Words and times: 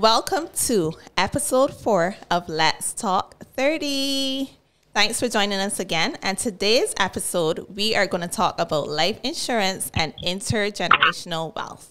welcome 0.00 0.46
to 0.54 0.92
episode 1.16 1.72
four 1.72 2.16
of 2.30 2.50
Let's 2.50 2.92
Talk 2.92 3.42
30. 3.54 4.50
Thanks 4.92 5.18
for 5.18 5.28
joining 5.28 5.58
us 5.58 5.80
again. 5.80 6.18
And 6.22 6.36
today's 6.36 6.94
episode, 7.00 7.64
we 7.74 7.96
are 7.96 8.06
going 8.06 8.20
to 8.20 8.28
talk 8.28 8.60
about 8.60 8.88
life 8.88 9.18
insurance 9.22 9.90
and 9.94 10.12
intergenerational 10.22 11.54
wealth. 11.56 11.90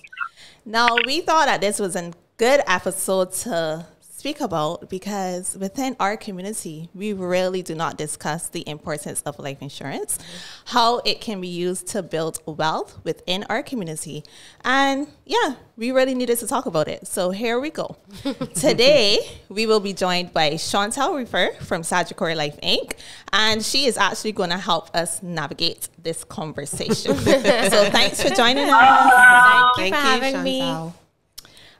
Now, 0.65 0.89
we 1.07 1.21
thought 1.21 1.47
that 1.47 1.61
this 1.61 1.79
was 1.79 1.95
a 1.95 2.13
good 2.37 2.61
episode 2.67 3.31
to 3.33 3.87
speak 4.25 4.41
about 4.41 4.89
because 4.89 5.55
within 5.59 5.95
our 5.99 6.17
community, 6.17 6.89
we 6.95 7.13
really 7.13 7.61
do 7.61 7.75
not 7.75 7.95
discuss 7.95 8.49
the 8.49 8.67
importance 8.67 9.21
of 9.21 9.37
life 9.37 9.61
insurance, 9.61 10.17
how 10.65 10.97
it 11.05 11.21
can 11.21 11.39
be 11.39 11.47
used 11.47 11.85
to 11.85 12.01
build 12.01 12.39
wealth 12.47 12.97
within 13.03 13.43
our 13.49 13.61
community. 13.61 14.23
And 14.63 15.07
yeah, 15.27 15.57
we 15.77 15.91
really 15.91 16.15
needed 16.15 16.39
to 16.39 16.47
talk 16.47 16.65
about 16.65 16.87
it. 16.87 17.05
So 17.05 17.29
here 17.29 17.59
we 17.59 17.69
go. 17.69 17.97
Today, 18.55 19.19
we 19.47 19.67
will 19.67 19.79
be 19.79 19.93
joined 19.93 20.33
by 20.33 20.53
Shontelle 20.53 21.15
Reefer 21.15 21.51
from 21.63 21.83
Sagicor 21.83 22.35
Life 22.35 22.59
Inc. 22.63 22.93
And 23.31 23.63
she 23.63 23.85
is 23.85 23.95
actually 23.95 24.31
going 24.31 24.49
to 24.49 24.57
help 24.57 24.89
us 24.95 25.21
navigate 25.21 25.87
this 26.01 26.23
conversation. 26.23 27.15
so 27.15 27.89
thanks 27.91 28.23
for 28.23 28.33
joining 28.33 28.71
us. 28.71 29.75
Thank 29.75 29.93
you 29.93 30.01
for 30.01 30.07
having 30.07 30.41
me. 30.41 30.91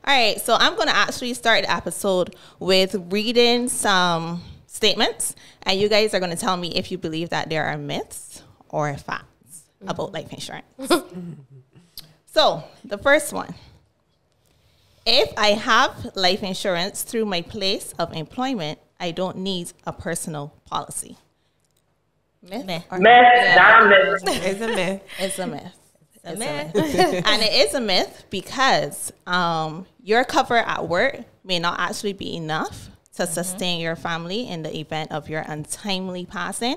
All 0.08 0.14
right, 0.14 0.39
so 0.39 0.53
I'm 0.53 0.75
going 0.75 0.88
to 0.88 0.95
actually 0.95 1.34
start 1.34 1.64
the 1.64 1.73
episode 1.73 2.36
with 2.59 2.95
reading 3.11 3.67
some 3.67 4.44
statements, 4.67 5.36
and 5.64 5.80
you 5.80 5.89
guys 5.89 6.14
are 6.14 6.20
going 6.20 6.30
to 6.30 6.38
tell 6.38 6.58
me 6.58 6.67
if 6.75 6.92
you 6.92 7.00
believe 7.00 7.30
that 7.30 7.50
there 7.50 7.66
are 7.66 7.75
myths 7.75 8.44
or 8.70 8.95
facts 8.98 9.64
about 9.81 10.14
life 10.14 10.31
insurance. 10.31 10.67
so, 12.28 12.64
the 12.83 13.00
first 13.00 13.33
one 13.33 13.56
if 15.08 15.33
I 15.38 15.50
have 15.50 16.16
life 16.16 16.44
insurance 16.44 17.02
through 17.02 17.26
my 17.26 17.42
place 17.42 17.92
of 17.98 18.14
employment, 18.14 18.78
I 19.00 19.09
don't 19.09 19.38
need 19.38 19.73
a 19.88 19.94
personal 19.94 20.53
policy. 20.66 21.17
Myth? 22.44 22.64
Myth. 22.64 22.83
Myth. 22.92 23.02
myth. 23.02 24.23
It's 24.23 24.61
a 24.61 24.67
myth. 24.67 25.02
It's 25.17 25.39
a 25.39 25.48
myth 25.48 25.84
a 26.25 26.35
myth. 26.35 26.71
and 26.75 27.41
it 27.41 27.67
is 27.67 27.73
a 27.73 27.81
myth 27.81 28.25
because 28.29 29.11
um, 29.27 29.85
your 30.01 30.23
cover 30.23 30.57
at 30.57 30.87
work 30.87 31.19
may 31.43 31.59
not 31.59 31.79
actually 31.79 32.13
be 32.13 32.35
enough 32.35 32.89
to 33.15 33.23
mm-hmm. 33.23 33.33
sustain 33.33 33.79
your 33.79 33.95
family 33.95 34.47
in 34.47 34.63
the 34.63 34.77
event 34.77 35.11
of 35.11 35.29
your 35.29 35.41
untimely 35.41 36.25
passing, 36.25 36.75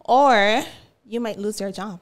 or 0.00 0.62
you 1.04 1.20
might 1.20 1.38
lose 1.38 1.60
your 1.60 1.72
job. 1.72 2.00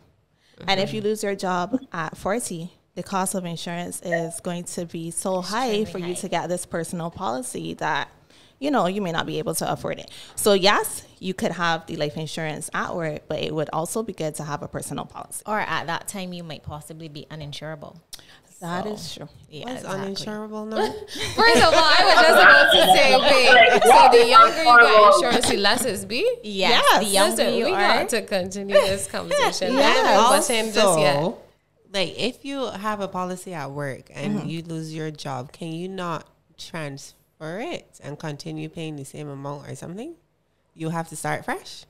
Mm-hmm. 0.59 0.71
And 0.71 0.81
if 0.81 0.95
you 0.95 1.01
lose 1.01 1.23
your 1.23 1.35
job 1.35 1.79
at 1.93 2.17
40, 2.17 2.73
the 2.95 3.03
cost 3.03 3.35
of 3.35 3.45
insurance 3.45 4.01
is 4.03 4.41
going 4.41 4.65
to 4.65 4.87
be 4.87 5.11
so 5.11 5.41
Extremely 5.41 5.85
high 5.85 5.91
for 5.91 5.99
high. 5.99 6.07
you 6.07 6.15
to 6.15 6.29
get 6.29 6.49
this 6.49 6.65
personal 6.65 7.11
policy 7.11 7.75
that 7.75 8.11
you 8.59 8.71
know, 8.71 8.87
you 8.87 9.03
may 9.03 9.13
not 9.13 9.27
be 9.27 9.39
able 9.39 9.55
to 9.55 9.71
afford 9.71 9.99
it. 9.99 10.11
So 10.35 10.55
yes, 10.55 11.05
you 11.19 11.35
could 11.35 11.53
have 11.53 11.87
the 11.87 11.97
life 11.97 12.17
insurance 12.17 12.71
at 12.75 12.95
work, 12.95 13.23
but 13.29 13.41
it 13.41 13.55
would 13.55 13.71
also 13.73 14.03
be 14.03 14.13
good 14.13 14.35
to 14.37 14.45
have 14.45 14.63
a 14.63 14.69
personal 14.69 15.05
policy. 15.05 15.43
Or 15.47 15.61
at 15.61 15.87
that 15.87 16.09
time, 16.09 16.33
you 16.33 16.43
might 16.43 16.63
possibly 16.63 17.09
be 17.09 17.27
uninsurable. 17.31 17.99
That 18.61 18.85
so, 18.85 18.93
is 18.93 19.15
true. 19.15 19.29
Yeah, 19.51 19.65
What's 19.67 19.83
exactly. 19.83 20.15
uninsurable 20.15 20.69
now? 20.69 20.77
First 21.35 21.57
of 21.59 21.75
all, 21.75 21.85
I 21.85 22.03
was 22.07 22.15
just 22.15 22.43
about 22.43 22.73
to 22.73 22.97
say, 22.97 23.17
wait. 23.21 23.83
So 23.83 24.19
the 24.19 24.29
younger 24.29 24.59
you 24.59 24.65
got 24.65 25.15
insurance, 25.15 25.49
the 25.51 25.57
less 25.59 25.85
it's 25.85 26.05
be. 26.07 26.39
Yes, 26.43 26.83
yes. 26.83 27.05
the 27.05 27.05
younger 27.05 27.43
Listen, 27.43 27.55
you 27.59 27.65
we 27.67 27.73
are. 27.73 27.81
got 27.81 28.09
to 28.09 28.23
continue 28.23 28.75
this 28.75 29.07
conversation. 29.11 29.75
yeah. 29.75 30.17
Also, 30.19 30.55
just 30.73 30.99
yet. 30.99 31.35
like 31.93 32.15
if 32.19 32.47
you 32.47 32.67
have 32.67 33.01
a 33.01 33.09
policy 33.09 33.53
at 33.53 33.71
work 33.71 34.11
and 34.15 34.39
mm-hmm. 34.39 34.49
you 34.49 34.63
lose 34.63 34.95
your 34.95 35.11
job, 35.11 35.53
can 35.53 35.73
you 35.73 35.89
not 35.89 36.27
transfer? 36.57 37.16
For 37.39 37.59
it 37.59 38.01
and 38.03 38.19
continue 38.19 38.69
paying 38.69 38.97
the 38.97 39.05
same 39.05 39.29
amount 39.29 39.69
or 39.69 39.75
something, 39.75 40.15
you 40.75 40.91
have 40.91 41.09
to 41.09 41.17
start 41.17 41.45
fresh? 41.45 41.85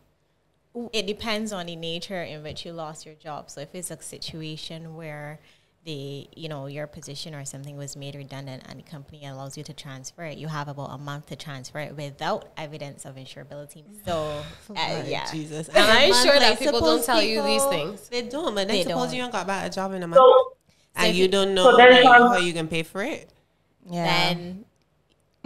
It 0.92 1.06
depends 1.06 1.52
on 1.52 1.66
the 1.66 1.76
nature 1.76 2.22
in 2.22 2.42
which 2.42 2.66
you 2.66 2.72
lost 2.72 3.06
your 3.06 3.14
job. 3.14 3.50
So 3.50 3.62
if 3.62 3.74
it's 3.74 3.90
a 3.90 4.00
situation 4.02 4.94
where 4.94 5.40
the 5.86 6.26
you 6.34 6.48
know 6.48 6.66
your 6.66 6.88
position 6.88 7.32
or 7.32 7.44
something 7.44 7.76
was 7.76 7.96
made 7.96 8.16
redundant 8.16 8.64
and 8.68 8.80
the 8.80 8.82
company 8.82 9.24
allows 9.24 9.56
you 9.56 9.62
to 9.64 9.72
transfer 9.72 10.24
it, 10.24 10.36
you 10.36 10.48
have 10.48 10.68
about 10.68 10.90
a 10.90 10.98
month 10.98 11.26
to 11.26 11.36
transfer 11.36 11.78
it 11.78 11.96
without 11.96 12.48
evidence 12.58 13.06
of 13.06 13.14
insurability. 13.14 13.84
So 14.04 14.42
uh, 14.70 15.02
yeah, 15.06 15.30
Jesus, 15.30 15.68
and 15.68 15.78
I'm 15.78 16.12
sure 16.12 16.34
like 16.34 16.40
that 16.40 16.58
people 16.58 16.80
don't 16.80 17.04
tell 17.04 17.20
people, 17.20 17.48
you 17.48 17.54
these 17.54 17.64
things. 17.66 18.08
They 18.08 18.22
don't, 18.22 18.54
but 18.54 18.68
then 18.68 18.82
suppose 18.82 19.06
don't. 19.06 19.14
you 19.14 19.22
don't 19.22 19.32
got 19.32 19.46
back 19.46 19.66
a 19.66 19.70
job 19.70 19.92
in 19.94 20.02
a 20.02 20.08
month 20.08 20.18
so, 20.18 20.56
and 20.96 21.14
so 21.14 21.18
you 21.18 21.28
don't 21.28 21.54
know 21.54 21.70
so 21.70 21.76
like, 21.76 22.04
how 22.04 22.36
you 22.36 22.52
can 22.52 22.68
pay 22.68 22.82
for 22.82 23.02
it. 23.02 23.30
Yeah. 23.88 24.04
Then 24.04 24.65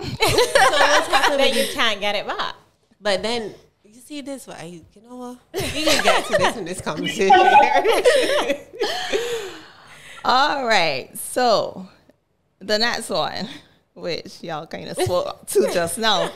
so 0.03 0.09
what's 0.09 1.07
happening? 1.09 1.39
Then 1.39 1.55
you 1.55 1.73
can't 1.73 2.01
get 2.01 2.15
it 2.15 2.27
back. 2.27 2.55
But 3.01 3.23
then 3.23 3.55
you 3.85 4.01
see 4.01 4.21
this 4.21 4.47
way. 4.47 4.83
You 4.95 5.03
know 5.03 5.17
what? 5.17 5.39
We 5.75 5.85
can 5.85 6.05
get 6.05 6.27
to 6.27 6.39
this 6.39 6.57
in 6.57 6.65
this 6.65 6.81
conversation. 6.81 7.33
All 10.25 10.67
right. 10.67 11.17
So 11.17 11.89
the 12.61 12.79
next 12.79 13.09
one, 13.11 13.49
which 13.95 14.43
y'all 14.43 14.67
kind 14.67 14.89
of 14.89 14.97
spoke 14.99 15.47
to 15.47 15.71
just 15.73 15.99
now. 15.99 16.31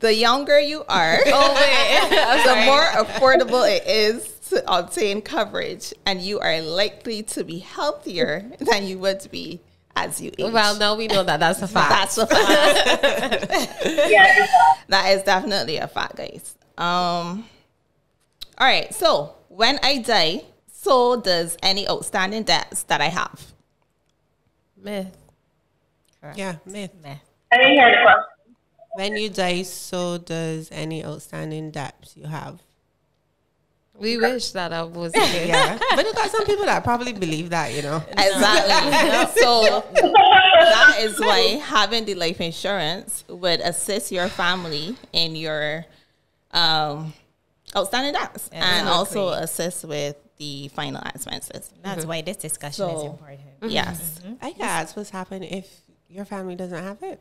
The 0.00 0.14
younger 0.14 0.60
you 0.60 0.84
are, 0.88 1.18
oh, 1.26 2.42
the 2.44 2.54
more 2.66 2.84
affordable 3.04 3.68
it 3.68 3.84
is 3.86 4.38
to 4.50 4.62
obtain 4.72 5.22
coverage, 5.22 5.92
and 6.06 6.22
you 6.22 6.38
are 6.38 6.60
likely 6.60 7.24
to 7.24 7.42
be 7.42 7.58
healthier 7.58 8.48
than 8.60 8.86
you 8.86 8.98
would 9.00 9.28
be 9.32 9.60
as 10.06 10.20
you 10.20 10.30
age. 10.38 10.52
Well, 10.52 10.76
no, 10.76 10.96
we 10.96 11.06
know 11.06 11.22
that 11.22 11.40
that's 11.40 11.62
a 11.62 11.68
fact. 11.68 11.90
That's 11.90 12.18
a 12.18 12.26
fact. 12.26 14.10
yeah, 14.10 14.46
that 14.88 15.10
is 15.10 15.22
definitely 15.22 15.76
a 15.76 15.88
fact, 15.88 16.16
guys. 16.16 16.56
Um, 16.76 17.44
all 18.56 18.66
right. 18.66 18.94
So 18.94 19.34
when 19.48 19.78
I 19.82 19.98
die, 19.98 20.42
so 20.72 21.20
does 21.20 21.56
any 21.62 21.88
outstanding 21.88 22.44
debts 22.44 22.84
that 22.84 23.00
I 23.00 23.06
have. 23.08 23.52
Myth. 24.76 25.16
Correct. 26.20 26.38
Yeah, 26.38 26.56
myth. 26.64 26.92
Myth. 27.02 27.18
I 27.52 27.56
didn't 27.56 27.72
hear 27.72 27.90
the 27.90 27.98
question. 28.02 28.24
When 28.94 29.16
you 29.16 29.28
die, 29.28 29.62
so 29.62 30.18
does 30.18 30.70
any 30.72 31.04
outstanding 31.04 31.70
debts 31.70 32.16
you 32.16 32.26
have. 32.26 32.60
We 33.98 34.16
wish 34.16 34.52
that 34.52 34.72
I 34.72 34.84
was 34.84 35.12
Yeah, 35.14 35.78
but 35.94 36.06
you 36.06 36.12
got 36.14 36.30
some 36.30 36.46
people 36.46 36.64
that 36.66 36.84
probably 36.84 37.12
believe 37.12 37.50
that, 37.50 37.74
you 37.74 37.82
know. 37.82 38.02
Exactly. 38.10 39.42
so 39.42 39.84
that 39.92 40.96
is 41.00 41.18
why 41.18 41.60
having 41.64 42.04
the 42.04 42.14
life 42.14 42.40
insurance 42.40 43.24
would 43.28 43.60
assist 43.60 44.12
your 44.12 44.28
family 44.28 44.96
in 45.12 45.34
your 45.34 45.84
um, 46.52 47.12
outstanding 47.76 48.12
debts 48.12 48.48
yeah, 48.52 48.78
and 48.78 48.88
also 48.88 49.30
assist 49.30 49.84
with 49.84 50.16
the 50.38 50.68
final 50.68 51.02
expenses. 51.02 51.72
That's 51.82 52.00
mm-hmm. 52.00 52.08
why 52.08 52.22
this 52.22 52.36
discussion 52.36 52.86
so, 52.86 52.96
is 52.96 53.04
important. 53.04 53.40
Mm-hmm. 53.60 53.70
Yes. 53.70 54.20
Mm-hmm. 54.24 54.34
I 54.40 54.52
guess 54.52 54.94
what's 54.96 55.10
happen 55.10 55.42
if 55.42 55.68
your 56.08 56.24
family 56.24 56.54
doesn't 56.54 56.82
have 56.82 57.02
it. 57.02 57.20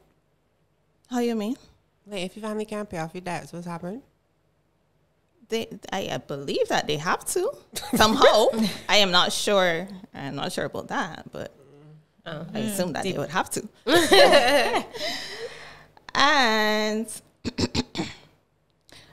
How 1.09 1.19
you 1.19 1.35
mean? 1.35 1.57
Like 2.05 2.23
if 2.23 2.35
your 2.35 2.47
family 2.47 2.65
can't 2.65 2.89
pay 2.89 2.99
off 2.99 3.13
your 3.13 3.21
debts, 3.21 3.51
what's 3.51 3.65
happening? 3.65 4.01
They 5.49 5.67
I, 5.91 6.09
I 6.11 6.17
believe 6.17 6.67
that 6.69 6.87
they 6.87 6.97
have 6.97 7.25
to 7.25 7.51
somehow. 7.95 8.47
I 8.89 8.97
am 8.97 9.11
not 9.11 9.31
sure. 9.31 9.87
I'm 10.13 10.35
not 10.35 10.51
sure 10.51 10.65
about 10.65 10.89
that, 10.89 11.31
but 11.31 11.53
uh 12.25 12.45
I 12.53 12.59
assume 12.59 12.93
that 12.93 13.03
Deep. 13.03 13.15
they 13.15 13.19
would 13.19 13.29
have 13.29 13.49
to. 13.51 13.67
and 16.15 17.21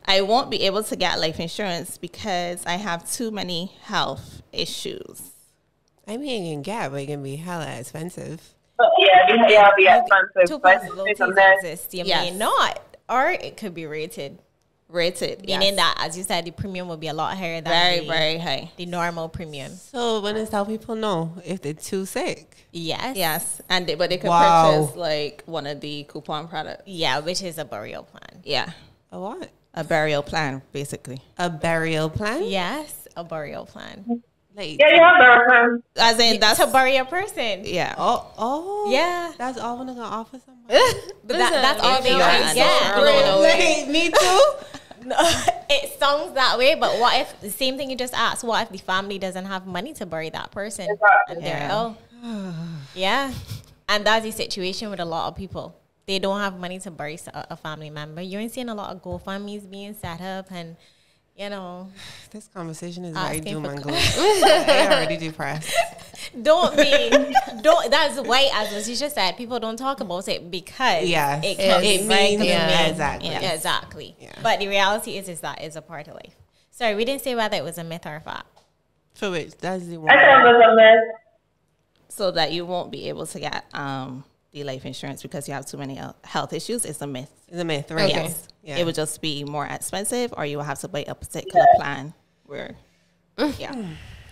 I 0.06 0.20
won't 0.20 0.50
be 0.50 0.62
able 0.62 0.82
to 0.82 0.96
get 0.96 1.18
life 1.18 1.40
insurance 1.40 1.96
because 1.96 2.64
I 2.66 2.74
have 2.74 3.10
too 3.10 3.30
many 3.30 3.72
health 3.82 4.42
issues. 4.52 5.30
I 6.06 6.18
mean, 6.18 6.44
you 6.44 6.54
can 6.54 6.62
get, 6.62 6.90
but 6.90 7.00
it 7.00 7.06
can 7.06 7.22
be 7.22 7.36
hella 7.36 7.78
expensive. 7.78 8.54
But 8.76 8.88
yeah, 8.98 9.48
yeah, 9.48 9.70
be 9.76 9.86
expensive. 9.86 10.48
Two 10.48 10.58
possibilities 10.58 11.20
exist. 11.20 11.94
You 11.94 12.04
yes. 12.04 12.30
may 12.30 12.36
not, 12.36 12.98
or 13.08 13.30
it 13.30 13.56
could 13.56 13.72
be 13.72 13.86
rated 13.86 14.38
rated. 14.88 15.40
Meaning 15.46 15.74
yes. 15.74 15.76
that, 15.76 15.96
as 16.00 16.16
you 16.16 16.22
said, 16.22 16.44
the 16.44 16.50
premium 16.50 16.88
will 16.88 16.96
be 16.96 17.08
a 17.08 17.14
lot 17.14 17.36
higher 17.36 17.60
than 17.60 17.72
very, 17.72 18.00
the, 18.00 18.06
very 18.06 18.38
high. 18.38 18.70
The 18.76 18.86
normal 18.86 19.28
premium. 19.28 19.72
So 19.72 20.20
when 20.20 20.36
is 20.36 20.50
how 20.50 20.64
people 20.64 20.94
know 20.94 21.32
if 21.44 21.62
they're 21.62 21.74
too 21.74 22.06
sick? 22.06 22.68
Yes. 22.72 23.16
Yes. 23.16 23.60
And 23.68 23.86
they, 23.86 23.94
but 23.94 24.10
they 24.10 24.18
could 24.18 24.28
wow. 24.28 24.70
purchase 24.70 24.96
like 24.96 25.42
one 25.46 25.66
of 25.66 25.80
the 25.80 26.04
coupon 26.04 26.48
products. 26.48 26.82
Yeah, 26.86 27.20
which 27.20 27.42
is 27.42 27.58
a 27.58 27.64
burial 27.64 28.04
plan. 28.04 28.42
Yeah. 28.44 28.70
A 29.12 29.20
what? 29.20 29.50
A 29.74 29.84
burial 29.84 30.22
plan, 30.22 30.62
basically. 30.72 31.20
A 31.36 31.50
burial 31.50 32.08
plan? 32.08 32.44
Yes, 32.44 33.08
a 33.16 33.24
burial 33.24 33.66
plan. 33.66 34.22
Like, 34.56 34.78
yeah, 34.78 34.88
you 34.88 35.00
have 35.00 35.18
burial 35.18 35.48
plan. 35.48 35.82
As 35.96 36.18
in 36.20 36.38
that's 36.38 36.60
to 36.60 36.68
bury 36.68 36.96
a 36.96 37.04
person. 37.04 37.62
Yeah. 37.64 37.94
Oh, 37.98 38.30
oh. 38.38 38.90
Yeah. 38.92 39.32
That's 39.36 39.58
all 39.58 39.78
we're 39.78 39.86
gonna 39.86 40.02
offer 40.02 40.38
somebody. 40.38 40.78
but 41.24 41.38
that, 41.38 41.50
that's 41.50 41.80
all 41.82 42.02
they 42.02 42.10
can 42.10 42.54
get. 42.54 43.88
Me 43.88 44.10
too. 44.10 44.40
No, 45.04 45.16
it 45.70 45.98
sounds 45.98 46.34
that 46.34 46.58
way, 46.58 46.74
but 46.74 46.98
what 46.98 47.20
if 47.20 47.40
the 47.40 47.50
same 47.50 47.76
thing 47.76 47.90
you 47.90 47.96
just 47.96 48.14
asked? 48.14 48.44
What 48.44 48.62
if 48.62 48.70
the 48.70 48.78
family 48.78 49.18
doesn't 49.18 49.44
have 49.44 49.66
money 49.66 49.92
to 49.94 50.06
bury 50.06 50.30
that 50.30 50.50
person 50.50 50.88
and 51.28 51.42
they're 51.42 51.46
yeah. 51.46 51.72
ill? 51.72 51.98
yeah, 52.94 53.32
and 53.88 54.06
that's 54.06 54.24
the 54.24 54.32
situation 54.32 54.90
with 54.90 55.00
a 55.00 55.04
lot 55.04 55.28
of 55.28 55.36
people. 55.36 55.76
they 56.06 56.18
don't 56.18 56.40
have 56.40 56.58
money 56.58 56.78
to 56.78 56.90
bury 56.90 57.18
a 57.32 57.56
family 57.56 57.90
member. 57.90 58.20
You 58.20 58.38
ain't 58.38 58.52
seeing 58.52 58.68
a 58.68 58.74
lot 58.74 58.94
of 58.94 59.02
GoFundmes 59.02 59.70
being 59.70 59.94
set 59.94 60.20
up, 60.20 60.50
and 60.50 60.76
you 61.36 61.50
know, 61.50 61.88
This 62.30 62.48
conversation 62.48 63.04
is 63.04 63.14
very 63.16 63.40
doom 63.40 63.64
and 63.64 63.80
gloom. 63.82 63.94
I 63.96 64.86
already 64.90 65.16
depressed. 65.16 65.72
don't 66.42 66.76
be 66.76 67.10
don't. 67.62 67.90
That's 67.90 68.18
why, 68.20 68.50
as 68.52 68.72
Letitia 68.72 69.10
said, 69.10 69.36
people 69.36 69.60
don't 69.60 69.76
talk 69.76 70.00
about 70.00 70.26
it 70.28 70.50
because 70.50 71.04
Yeah, 71.08 71.40
it 71.42 71.58
It 71.60 71.70
comes 71.70 71.84
it 71.86 71.98
right 72.00 72.08
means 72.08 72.32
to 72.32 72.38
the 72.38 72.46
yeah, 72.46 72.66
main- 72.66 72.90
exactly. 72.90 73.28
yeah, 73.28 73.52
exactly. 73.52 74.16
Yeah. 74.18 74.32
But 74.42 74.58
the 74.58 74.66
reality 74.68 75.16
is, 75.16 75.28
is 75.28 75.40
that 75.40 75.62
is 75.62 75.76
a 75.76 75.82
part 75.82 76.08
of 76.08 76.14
life. 76.14 76.34
Sorry, 76.70 76.94
we 76.96 77.04
didn't 77.04 77.22
say 77.22 77.34
whether 77.36 77.56
it 77.56 77.62
was 77.62 77.78
a 77.78 77.84
myth 77.84 78.04
or 78.04 78.16
a 78.16 78.20
fact. 78.20 78.46
For 79.14 79.30
which 79.30 79.56
that's 79.58 79.86
the 79.86 79.94
I 79.96 79.98
thought 80.00 80.40
it 80.40 80.56
was 80.56 80.72
a 80.72 80.74
myth. 80.74 81.16
So 82.08 82.30
that 82.32 82.50
you 82.52 82.66
won't 82.66 82.90
be 82.90 83.08
able 83.08 83.26
to 83.26 83.38
get 83.40 83.64
um, 83.74 84.24
the 84.54 84.64
life 84.64 84.86
insurance 84.86 85.20
because 85.20 85.48
you 85.48 85.52
have 85.52 85.66
too 85.66 85.76
many 85.76 85.98
uh, 85.98 86.12
health 86.22 86.52
issues. 86.52 86.84
It's 86.84 87.02
a 87.02 87.06
myth. 87.06 87.30
It's 87.48 87.58
a 87.58 87.64
myth, 87.64 87.90
right? 87.90 88.10
Okay. 88.10 88.22
Yes. 88.22 88.48
Yeah. 88.62 88.78
It 88.78 88.86
would 88.86 88.94
just 88.94 89.20
be 89.20 89.44
more 89.44 89.66
expensive 89.66 90.32
or 90.36 90.46
you 90.46 90.56
will 90.56 90.64
have 90.64 90.78
to 90.78 90.88
buy 90.88 91.04
a 91.06 91.14
particular 91.14 91.66
plan 91.76 92.14
where 92.46 92.76
mm. 93.36 93.58
yeah. 93.58 93.74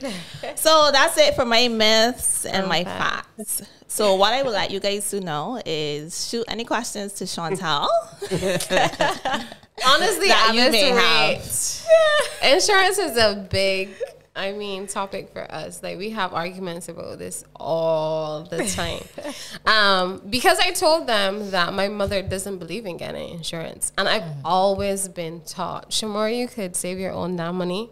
so 0.54 0.90
that's 0.92 1.18
it 1.18 1.34
for 1.34 1.44
my 1.44 1.68
myths 1.68 2.46
and 2.46 2.66
my 2.68 2.84
facts. 2.84 3.62
So 3.88 4.14
what 4.14 4.32
I 4.32 4.42
would 4.42 4.52
like 4.52 4.70
you 4.70 4.80
guys 4.80 5.10
to 5.10 5.20
know 5.20 5.60
is 5.66 6.28
shoot 6.28 6.44
any 6.48 6.64
questions 6.64 7.12
to 7.14 7.26
Chantal. 7.26 7.88
Honestly, 9.84 10.28
That 10.28 10.48
at 10.50 10.54
you 10.54 10.70
may 10.70 10.92
rate, 10.92 12.54
insurance 12.54 12.98
is 12.98 13.16
a 13.16 13.46
big, 13.50 13.90
I 14.34 14.52
mean, 14.52 14.86
topic 14.86 15.30
for 15.32 15.42
us. 15.52 15.82
Like 15.82 15.98
we 15.98 16.10
have 16.10 16.32
arguments 16.32 16.88
about 16.88 17.18
this 17.18 17.44
all 17.54 18.44
the 18.44 18.64
time. 18.68 19.02
um, 19.66 20.22
because 20.28 20.58
I 20.58 20.70
told 20.72 21.06
them 21.06 21.50
that 21.50 21.74
my 21.74 21.88
mother 21.88 22.22
doesn't 22.22 22.58
believe 22.58 22.86
in 22.86 22.96
getting 22.96 23.34
insurance, 23.34 23.92
and 23.98 24.08
I've 24.08 24.24
always 24.44 25.08
been 25.08 25.42
taught, 25.42 25.90
Shamor, 25.90 26.34
you 26.34 26.48
could 26.48 26.76
save 26.76 26.98
your 26.98 27.12
own 27.12 27.36
damn 27.36 27.56
money 27.56 27.90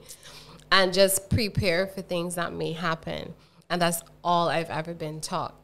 and 0.72 0.94
just 0.94 1.28
prepare 1.28 1.86
for 1.86 2.00
things 2.00 2.36
that 2.36 2.52
may 2.54 2.72
happen, 2.72 3.34
and 3.68 3.82
that's 3.82 4.02
all 4.24 4.48
I've 4.48 4.70
ever 4.70 4.94
been 4.94 5.20
taught 5.20 5.54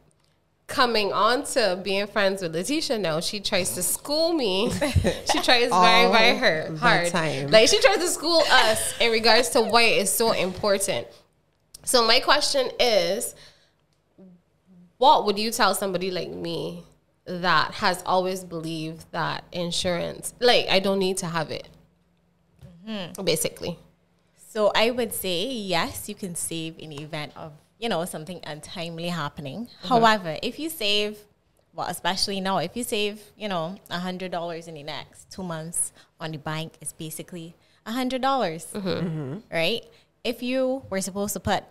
coming 0.67 1.13
on 1.13 1.43
to 1.43 1.79
being 1.81 2.05
friends 2.07 2.41
with 2.41 2.53
Letitia 2.53 2.99
now, 2.99 3.19
she 3.19 3.39
tries 3.39 3.73
to 3.75 3.83
school 3.83 4.33
me. 4.33 4.69
she 5.31 5.41
tries 5.41 5.69
very, 5.69 6.11
very 6.11 6.31
oh, 6.31 6.37
her, 6.37 6.77
hard. 6.77 7.07
time. 7.07 7.49
Like 7.49 7.69
she 7.69 7.79
tries 7.79 7.97
to 7.97 8.07
school 8.07 8.43
us 8.51 8.93
in 8.99 9.11
regards 9.11 9.49
to 9.51 9.61
why 9.61 9.83
it 9.83 10.01
is 10.03 10.11
so 10.11 10.33
important. 10.33 11.07
So 11.83 12.05
my 12.05 12.19
question 12.19 12.69
is, 12.79 13.33
what 14.97 15.25
would 15.25 15.39
you 15.39 15.51
tell 15.51 15.73
somebody 15.73 16.11
like 16.11 16.29
me 16.29 16.83
that 17.25 17.73
has 17.75 18.03
always 18.05 18.43
believed 18.43 19.05
that 19.11 19.43
insurance, 19.51 20.33
like 20.39 20.67
I 20.69 20.79
don't 20.79 20.99
need 20.99 21.17
to 21.17 21.27
have 21.27 21.51
it, 21.51 21.67
mm-hmm. 22.87 23.23
basically. 23.23 23.77
So 24.49 24.71
I 24.73 24.91
would 24.91 25.13
say 25.13 25.45
yes, 25.45 26.09
you 26.09 26.15
can 26.15 26.35
save 26.35 26.79
in 26.79 26.89
the 26.89 27.03
event 27.03 27.33
of 27.35 27.53
you 27.79 27.89
know 27.89 28.05
something 28.05 28.39
untimely 28.43 29.09
happening. 29.09 29.65
Mm-hmm. 29.65 29.87
However, 29.87 30.37
if 30.41 30.59
you 30.59 30.69
save, 30.69 31.17
well, 31.73 31.87
especially 31.87 32.41
now, 32.41 32.57
if 32.57 32.75
you 32.75 32.83
save 32.83 33.21
you 33.37 33.47
know 33.47 33.77
a 33.89 33.99
hundred 33.99 34.31
dollars 34.31 34.67
in 34.67 34.75
the 34.75 34.83
next 34.83 35.29
two 35.31 35.43
months 35.43 35.91
on 36.19 36.31
the 36.31 36.37
bank, 36.37 36.73
it's 36.81 36.93
basically 36.93 37.55
a 37.85 37.91
hundred 37.91 38.21
dollars, 38.21 38.67
mm-hmm. 38.73 38.87
Mm-hmm. 38.87 39.37
right? 39.51 39.85
If 40.23 40.43
you 40.43 40.83
were 40.89 41.01
supposed 41.01 41.33
to 41.33 41.39
put 41.39 41.63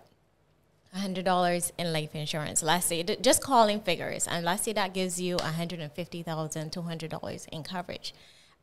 a 0.96 0.98
hundred 0.98 1.24
dollars 1.24 1.72
in 1.78 1.92
life 1.92 2.14
insurance. 2.14 2.62
Let's 2.62 2.86
say 2.86 3.02
d- 3.02 3.18
just 3.20 3.42
calling 3.42 3.80
figures, 3.80 4.26
and 4.26 4.44
let's 4.44 4.62
say 4.62 4.72
that 4.72 4.94
gives 4.94 5.20
you 5.20 5.34
a 5.36 5.42
one 5.42 5.52
hundred 5.54 5.80
and 5.80 5.92
fifty 5.92 6.22
thousand, 6.22 6.72
two 6.72 6.82
hundred 6.82 7.10
dollars 7.10 7.46
in 7.52 7.62
coverage, 7.62 8.14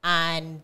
and 0.03 0.63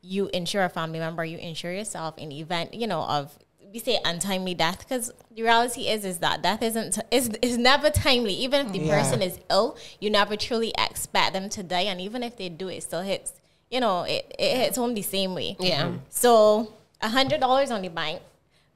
you 0.00 0.30
insure 0.32 0.64
a 0.64 0.68
family 0.68 1.00
member, 1.00 1.24
you 1.24 1.38
insure 1.38 1.72
yourself 1.72 2.16
in 2.18 2.28
the 2.28 2.40
event, 2.40 2.72
you 2.72 2.86
know, 2.86 3.02
of 3.02 3.36
we 3.72 3.78
say 3.78 3.98
untimely 4.04 4.54
death 4.54 4.78
because 4.80 5.12
the 5.34 5.42
reality 5.42 5.88
is 5.88 6.04
is 6.04 6.18
that 6.18 6.42
death 6.42 6.62
isn't 6.62 6.98
is 7.10 7.30
is 7.42 7.58
never 7.58 7.90
timely. 7.90 8.32
Even 8.34 8.66
if 8.66 8.72
the 8.72 8.78
Yeah. 8.78 8.98
person 8.98 9.22
is 9.22 9.38
ill, 9.50 9.76
you 10.00 10.10
never 10.10 10.36
truly 10.36 10.72
expect 10.78 11.32
them 11.32 11.48
to 11.50 11.62
die, 11.62 11.82
and 11.82 12.00
even 12.00 12.22
if 12.22 12.36
they 12.36 12.48
do, 12.48 12.68
it 12.68 12.82
still 12.82 13.02
hits. 13.02 13.32
You 13.70 13.80
know, 13.80 14.02
it, 14.04 14.34
it 14.38 14.56
hits 14.56 14.76
home 14.78 14.94
the 14.94 15.02
same 15.02 15.34
way. 15.34 15.56
Yeah. 15.60 15.84
Mm-hmm. 15.84 15.96
So 16.08 16.72
a 17.02 17.08
hundred 17.10 17.40
dollars 17.40 17.70
on 17.70 17.82
the 17.82 17.88
bank 17.88 18.22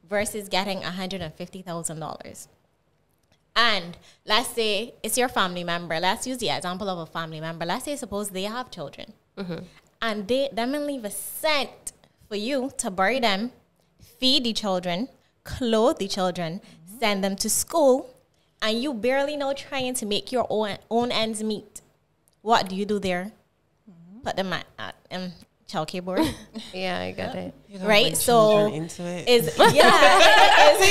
versus 0.09 0.49
getting 0.49 0.85
a 0.85 0.91
hundred 0.91 1.23
and 1.23 1.33
fifty 1.35 1.63
thousand 1.63 2.01
dollars. 2.01 2.49
And 3.55 3.97
let's 4.27 4.49
say 4.49 4.95
it's 5.03 5.19
your 5.19 5.29
family 5.29 5.65
member. 5.65 5.99
Let's 6.01 6.27
use 6.27 6.39
the 6.39 6.49
example 6.51 6.89
of 6.89 6.99
a 6.99 7.07
family 7.07 7.41
member. 7.41 7.65
Let's 7.67 7.85
say 7.85 7.97
suppose 7.97 8.31
they 8.31 8.45
have 8.45 8.71
children, 8.71 9.13
mm-hmm. 9.37 9.65
and 10.01 10.29
they 10.29 10.49
them 10.53 10.75
and 10.75 10.87
leave 10.87 11.05
a 11.05 11.11
cent 11.11 11.93
for 12.29 12.37
you 12.37 12.71
to 12.79 12.91
bury 12.91 13.21
them, 13.21 13.53
feed 14.23 14.45
the 14.45 14.53
children, 14.53 15.09
clothe 15.43 15.99
the 15.99 16.07
children, 16.07 16.61
send 17.01 17.25
them 17.25 17.35
to 17.35 17.51
school, 17.51 18.15
and 18.63 18.81
you 18.81 18.95
barely 18.95 19.37
know 19.37 19.53
trying 19.53 19.93
to 19.95 20.07
make 20.07 20.31
your 20.31 20.47
own 20.49 20.79
own 20.89 21.11
ends 21.11 21.43
meet. 21.43 21.81
What 22.41 22.69
do 22.69 22.77
you 22.77 22.87
do 22.87 23.01
there? 23.01 23.33
Put 24.23 24.37
them 24.37 24.53
at, 24.53 24.67
at 24.79 24.95
um, 25.11 25.33
childcare 25.73 26.05
board. 26.05 26.21
Yeah, 26.75 26.99
I 27.01 27.13
got 27.13 27.35
it. 27.35 27.55
You 27.69 27.79
right? 27.81 28.17
So 28.17 28.33
children 28.69 28.83
into 28.83 29.03
it. 29.17 29.29
is 29.29 29.55
yeah, 29.59 29.69
it 29.69 30.81
is- 30.83 30.91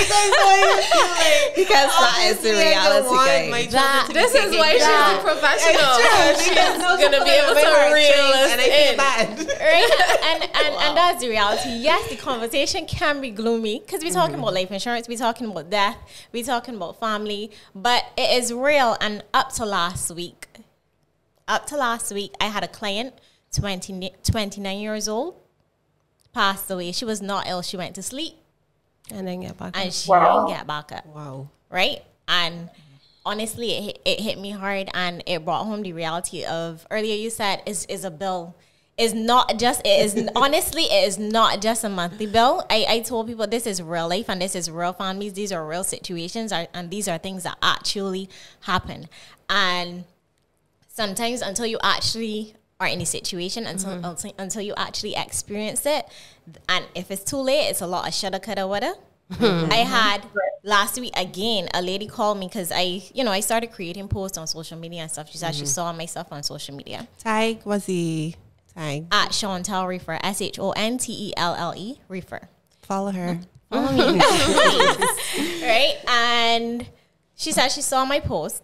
because 1.56 1.90
that 1.90 2.26
is 2.30 2.40
the 2.40 2.50
Obviously, 2.50 2.74
I 2.74 2.90
don't 2.90 3.06
reality, 3.06 3.08
want 3.10 3.28
guys. 3.28 3.52
my 3.52 3.66
That- 3.68 4.06
to 4.08 4.14
This 4.14 4.36
is 4.36 4.58
why 4.58 4.72
she's 4.74 4.84
a 4.84 5.22
professional. 5.22 5.94
She's 6.42 7.04
gonna 7.04 7.24
be 7.24 7.32
able 7.32 7.56
to 7.56 7.68
are 7.68 7.94
reel 7.94 8.28
us 8.42 8.52
and 8.52 8.62
in. 8.62 8.98
bad. 8.98 9.30
right? 9.40 10.20
And 10.24 10.44
and, 10.44 10.76
and 10.84 10.98
that's 10.98 11.22
the 11.22 11.30
reality. 11.30 11.70
Yes, 11.78 12.10
the 12.10 12.16
conversation 12.16 12.86
can 12.86 13.22
be 13.22 13.30
gloomy 13.32 13.80
because 13.86 14.04
we're 14.04 14.12
talking 14.12 14.36
about 14.36 14.54
life 14.54 14.72
insurance, 14.72 15.08
we're 15.08 15.18
talking 15.18 15.48
about 15.50 15.70
death, 15.70 15.98
we're 16.32 16.44
talking 16.44 16.76
about 16.76 17.00
family, 17.00 17.52
but 17.76 18.04
it 18.18 18.42
is 18.44 18.52
real. 18.54 18.98
And 19.02 19.24
up 19.34 19.52
to 19.54 19.66
last 19.66 20.12
week, 20.12 20.48
up 21.48 21.66
to 21.68 21.78
last 21.78 22.12
week, 22.14 22.34
I 22.40 22.46
had 22.46 22.64
a 22.64 22.68
client, 22.68 23.14
20, 23.54 24.14
29 24.24 24.80
years 24.80 25.08
old, 25.08 25.36
passed 26.34 26.70
away. 26.72 26.92
She 26.92 27.06
was 27.06 27.22
not 27.22 27.48
ill. 27.48 27.62
She 27.62 27.78
went 27.78 27.96
to 27.96 28.02
sleep 28.04 28.36
And 29.12 29.28
then 29.28 29.42
get 29.42 29.58
back. 29.58 29.70
Up. 29.70 29.78
And 29.78 29.94
she 29.94 30.10
Wow. 30.10 30.46
didn't 30.48 30.58
get 30.58 30.68
back 30.68 30.92
up 30.92 31.06
Wow. 31.08 31.50
right? 31.70 32.02
And 32.28 32.70
honestly, 33.26 33.72
it 33.74 33.84
hit, 33.84 34.02
it 34.06 34.20
hit 34.22 34.40
me 34.40 34.52
hard, 34.52 34.90
and 34.94 35.22
it 35.26 35.44
brought 35.44 35.66
home 35.66 35.82
the 35.82 35.92
reality 35.94 36.46
of 36.46 36.88
earlier. 36.90 37.16
You 37.16 37.30
said 37.30 37.62
is 37.66 37.86
is 37.86 38.06
a 38.06 38.12
bill. 38.12 38.56
Is 38.98 39.14
not 39.14 39.58
just 39.58 39.82
it 39.86 40.06
is 40.06 40.30
honestly 40.36 40.84
it 40.84 41.08
is 41.08 41.18
not 41.18 41.62
just 41.62 41.84
a 41.84 41.90
monthly 41.90 42.28
bill. 42.28 42.66
I, 42.70 42.86
I 42.88 43.00
told 43.02 43.28
people 43.28 43.48
this 43.48 43.66
is 43.68 43.82
real 43.82 44.08
life 44.08 44.30
and 44.30 44.42
this 44.42 44.56
is 44.56 44.70
real 44.72 44.94
families. 44.94 45.34
These 45.34 45.52
are 45.52 45.66
real 45.66 45.84
situations 45.84 46.52
are, 46.54 46.68
and 46.74 46.90
these 46.90 47.08
are 47.08 47.18
things 47.18 47.44
that 47.44 47.58
actually 47.62 48.30
happen. 48.62 49.10
And 49.50 50.06
sometimes 50.88 51.42
until 51.42 51.66
you 51.66 51.80
actually 51.84 52.54
are 52.82 52.88
in 52.88 53.00
a 53.00 53.06
situation 53.06 53.68
until 53.68 53.92
mm-hmm. 53.92 54.06
until, 54.06 54.34
until 54.40 54.62
you 54.62 54.74
actually 54.76 55.16
experience 55.16 55.86
it 55.86 56.06
and 56.68 56.84
if 56.96 57.12
it's 57.12 57.24
too 57.24 57.38
late 57.38 57.70
it's 57.70 57.82
a 57.82 57.88
lot 57.88 58.08
of 58.08 58.14
shoulda 58.14 58.40
coulda 58.40 58.68
woulda 58.68 58.96
mm-hmm. 59.34 59.72
i 59.72 59.78
had 59.78 60.26
last 60.64 61.00
week 61.00 61.14
again 61.16 61.70
a 61.76 61.82
lady 61.82 62.08
called 62.08 62.40
me 62.40 62.48
because 62.48 62.72
i 62.72 63.02
you 63.14 63.24
know 63.24 63.32
i 63.32 63.40
started 63.40 63.72
creating 63.72 64.08
posts 64.08 64.38
on 64.38 64.48
social 64.48 64.78
media 64.78 65.02
and 65.02 65.12
stuff 65.12 65.30
she 65.30 65.38
said 65.38 65.54
she 65.54 65.62
mm-hmm. 65.62 65.68
saw 65.68 65.94
my 65.94 66.08
stuff 66.08 66.28
on 66.32 66.42
social 66.42 66.76
media 66.76 67.08
Tag 67.20 67.64
was 67.66 67.86
he? 67.86 68.36
Tag. 68.74 69.08
at 69.12 69.32
Shontelle 69.32 69.88
Reefer, 69.88 70.18
S 70.24 70.42
H 70.42 70.58
O 70.58 70.72
N 70.72 70.98
T 70.98 71.12
E 71.12 71.34
L 71.36 71.56
L 71.56 71.74
E 71.76 72.00
Reefer. 72.08 72.48
Follow 72.82 73.12
her. 73.12 73.40
Follow 73.70 73.92
me, 73.92 74.20
right? 75.62 75.96
And 76.08 76.90
she 77.36 77.52
said 77.52 77.70
she 77.70 77.82
saw 77.82 78.06
my 78.06 78.20
post. 78.20 78.64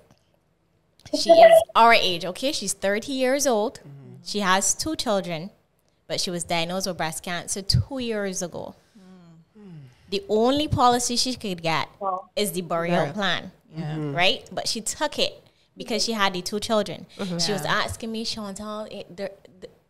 She 1.13 1.29
is 1.29 1.61
our 1.75 1.93
age, 1.93 2.25
okay? 2.25 2.51
She's 2.51 2.73
30 2.73 3.13
years 3.13 3.47
old. 3.47 3.79
She 4.23 4.39
has 4.39 4.73
two 4.73 4.95
children, 4.95 5.49
but 6.07 6.19
she 6.19 6.29
was 6.29 6.43
diagnosed 6.43 6.87
with 6.87 6.97
breast 6.97 7.23
cancer 7.23 7.61
two 7.61 7.99
years 7.99 8.41
ago. 8.41 8.75
Hmm. 9.53 9.87
The 10.09 10.23
only 10.29 10.67
policy 10.67 11.15
she 11.15 11.35
could 11.35 11.61
get 11.61 11.89
Wow. 11.99 12.29
is 12.35 12.51
the 12.51 12.61
burial 12.61 13.11
plan, 13.13 13.51
mm-hmm. 13.75 14.15
right? 14.15 14.47
But 14.51 14.67
she 14.67 14.81
took 14.81 15.19
it 15.19 15.43
because 15.75 16.03
she 16.03 16.13
had 16.13 16.33
the 16.33 16.41
two 16.41 16.59
children. 16.59 17.05
Mm-hmm. 17.17 17.37
She 17.37 17.51
was 17.51 17.63
asking 17.63 18.11
me, 18.11 18.25
Chantal, 18.25 18.87
it, 18.91 19.15
there, 19.15 19.31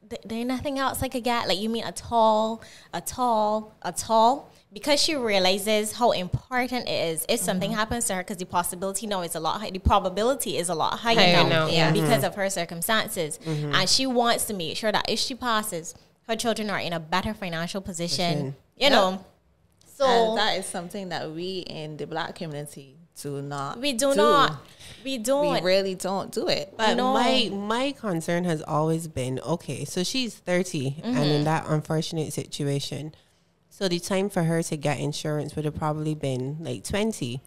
there, 0.10 0.20
there 0.26 0.38
ain't 0.40 0.48
nothing 0.48 0.80
else 0.80 1.02
I 1.02 1.08
could 1.08 1.24
get. 1.24 1.48
Like, 1.48 1.60
you 1.60 1.70
mean 1.70 1.84
a 1.84 1.92
tall, 1.92 2.62
a 2.94 3.02
tall, 3.02 3.76
a 3.82 3.92
tall? 3.92 4.52
Because 4.80 5.02
she 5.02 5.16
realizes 5.16 5.94
how 5.94 6.12
important 6.12 6.88
it 6.88 7.10
is. 7.12 7.26
If 7.28 7.40
something 7.40 7.72
mm-hmm. 7.72 7.80
happens 7.80 8.06
to 8.08 8.16
her, 8.16 8.22
because 8.22 8.38
the 8.38 8.46
possibility 8.46 9.08
now 9.08 9.22
is 9.22 9.36
a 9.36 9.40
lot 9.40 9.60
high, 9.62 9.72
the 9.72 9.80
probability 9.80 10.58
is 10.58 10.70
a 10.70 10.76
lot 10.76 11.00
higher, 11.00 11.16
Higher 11.16 11.44
now, 11.44 11.50
now, 11.50 11.68
yeah. 11.68 11.92
because 11.92 12.10
mm-hmm. 12.10 12.26
of 12.26 12.36
her 12.36 12.50
circumstances. 12.50 13.40
Mm-hmm. 13.44 13.74
And 13.74 13.90
she 13.90 14.06
wants 14.06 14.46
to 14.46 14.54
make 14.54 14.78
sure 14.78 14.92
that 14.92 15.10
if 15.10 15.20
she 15.20 15.36
passes, 15.36 15.96
her 16.28 16.36
children 16.36 16.70
are 16.70 16.80
in 16.80 16.94
a 16.94 17.00
better 17.00 17.34
financial 17.34 17.82
position. 17.82 18.34
Position. 18.34 18.56
You 18.78 18.90
know, 18.92 19.26
so 19.96 20.06
and 20.06 20.38
that 20.38 20.60
is 20.60 20.68
something 20.68 21.10
that 21.10 21.32
we 21.32 21.60
in 21.60 21.98
the 21.98 22.06
black 22.06 22.36
community 22.36 22.98
do 23.22 23.42
not. 23.42 23.80
We 23.80 23.94
do 23.94 24.14
not. 24.14 24.52
We 25.04 25.18
We 25.18 25.18
don't. 25.18 25.54
We 25.54 25.62
really 25.62 25.96
don't 25.96 26.32
do 26.32 26.48
it. 26.48 26.74
But 26.78 26.96
No. 26.96 27.14
my 27.14 27.50
my 27.52 27.92
concern 27.92 28.44
has 28.44 28.62
always 28.62 29.08
been 29.08 29.40
okay. 29.40 29.86
So 29.86 30.04
she's 30.04 30.36
30 30.36 31.02
and 31.04 31.18
in 31.18 31.44
that 31.46 31.66
unfortunate 31.68 32.34
situation, 32.34 33.16
so 33.78 33.88
the 33.88 34.00
time 34.00 34.28
for 34.28 34.42
her 34.42 34.64
to 34.64 34.76
get 34.76 35.00
insurance 35.00 35.56
would 35.56 35.64
have 35.64 35.76
probably 35.76 36.16
been 36.16 36.58
like 36.62 36.84
20. 36.84 37.40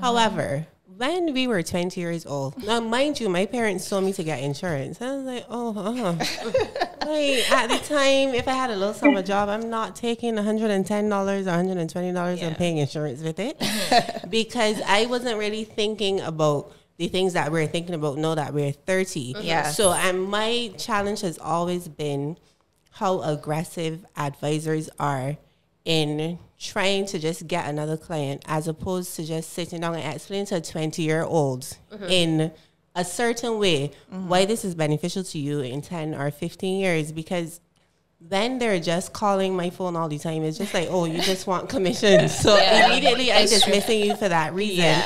However, 0.00 0.68
when 0.96 1.34
we 1.34 1.48
were 1.48 1.60
20 1.60 2.00
years 2.00 2.24
old, 2.24 2.62
now 2.62 2.78
mind 2.78 3.18
you, 3.18 3.28
my 3.28 3.46
parents 3.46 3.88
told 3.88 4.04
me 4.04 4.12
to 4.12 4.22
get 4.22 4.40
insurance. 4.40 5.02
I 5.02 5.16
was 5.16 5.24
like, 5.24 5.44
oh, 5.48 5.76
uh 5.76 6.12
like 7.04 7.50
at 7.50 7.66
the 7.66 7.80
time, 7.84 8.32
if 8.32 8.46
I 8.46 8.52
had 8.52 8.70
a 8.70 8.76
low 8.76 8.92
summer 8.92 9.22
job, 9.22 9.48
I'm 9.48 9.70
not 9.70 9.96
taking 9.96 10.36
$110 10.36 10.70
or 10.70 11.42
$120 11.50 12.42
and 12.42 12.56
paying 12.56 12.78
insurance 12.78 13.20
with 13.20 13.40
it 13.40 13.60
because 14.30 14.80
I 14.86 15.06
wasn't 15.06 15.36
really 15.36 15.64
thinking 15.64 16.20
about 16.20 16.70
the 16.96 17.08
things 17.08 17.32
that 17.32 17.50
we're 17.50 17.66
thinking 17.66 17.96
about 17.96 18.18
now 18.18 18.36
that 18.36 18.54
we're 18.54 18.70
30. 18.70 19.34
Yeah. 19.40 19.68
So, 19.72 19.92
and 19.92 20.22
my 20.22 20.72
challenge 20.78 21.22
has 21.22 21.38
always 21.38 21.88
been 21.88 22.38
how 22.92 23.22
aggressive 23.22 24.06
advisors 24.16 24.88
are 25.00 25.38
in 25.84 26.38
trying 26.58 27.06
to 27.06 27.18
just 27.18 27.46
get 27.48 27.68
another 27.68 27.96
client 27.96 28.42
as 28.46 28.68
opposed 28.68 29.16
to 29.16 29.24
just 29.24 29.52
sitting 29.52 29.80
down 29.80 29.94
and 29.96 30.14
explaining 30.14 30.46
to 30.46 30.56
a 30.56 30.60
20 30.60 31.02
year 31.02 31.24
old 31.24 31.62
mm-hmm. 31.92 32.04
in 32.04 32.52
a 32.94 33.04
certain 33.04 33.58
way 33.58 33.90
why 34.08 34.42
mm-hmm. 34.42 34.48
this 34.48 34.64
is 34.64 34.74
beneficial 34.74 35.24
to 35.24 35.38
you 35.38 35.60
in 35.60 35.82
10 35.82 36.14
or 36.14 36.30
15 36.30 36.80
years 36.80 37.10
because 37.10 37.60
then 38.20 38.58
they're 38.58 38.80
just 38.80 39.12
calling 39.12 39.56
my 39.56 39.70
phone 39.70 39.96
all 39.96 40.08
the 40.08 40.18
time. 40.18 40.42
It's 40.44 40.58
just 40.58 40.72
like, 40.72 40.88
oh, 40.90 41.06
you 41.06 41.20
just 41.22 41.46
want 41.46 41.68
commission. 41.68 42.28
So 42.28 42.56
immediately 42.56 43.32
I'm 43.32 43.48
dismissing 43.48 44.00
you 44.00 44.16
for 44.16 44.28
that 44.28 44.54
reason. 44.54 45.02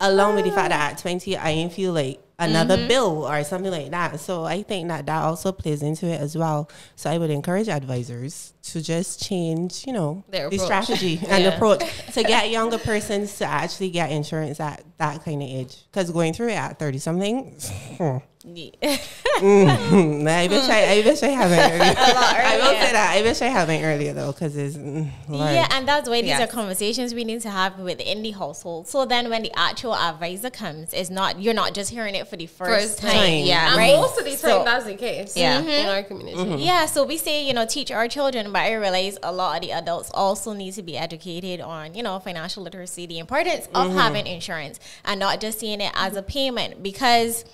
Along 0.00 0.36
with 0.36 0.44
the 0.44 0.52
ah. 0.52 0.54
fact 0.54 0.70
that 0.70 0.92
at 0.92 0.98
20, 0.98 1.36
I 1.36 1.54
didn't 1.54 1.72
feel 1.72 1.92
like 1.92 2.20
another 2.40 2.76
mm-hmm. 2.76 2.88
bill 2.88 3.28
or 3.28 3.44
something 3.44 3.70
like 3.70 3.90
that. 3.90 4.18
So 4.18 4.44
I 4.44 4.62
think 4.62 4.88
that 4.88 5.06
that 5.06 5.22
also 5.22 5.52
plays 5.52 5.82
into 5.82 6.06
it 6.06 6.20
as 6.20 6.36
well. 6.36 6.68
So 6.96 7.10
I 7.10 7.18
would 7.18 7.30
encourage 7.30 7.68
advisors 7.68 8.54
to 8.62 8.82
just 8.82 9.22
change, 9.22 9.86
you 9.86 9.92
know, 9.92 10.24
Their 10.28 10.48
the 10.48 10.56
approach. 10.56 10.84
strategy 10.84 11.20
and 11.28 11.46
approach 11.46 11.84
to 12.14 12.22
get 12.22 12.50
younger 12.50 12.78
persons 12.78 13.36
to 13.38 13.44
actually 13.44 13.90
get 13.90 14.10
insurance 14.10 14.58
at 14.58 14.82
that 14.98 15.22
kind 15.24 15.42
of 15.42 15.48
age. 15.48 15.84
Because 15.92 16.10
going 16.10 16.32
through 16.32 16.48
it 16.48 16.58
at 16.58 16.78
30 16.78 16.98
something, 16.98 17.44
hmm, 17.98 18.16
Mm, 18.42 20.26
I 20.26 20.46
wish 20.48 20.68
I, 20.68 20.98
I 20.98 21.02
wish 21.04 21.22
I 21.22 21.28
haven't 21.28 21.58
earlier. 21.72 21.94
I 21.98 22.56
will 22.56 22.80
say 22.80 22.92
that. 22.92 23.14
I 23.18 23.22
wish 23.22 23.42
I 23.42 23.46
haven't 23.48 23.84
earlier 23.84 24.12
though, 24.14 24.32
because 24.32 24.56
it's 24.56 24.76
mm, 24.76 25.10
Yeah, 25.28 25.66
and 25.72 25.86
that's 25.86 26.08
why 26.08 26.20
these 26.22 26.28
Yes. 26.30 26.40
are 26.40 26.46
conversations 26.46 27.12
we 27.14 27.24
need 27.24 27.40
to 27.42 27.50
have 27.50 27.78
within 27.78 28.22
the 28.22 28.30
household. 28.30 28.86
So 28.88 29.04
then, 29.04 29.28
when 29.28 29.42
the 29.42 29.52
actual 29.56 29.94
advisor 29.94 30.48
comes, 30.48 30.94
it's 30.94 31.10
not 31.10 31.40
you're 31.40 31.52
not 31.54 31.74
just 31.74 31.90
hearing 31.90 32.14
it 32.14 32.28
for 32.28 32.36
the 32.36 32.46
first, 32.46 32.70
First 32.70 32.98
time. 33.00 33.12
time. 33.12 33.44
Yeah. 33.44 33.68
And 33.68 33.76
Right. 33.76 33.96
most 33.96 34.18
of 34.18 34.24
the 34.24 34.30
time, 34.30 34.38
So- 34.38 34.64
that's 34.64 34.84
the 34.86 34.94
case. 34.94 35.36
Yeah. 35.36 35.60
in 35.60 35.88
our 35.88 36.02
community. 36.02 36.62
Yeah, 36.64 36.86
so 36.86 37.04
we 37.04 37.18
say, 37.18 37.44
you 37.46 37.52
know, 37.52 37.66
teach 37.66 37.90
our 37.90 38.08
children, 38.08 38.52
but 38.52 38.60
I 38.60 38.72
realize 38.72 39.18
a 39.22 39.32
lot 39.32 39.56
of 39.56 39.62
the 39.62 39.72
adults 39.72 40.10
also 40.14 40.52
need 40.54 40.72
to 40.74 40.82
be 40.82 40.96
educated 40.96 41.60
on, 41.60 41.94
you 41.94 42.02
know, 42.02 42.18
financial 42.20 42.62
literacy, 42.62 43.06
the 43.06 43.18
importance 43.18 43.68
of 43.74 43.92
having 43.92 44.26
insurance 44.26 44.80
and 45.04 45.20
not 45.20 45.40
just 45.40 45.58
seeing 45.60 45.80
it 45.80 45.92
as 45.94 46.16
a 46.16 46.22
payment 46.22 46.82
because 46.82 47.44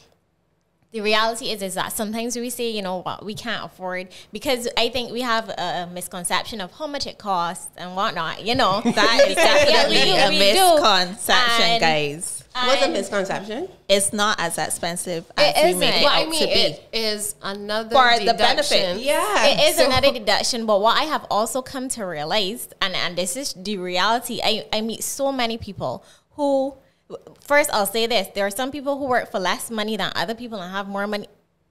the 0.97 1.03
reality 1.03 1.51
is 1.51 1.61
is 1.61 1.75
that 1.75 1.93
sometimes 1.93 2.37
we 2.37 2.49
say, 2.49 2.71
you 2.71 2.81
know 2.81 3.03
what, 3.03 3.23
we 3.23 3.35
can't 3.35 3.63
afford 3.69 4.09
because 4.33 4.67
I 4.79 4.89
think 4.89 5.13
we 5.13 5.21
have 5.21 5.51
a 5.51 5.87
misconception 5.93 6.63
of 6.63 6.73
how 6.73 6.87
much 6.87 7.07
it 7.07 7.19
costs 7.19 7.69
and 7.77 7.95
whatnot, 7.95 8.45
you 8.47 8.55
know. 8.55 8.81
That 9.01 9.29
is 9.29 9.35
definitely 9.37 9.97
we 9.97 10.17
a 10.17 10.29
we 10.31 10.39
do. 10.39 10.75
misconception, 10.81 11.65
And- 11.67 11.81
guys. 11.81 12.43
What's 12.65 12.83
a 12.83 12.89
misconception? 12.89 13.69
It's 13.87 14.15
not 14.15 14.41
as 14.41 14.57
expensive 14.57 15.31
as 15.37 15.55
It 15.59 15.65
we 15.67 15.75
make 15.81 15.89
isn't. 15.91 16.01
it 16.01 16.05
Well, 16.05 16.13
I 16.15 16.25
mean, 16.31 16.41
to 16.41 16.47
be. 16.47 16.53
it 16.53 16.89
is 16.95 17.35
another 17.43 17.91
For 17.95 18.25
the 18.25 18.33
benefit. 18.33 18.97
Yeah. 19.01 19.47
It 19.49 19.61
is 19.69 19.77
So- 19.77 19.85
another 19.85 20.11
deduction, 20.11 20.65
but 20.65 20.81
what 20.81 20.97
I 20.99 21.05
have 21.05 21.27
also 21.31 21.61
come 21.61 21.91
to 21.91 22.07
realize, 22.07 22.69
and, 22.81 22.95
and 22.95 23.15
this 23.19 23.37
is 23.37 23.53
the 23.53 23.77
reality, 23.77 24.41
I, 24.43 24.65
I 24.73 24.81
meet 24.81 25.05
so 25.05 25.31
many 25.31 25.59
people 25.59 26.03
who, 26.37 26.75
first 27.41 27.71
I'll 27.73 27.87
say 27.87 28.07
this, 28.07 28.29
there 28.35 28.47
are 28.47 28.51
some 28.51 28.71
people 28.71 28.99
who 28.99 29.07
work 29.07 29.31
for 29.31 29.39
less 29.39 29.71
money 29.71 29.97
than 29.97 30.13
other 30.15 30.35
people 30.35 30.61
and 30.61 30.73
have 30.73 30.89
more 30.89 31.07
money 31.07 31.27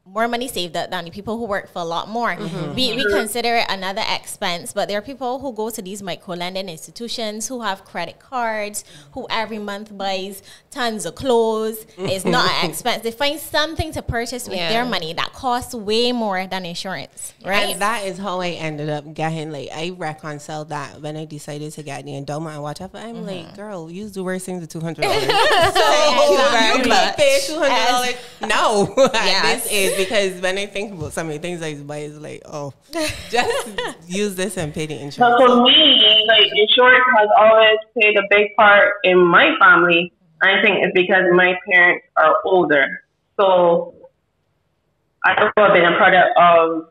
more 0.07 0.27
money 0.27 0.47
saved 0.47 0.77
up 0.77 0.91
than 0.91 1.05
the 1.05 1.09
people 1.09 1.37
who 1.37 1.45
work 1.45 1.67
for 1.67 1.79
a 1.79 1.85
lot 1.85 2.07
more. 2.07 2.35
Mm-hmm. 2.35 2.75
We, 2.75 2.95
we 2.95 3.03
mm-hmm. 3.03 3.17
consider 3.17 3.55
it 3.55 3.65
another 3.69 4.03
expense, 4.07 4.71
but 4.71 4.87
there 4.87 4.99
are 4.99 5.01
people 5.01 5.39
who 5.39 5.51
go 5.51 5.71
to 5.71 5.81
these 5.81 6.03
micro 6.03 6.35
lending 6.35 6.69
institutions 6.69 7.47
who 7.47 7.61
have 7.61 7.83
credit 7.83 8.19
cards, 8.19 8.85
who 9.13 9.25
every 9.31 9.57
month 9.57 9.97
buys 9.97 10.43
tons 10.69 11.07
of 11.07 11.15
clothes. 11.15 11.87
It's 11.97 12.23
not 12.23 12.51
an 12.51 12.69
expense. 12.69 13.01
They 13.01 13.11
find 13.11 13.39
something 13.39 13.91
to 13.93 14.03
purchase 14.03 14.47
with 14.47 14.57
Yeah. 14.57 14.69
their 14.69 14.85
money 14.85 15.13
that 15.13 15.33
costs 15.33 15.73
way 15.73 16.11
more 16.11 16.45
than 16.45 16.65
insurance, 16.67 17.33
right? 17.43 17.71
And 17.71 17.81
that 17.81 18.05
is 18.05 18.19
how 18.19 18.41
I 18.41 18.49
ended 18.49 18.89
up 18.89 19.11
getting 19.15 19.51
like 19.51 19.69
I 19.73 19.89
reconciled 19.89 20.69
that 20.69 21.01
when 21.01 21.17
I 21.17 21.25
decided 21.25 21.71
to 21.73 21.81
get 21.83 22.05
the 22.05 22.15
endowment 22.15 22.53
and 22.53 22.63
whatever. 22.63 22.99
I'm 22.99 23.25
like, 23.25 23.47
mm-hmm. 23.47 23.55
girl, 23.55 23.89
use 23.89 24.11
the 24.11 24.23
worst 24.23 24.45
things 24.45 24.61
to 24.61 24.67
two 24.67 24.81
hundred 24.81 25.01
dollars. 25.01 25.23
Thank 25.25 26.29
you 26.29 26.37
um, 26.37 27.07
you 27.07 27.13
pay 27.17 27.39
two 27.47 27.57
hundred 27.57 27.87
dollars. 27.89 28.15
No, 28.41 28.93
Yes. 29.15 29.63
this 29.63 29.71
is 29.71 29.94
because 29.97 30.41
when 30.41 30.57
I 30.57 30.65
think 30.65 30.93
about 30.93 31.13
some 31.13 31.27
of 31.27 31.33
the 31.33 31.39
things 31.39 31.61
I 31.61 31.75
buy, 31.75 31.97
it's 31.99 32.17
like, 32.17 32.41
oh, 32.45 32.73
just 33.29 33.67
use 34.07 34.35
this 34.35 34.57
and 34.57 34.73
pay 34.73 34.85
the 34.85 34.95
But 34.95 35.03
insurance. 35.03 35.41
for 35.41 35.63
me, 35.63 36.25
like 36.27 36.45
insurance 36.55 37.03
has 37.17 37.29
always 37.37 37.77
played 37.93 38.17
a 38.17 38.23
big 38.29 38.55
part 38.57 38.93
in 39.03 39.17
my 39.17 39.55
family. 39.59 40.11
I 40.41 40.61
think 40.61 40.83
it's 40.83 40.93
because 40.93 41.23
my 41.33 41.53
parents 41.69 42.05
are 42.17 42.35
older. 42.45 42.85
So 43.39 43.95
I've 45.25 45.51
been 45.55 45.85
a 45.85 45.97
product 45.97 46.37
of 46.37 46.89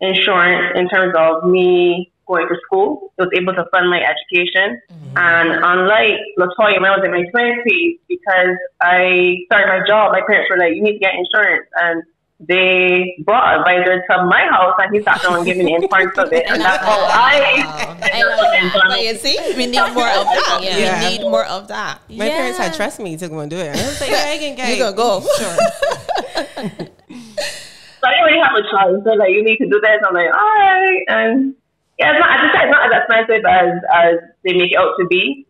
insurance 0.00 0.72
in 0.78 0.88
terms 0.88 1.14
of 1.16 1.44
me 1.48 2.10
going 2.26 2.48
to 2.48 2.56
school. 2.66 3.12
It 3.18 3.22
was 3.22 3.30
able 3.36 3.54
to 3.54 3.64
fund 3.72 3.90
my 3.90 4.02
education. 4.02 4.80
Mm-hmm. 4.90 5.18
And 5.18 5.48
unlike 5.64 6.18
Latoya, 6.38 6.80
when 6.80 6.90
I 6.90 6.96
was 6.96 7.04
in 7.04 7.10
my 7.10 7.24
twenties, 7.30 7.98
because 8.08 8.56
I 8.82 9.36
started 9.46 9.68
my 9.68 9.86
job, 9.86 10.12
my 10.12 10.22
parents 10.26 10.50
were 10.50 10.58
like, 10.58 10.74
"You 10.74 10.82
need 10.82 10.94
to 10.94 10.98
get 10.98 11.14
insurance," 11.14 11.66
and 11.76 12.02
they 12.40 13.14
brought 13.24 13.60
advisor 13.60 14.02
to 14.10 14.24
my 14.26 14.46
house, 14.50 14.74
and 14.78 14.94
he 14.94 15.02
sat 15.02 15.22
down 15.22 15.36
and 15.36 15.46
gave 15.46 15.56
me 15.56 15.64
the 15.64 15.74
importance 15.74 16.18
of 16.18 16.32
it, 16.32 16.44
and 16.48 16.60
that's 16.60 16.84
how 16.90 16.98
I. 16.98 17.96
I 18.14 18.22
love 18.22 18.38
that. 18.40 18.84
But 18.88 19.02
you 19.02 19.14
see, 19.16 19.38
we 19.56 19.66
need 19.66 19.78
more 19.94 20.08
of 20.08 20.26
that. 20.26 20.60
Yeah. 20.62 21.00
We 21.08 21.18
need 21.18 21.22
more 21.22 21.44
of 21.46 21.68
that. 21.68 22.00
My 22.10 22.28
parents 22.28 22.58
had 22.58 22.74
trust 22.74 23.00
me 23.00 23.16
to 23.16 23.28
go 23.28 23.38
and 23.40 23.50
do 23.50 23.56
it. 23.56 23.68
And 23.68 23.80
I 23.80 23.86
was 23.86 24.00
like, 24.00 24.10
yeah, 24.10 24.24
I 24.28 24.38
can 24.38 24.54
get 24.56 24.68
You 24.68 24.74
it. 24.74 24.78
gonna 24.78 24.96
go. 24.96 25.20
Sure. 25.20 25.56
So 25.56 26.46
I 28.06 28.10
didn't 28.12 28.24
really 28.26 28.40
have 28.42 28.54
a 28.54 28.62
choice. 28.62 29.02
They're 29.04 29.16
like, 29.16 29.30
you 29.30 29.42
need 29.42 29.56
to 29.58 29.66
do 29.66 29.80
this. 29.80 30.00
I'm 30.06 30.14
like, 30.14 30.28
all 30.32 30.54
right. 30.58 31.02
And 31.08 31.54
yeah, 32.04 32.12
it's 32.12 32.20
not, 32.20 32.30
as 32.36 32.40
I 32.44 32.48
said, 32.52 32.62
it's 32.68 32.74
not 32.76 32.84
as 32.84 32.92
expensive 33.00 33.42
as, 33.48 33.70
as 33.88 34.14
they 34.44 34.52
make 34.52 34.72
it 34.72 34.78
out 34.78 34.92
to 35.00 35.06
be. 35.08 35.46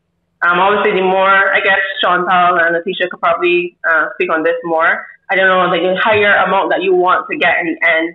Um, 0.47 0.61
obviously, 0.61 1.01
the 1.01 1.07
more, 1.07 1.51
I 1.53 1.59
guess 1.61 1.81
Chantal 2.03 2.59
and 2.63 2.75
Letitia 2.77 3.09
could 3.11 3.21
probably 3.21 3.77
uh, 3.89 4.07
speak 4.15 4.31
on 4.31 4.43
this 4.45 4.55
more. 4.65 5.07
I 5.31 5.37
don't 5.37 5.49
know, 5.49 5.67
like 5.67 5.81
the 5.81 5.99
higher 6.03 6.37
amount 6.47 6.71
that 6.71 6.83
you 6.83 6.95
want 6.95 7.27
to 7.31 7.37
get 7.37 7.59
in 7.61 7.67
the 7.67 7.89
end, 7.89 8.15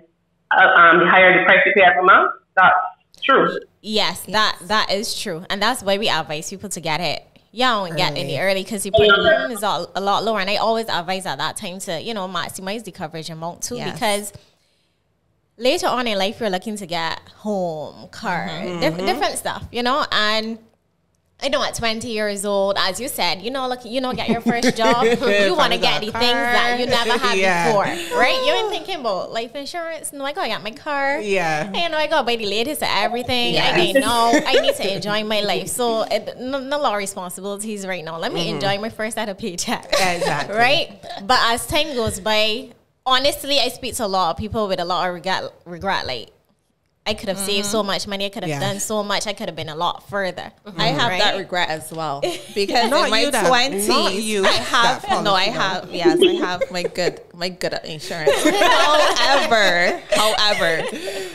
uh, 0.52 0.80
um, 0.80 1.00
the 1.00 1.06
higher 1.10 1.36
the 1.38 1.44
price 1.44 1.58
you 1.66 1.72
pay 1.76 1.82
every 1.82 2.04
month. 2.04 2.30
That's 2.56 2.76
true. 3.24 3.58
Yes, 3.82 4.20
that 4.28 4.58
that 4.62 4.90
is 4.92 5.20
true, 5.20 5.44
and 5.50 5.60
that's 5.60 5.82
why 5.82 5.98
we 5.98 6.08
advise 6.08 6.50
people 6.50 6.68
to 6.68 6.80
get 6.80 7.00
it 7.00 7.26
young 7.52 7.88
and 7.88 7.96
get 7.96 8.16
in 8.16 8.28
the 8.28 8.38
early 8.38 8.62
because 8.62 8.84
the 8.84 8.92
premium 8.92 9.50
is 9.50 9.64
a, 9.64 9.86
a 9.96 10.00
lot 10.00 10.22
lower. 10.22 10.38
And 10.38 10.48
I 10.48 10.56
always 10.56 10.88
advise 10.88 11.26
at 11.26 11.38
that 11.38 11.56
time 11.56 11.80
to 11.80 12.00
you 12.00 12.14
know 12.14 12.28
maximize 12.28 12.84
the 12.84 12.92
coverage 12.92 13.28
amount 13.28 13.62
too 13.62 13.76
Yes. 13.76 13.92
because 13.92 14.32
later 15.60 15.86
on 15.86 16.06
in 16.06 16.18
life 16.18 16.40
you're 16.40 16.50
looking 16.50 16.76
to 16.76 16.86
get 16.86 17.20
home, 17.36 18.08
car, 18.08 18.48
diff- 18.80 18.96
different 18.96 19.36
stuff, 19.38 19.64
you 19.70 19.82
know, 19.82 20.04
and. 20.10 20.58
you 21.42 21.48
know 21.48 21.62
at 21.64 21.74
20 21.74 22.06
years 22.06 22.44
old, 22.44 22.76
as 22.78 23.00
you 23.00 23.08
said, 23.08 23.40
you 23.40 23.50
know, 23.50 23.66
look, 23.66 23.82
you 23.86 24.00
know, 24.02 24.12
get 24.12 24.28
your 24.28 24.42
first 24.42 24.76
job. 24.76 25.04
you 25.46 25.54
want 25.56 25.72
to 25.72 25.78
get 25.78 26.02
the 26.02 26.08
a 26.08 26.12
things 26.12 26.40
that 26.56 26.78
you 26.78 26.84
never 26.84 27.16
had 27.16 27.38
Yeah. 27.46 27.68
before, 27.68 27.84
right? 28.20 28.38
You 28.44 28.52
ain't 28.52 28.68
thinking 28.68 29.00
about 29.00 29.32
life 29.32 29.54
insurance. 29.54 30.12
No, 30.12 30.22
I 30.26 30.34
gotta 30.34 30.48
get 30.48 30.62
my 30.62 30.72
car. 30.72 31.18
Yeah. 31.18 31.72
You 31.72 31.88
know, 31.88 31.96
I 31.96 32.08
gotta 32.08 32.26
buy 32.26 32.36
the 32.36 32.44
latest 32.44 32.82
of 32.82 32.88
everything. 32.92 33.56
I 33.56 33.92
know 33.92 34.32
I 34.34 34.60
need 34.60 34.74
to 34.74 34.94
enjoy 34.96 35.24
my 35.24 35.40
life. 35.40 35.68
So, 35.68 36.02
it, 36.02 36.38
no, 36.38 36.60
no 36.60 36.76
lot 36.78 36.92
of 36.92 36.98
responsibilities 36.98 37.86
right 37.86 38.04
now. 38.04 38.18
Let 38.18 38.34
me 38.34 38.50
enjoy 38.50 38.76
my 38.78 38.90
first 38.90 39.16
out 39.16 39.30
of 39.30 39.38
paycheck. 39.38 39.86
Exactly. 39.92 40.54
right? 40.56 40.86
But 41.22 41.38
as 41.52 41.66
time 41.66 41.94
goes 41.94 42.20
by, 42.20 42.72
honestly, 43.06 43.58
I 43.58 43.68
speak 43.68 43.94
to 43.96 44.06
a 44.06 44.08
lot 44.08 44.30
of 44.30 44.36
people 44.36 44.68
with 44.68 44.80
a 44.80 44.84
lot 44.84 45.08
of 45.08 45.14
regret. 45.14 45.52
Regret, 45.64 46.06
like 46.06 46.30
I 47.06 47.14
could 47.14 47.28
have 47.30 47.38
saved 47.38 47.66
so 47.66 47.78
mm-hmm. 47.78 47.88
much 47.88 48.06
money. 48.06 48.26
I 48.26 48.28
could 48.28 48.42
have 48.42 48.50
Yeah. 48.50 48.60
done 48.60 48.78
so 48.78 49.02
much. 49.02 49.26
I 49.26 49.32
could 49.32 49.48
have 49.48 49.56
been 49.56 49.70
a 49.70 49.74
lot 49.74 50.08
further. 50.08 50.52
Mm-hmm. 50.64 50.80
I 50.80 50.86
have 50.88 51.10
that 51.18 51.36
regret 51.38 51.70
as 51.70 51.90
well 51.90 52.20
because 52.54 52.90
Not 52.90 53.06
in 53.06 53.10
my 53.10 53.20
you 53.22 53.30
twenties, 53.30 54.24
you 54.24 54.44
I 54.44 54.52
have 54.52 55.02
that 55.02 55.24
no, 55.24 55.34
I 55.34 55.44
have 55.44 55.90
yes, 55.90 56.20
I 56.22 56.34
have 56.34 56.62
my 56.70 56.82
good, 56.82 57.20
my 57.34 57.48
good 57.48 57.72
insurance. 57.84 58.30
however, 58.44 60.02
however, 60.10 60.84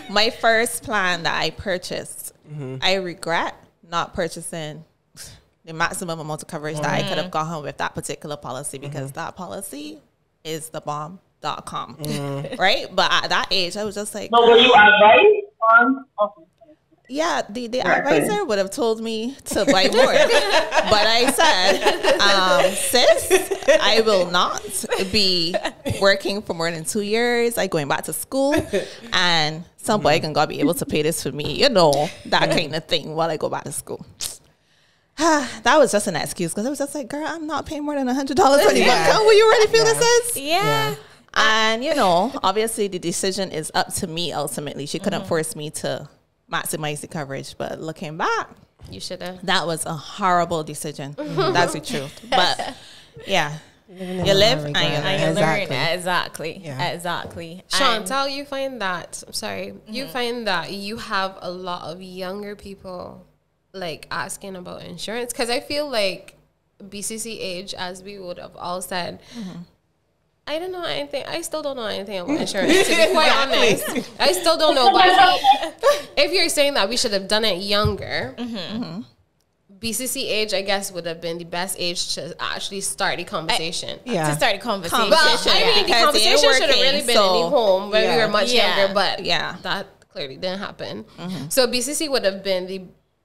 my 0.09 0.29
first 0.29 0.83
plan 0.83 1.23
that 1.23 1.41
I 1.41 1.49
purchased, 1.49 2.33
mm-hmm. 2.47 2.77
I 2.81 2.95
regret 2.95 3.55
not 3.89 4.13
purchasing 4.13 4.85
the 5.65 5.73
maximum 5.73 6.19
amount 6.19 6.43
of 6.43 6.47
coverage 6.47 6.77
that 6.77 6.93
I 6.93 7.01
could 7.01 7.17
have 7.17 7.31
gotten 7.31 7.63
with 7.63 7.77
that 7.77 7.95
particular 7.95 8.37
policy 8.37 8.77
because 8.77 9.13
that 9.13 9.35
policy 9.35 9.99
is 10.43 10.69
the 10.69 10.79
bomb.com. 11.45 11.97
Right? 12.57 12.87
But 12.93 13.11
at 13.11 13.29
that 13.29 13.47
age, 13.51 13.77
I 13.77 13.83
was 13.83 13.95
just 13.95 14.13
like, 14.15 14.31
But 14.31 14.41
were 14.41 14.57
you 14.57 14.73
advised 14.73 15.45
on? 15.79 16.05
Okay. 16.21 16.41
yeah, 17.09 17.41
the, 17.49 17.67
the 17.67 17.79
Right. 17.79 17.97
advisor 17.99 18.45
would 18.45 18.57
have 18.57 18.71
told 18.71 19.01
me 19.01 19.35
to 19.45 19.65
buy 19.65 19.87
more. 19.87 20.13
but 20.13 21.07
I 21.07 21.31
said, 21.31 22.19
um, 22.19 22.71
sis, 22.71 23.51
I 23.81 24.01
will 24.01 24.29
not 24.31 24.61
be 25.11 25.55
working 26.01 26.41
for 26.41 26.53
more 26.53 26.69
than 26.71 26.83
two 26.85 27.01
years. 27.01 27.57
I 27.57 27.67
going 27.67 27.87
back 27.87 28.03
to 28.05 28.13
school 28.13 28.55
and 29.13 29.63
somebody 29.77 30.19
can 30.19 30.33
God 30.33 30.49
be 30.49 30.59
able 30.59 30.73
to 30.75 30.85
pay 30.85 31.01
this 31.01 31.21
for 31.23 31.31
me, 31.31 31.53
you 31.53 31.69
know, 31.69 32.09
that 32.25 32.49
kind 32.51 32.75
of 32.75 32.85
thing 32.85 33.15
while 33.15 33.29
I 33.29 33.37
go 33.37 33.49
back 33.49 33.63
to 33.65 33.71
school. 33.71 34.05
that 35.17 35.75
was 35.77 35.93
just 35.93 36.07
an 36.07 36.15
excuse 36.17 36.51
because 36.53 36.65
I 36.65 36.69
was 36.69 36.79
just 36.79 36.93
like, 36.93 37.07
girl, 37.07 37.25
I'm 37.25 37.47
not 37.47 37.65
paying 37.65 37.85
more 37.85 37.95
than 37.95 38.07
a 38.09 38.13
hundred 38.13 38.35
dollars 38.37 38.65
on 38.65 38.75
your 38.75 38.85
Yeah. 38.85 39.07
account. 39.07 39.23
Will 39.25 39.33
you 39.33 39.45
really 39.45 39.71
feel 39.71 39.85
this 39.85 40.01
is? 40.35 40.37
Yeah. 40.41 40.95
And 41.35 41.83
you 41.83 41.95
know, 41.95 42.31
obviously 42.43 42.87
the 42.87 42.99
decision 42.99 43.51
is 43.51 43.71
up 43.75 43.93
to 43.95 44.07
me 44.07 44.31
ultimately. 44.31 44.85
She 44.85 44.99
couldn't 44.99 45.21
mm-hmm. 45.21 45.29
force 45.29 45.55
me 45.55 45.69
to 45.71 46.09
maximize 46.51 47.01
the 47.01 47.07
coverage. 47.07 47.57
But 47.57 47.79
looking 47.79 48.17
back, 48.17 48.49
You 48.89 48.99
should 48.99 49.21
have. 49.21 49.45
that 49.45 49.67
was 49.67 49.85
a 49.85 49.93
horrible 49.93 50.63
decision. 50.63 51.13
Mm-hmm. 51.13 51.53
That's 51.53 51.73
the 51.73 51.81
truth. 51.81 52.25
But 52.29 52.75
yeah. 53.27 53.57
You 53.87 54.33
live 54.33 54.65
and 54.65 54.75
you 54.75 54.83
learn. 54.83 55.29
Exactly. 55.29 55.75
learn 55.77 55.89
exactly, 55.93 56.57
Yeah. 56.63 56.91
exactly. 56.91 57.51
And- 57.51 57.69
Chantal, 57.69 58.27
you 58.27 58.43
find 58.43 58.81
that 58.81 59.23
I'm 59.27 59.33
sorry, 59.33 59.75
you 59.87 60.05
mm-hmm. 60.05 60.13
find 60.13 60.47
that 60.47 60.71
you 60.71 60.97
have 60.97 61.37
a 61.41 61.51
lot 61.51 61.83
of 61.83 62.01
younger 62.01 62.55
people 62.55 63.27
like 63.73 64.07
asking 64.09 64.55
about 64.55 64.81
insurance 64.81 65.33
because 65.33 65.49
I 65.51 65.59
feel 65.59 65.87
like 65.87 66.35
BCC 66.83 67.37
age, 67.39 67.73
as 67.75 68.01
we 68.01 68.17
would 68.17 68.39
have 68.39 68.55
all 68.55 68.81
said. 68.81 69.21
I 70.47 70.59
don't 70.59 70.71
know 70.71 70.83
anything. 70.83 71.23
I 71.25 71.41
still 71.41 71.61
don't 71.63 71.75
know 71.75 71.85
anything 71.85 72.19
about 72.19 72.37
insurance. 72.39 72.87
To 72.87 72.95
be 72.95 73.11
quite 73.11 73.31
honest, 73.35 74.11
I 74.19 74.31
still 74.31 74.57
don't 74.57 74.75
know. 74.75 74.91
But 74.91 75.05
if, 75.07 76.09
if 76.17 76.31
you're 76.33 76.49
saying 76.49 76.75
that 76.75 76.87
we 76.87 76.97
should 76.97 77.13
have 77.13 77.27
done 77.27 77.43
it 77.45 77.63
younger, 77.63 78.35
mm-hmm. 78.37 79.01
BCC 79.79 80.17
age, 80.23 80.53
I 80.53 80.61
guess, 80.61 80.91
would 80.91 81.05
have 81.05 81.19
been 81.19 81.37
the 81.37 81.45
best 81.45 81.75
age 81.79 82.15
to 82.15 82.35
actually 82.39 82.81
start 82.81 83.17
the 83.17 83.23
conversation. 83.23 83.99
Yeah. 84.05 84.29
to 84.29 84.35
start 84.35 84.55
a 84.55 84.57
conversation. 84.59 85.09
Well, 85.09 85.19
Conversation, 85.19 85.57
I 85.57 85.75
mean, 85.75 85.85
the 85.87 85.93
conversation 85.93 86.31
ain't 86.49 86.55
should 86.57 86.69
have 86.69 86.79
really 86.81 87.05
been 87.05 87.15
so- 87.15 87.35
in 87.35 87.41
the 87.43 87.49
home 87.49 87.91
when 87.91 88.15
we 88.15 88.23
were 88.23 88.29
much 88.29 88.51
Yeah. 88.53 88.77
younger, 88.77 88.93
but 88.93 89.25
Yeah. 89.25 89.57
that 89.63 89.87
clearly 90.11 90.37
didn't 90.37 90.59
happen. 90.59 91.03
Mm-hmm. 91.17 91.49
So 91.49 91.67
BCC 91.67 92.07
would 92.09 92.23
have 92.23 92.43
been 92.43 92.67
the 92.67 92.81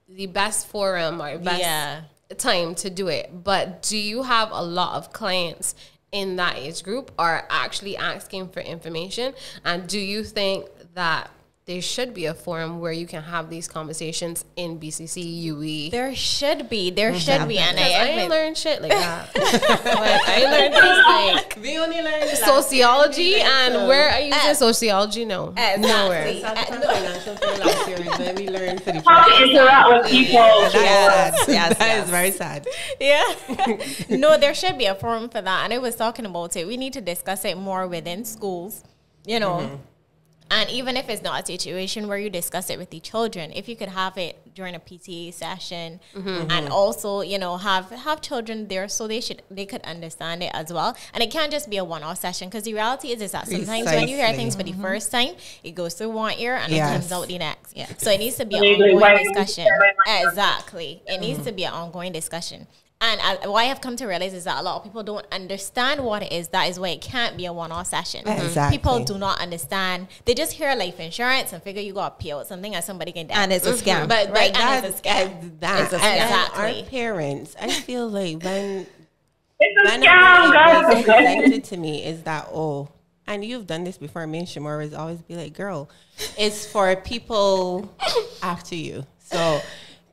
the 0.09 0.27
best 0.27 0.67
forum 0.67 1.21
or 1.21 1.37
best 1.37 1.61
Yeah. 1.61 2.01
time 2.37 2.75
to 2.75 2.89
do 2.89 3.07
it. 3.07 3.29
But 3.45 3.81
do 3.81 3.97
you 3.97 4.23
have 4.23 4.49
a 4.51 4.61
lot 4.61 4.97
of 4.97 5.13
clients 5.13 5.73
in 6.11 6.35
that 6.35 6.57
age 6.57 6.83
group 6.83 7.11
are 7.17 7.47
actually 7.49 7.95
asking 7.97 8.49
for 8.49 8.59
information? 8.59 9.33
And 9.63 9.87
do 9.87 9.99
you 9.99 10.23
think 10.23 10.67
that 10.93 11.31
there 11.65 11.81
should 11.81 12.13
be 12.13 12.25
a 12.25 12.33
forum 12.33 12.79
where 12.79 12.91
you 12.91 13.05
can 13.05 13.21
have 13.23 13.49
these 13.49 13.67
conversations 13.67 14.45
in 14.55 14.79
BCC 14.79 15.41
UE? 15.43 15.89
there 15.91 16.13
should 16.15 16.69
be, 16.69 16.89
there 16.89 17.13
should 17.17 17.47
be, 17.47 17.59
and 17.59 17.77
Because 17.77 17.93
I, 17.93 17.99
I 17.99 18.05
ain't 18.07 18.29
learned 18.29 18.57
shit 18.57 18.81
like 18.81 18.91
that. 18.91 19.35
like, 19.35 20.21
I 20.27 20.43
learned 20.51 20.73
things 20.81 21.55
like 21.55 21.57
We 21.61 21.77
only 21.77 22.01
learned 22.01 22.29
sociology 22.37 23.35
and 23.35 23.87
where 23.87 24.09
are 24.09 24.19
you 24.19 24.33
using 24.33 24.53
sociology? 24.55 25.23
No. 25.25 25.53
exactly. 25.55 26.77
financial 26.77 27.35
fair 27.35 27.57
last 27.57 27.87
year 27.87 27.97
we 28.35 28.49
learned 28.49 28.81
for 28.83 28.91
the 28.91 29.03
How 29.07 29.23
to 29.23 29.43
interact 29.43 29.89
with 30.03 30.11
people. 30.11 30.39
That 30.39 30.65
is 30.67 30.73
Yes, 30.73 31.45
sad. 31.45 31.53
yes, 31.53 31.77
That 31.77 31.87
yes. 31.87 32.03
is 32.03 32.09
very 32.09 32.31
sad. 32.31 32.67
Yeah. 34.09 34.17
no, 34.17 34.37
there 34.37 34.53
should 34.53 34.77
be 34.77 34.85
a 34.85 34.95
forum 34.95 35.29
for 35.29 35.41
that. 35.41 35.63
And 35.65 35.73
I 35.73 35.77
was 35.77 35.95
talking 35.95 36.25
about 36.25 36.55
it. 36.55 36.67
We 36.67 36.77
need 36.77 36.93
to 36.93 37.01
discuss 37.01 37.45
it 37.45 37.57
more 37.57 37.87
within 37.87 38.25
schools, 38.25 38.83
you 39.25 39.39
know. 39.39 39.57
Mm-hmm. 39.57 39.75
And 40.51 40.69
even 40.69 40.97
if 40.97 41.07
it's 41.07 41.23
not 41.23 41.43
a 41.43 41.45
situation 41.45 42.09
where 42.09 42.17
you 42.17 42.29
discuss 42.29 42.69
it 42.69 42.77
with 42.77 42.89
the 42.89 42.99
children, 42.99 43.53
if 43.55 43.69
you 43.69 43.77
could 43.77 43.87
have 43.87 44.17
it 44.17 44.53
during 44.53 44.75
a 44.75 44.79
PTA 44.79 45.33
session 45.33 46.01
mm-hmm. 46.13 46.27
and 46.27 46.51
mm-hmm. 46.51 46.73
also, 46.73 47.21
you 47.21 47.39
know, 47.39 47.55
have 47.55 47.89
have 47.89 48.19
children 48.19 48.67
there 48.67 48.89
so 48.89 49.07
they 49.07 49.21
should 49.21 49.41
they 49.49 49.65
could 49.65 49.81
understand 49.83 50.43
it 50.43 50.51
as 50.53 50.71
well. 50.73 50.97
And 51.13 51.23
it 51.23 51.31
can't 51.31 51.51
just 51.51 51.69
be 51.69 51.77
a 51.77 51.85
one 51.85 52.03
off 52.03 52.19
session 52.19 52.49
because 52.49 52.63
the 52.63 52.73
reality 52.73 53.13
is 53.13 53.21
is 53.21 53.31
that 53.31 53.47
sometimes 53.47 53.85
when 53.85 54.09
you 54.09 54.17
hear 54.17 54.27
Precisely. 54.27 54.37
things 54.37 54.55
for 54.57 54.63
the 54.63 54.73
first 54.73 55.09
time, 55.09 55.35
it 55.63 55.71
goes 55.71 55.93
through 55.93 56.09
one 56.09 56.37
ear 56.37 56.55
and 56.55 56.71
it 56.73 56.75
Yes. 56.75 56.91
comes 56.91 57.11
out 57.13 57.27
the 57.27 57.37
next. 57.37 57.77
Yeah. 57.77 57.87
So 57.97 58.11
it 58.11 58.19
needs 58.19 58.35
to 58.35 58.45
be 58.45 58.55
an 58.55 58.61
Maybe 58.61 58.93
ongoing 58.93 59.23
discussion. 59.23 59.67
Exactly. 60.05 61.01
It 61.07 61.21
needs 61.21 61.43
to 61.45 61.53
be 61.53 61.63
an 61.63 61.73
ongoing 61.73 62.11
discussion. 62.11 62.67
And 63.03 63.19
I, 63.19 63.47
what 63.47 63.61
I 63.61 63.63
have 63.63 63.81
come 63.81 63.95
to 63.95 64.05
realize 64.05 64.35
is 64.35 64.43
that 64.43 64.59
a 64.59 64.61
lot 64.61 64.77
of 64.77 64.83
people 64.83 65.01
don't 65.01 65.25
understand 65.31 66.03
what 66.03 66.21
it 66.21 66.31
is. 66.31 66.49
That 66.49 66.69
is 66.69 66.79
why 66.79 66.89
it 66.89 67.01
can't 67.01 67.35
be 67.35 67.45
a 67.47 67.53
one-off 67.53 67.87
session. 67.87 68.23
Mm-hmm. 68.23 68.45
Exactly. 68.45 68.77
People 68.77 69.03
do 69.03 69.17
not 69.17 69.41
understand. 69.41 70.07
They 70.25 70.35
just 70.35 70.53
hear 70.53 70.75
life 70.75 70.99
insurance 70.99 71.51
and 71.51 71.63
figure 71.63 71.81
you 71.81 71.93
got 71.93 72.19
to 72.19 72.23
pay 72.23 72.31
out 72.31 72.45
something 72.45 72.75
and 72.75 72.83
somebody 72.83 73.11
can 73.11 73.25
die. 73.25 73.33
And 73.35 73.51
it's 73.51 73.65
a 73.65 73.71
mm-hmm. 73.71 73.89
scam. 73.89 74.07
But 74.07 74.27
Right, 74.27 74.33
right, 74.33 74.47
and 74.49 74.55
that, 74.55 74.85
it's 74.85 74.99
a 74.99 75.01
scam. 75.01 75.41
and 75.41 75.59
that, 75.61 75.83
It's 75.85 75.93
a 75.93 75.97
scam. 75.97 76.13
Exactly. 76.13 76.83
our 76.83 76.89
parents, 76.89 77.55
I 77.59 77.71
feel 77.71 78.07
like 78.07 78.43
when 78.43 78.85
It's 79.59 79.93
a 79.93 79.97
scam, 79.97 80.41
was 80.41 80.51
guys. 80.53 81.03
presented 81.03 81.63
to 81.63 81.77
me 81.77 82.05
is 82.05 82.21
that 82.23 82.49
oh, 82.51 82.89
and 83.25 83.43
you've 83.43 83.65
done 83.65 83.83
this 83.83 83.97
before. 83.97 84.27
Me 84.27 84.39
and 84.39 84.47
Shamora 84.47 84.85
is 84.85 84.93
always 84.93 85.21
be 85.23 85.35
like, 85.35 85.53
girl, 85.53 85.89
it's 86.37 86.67
for 86.67 86.95
people 86.95 87.91
after 88.43 88.75
you. 88.75 89.07
So. 89.19 89.59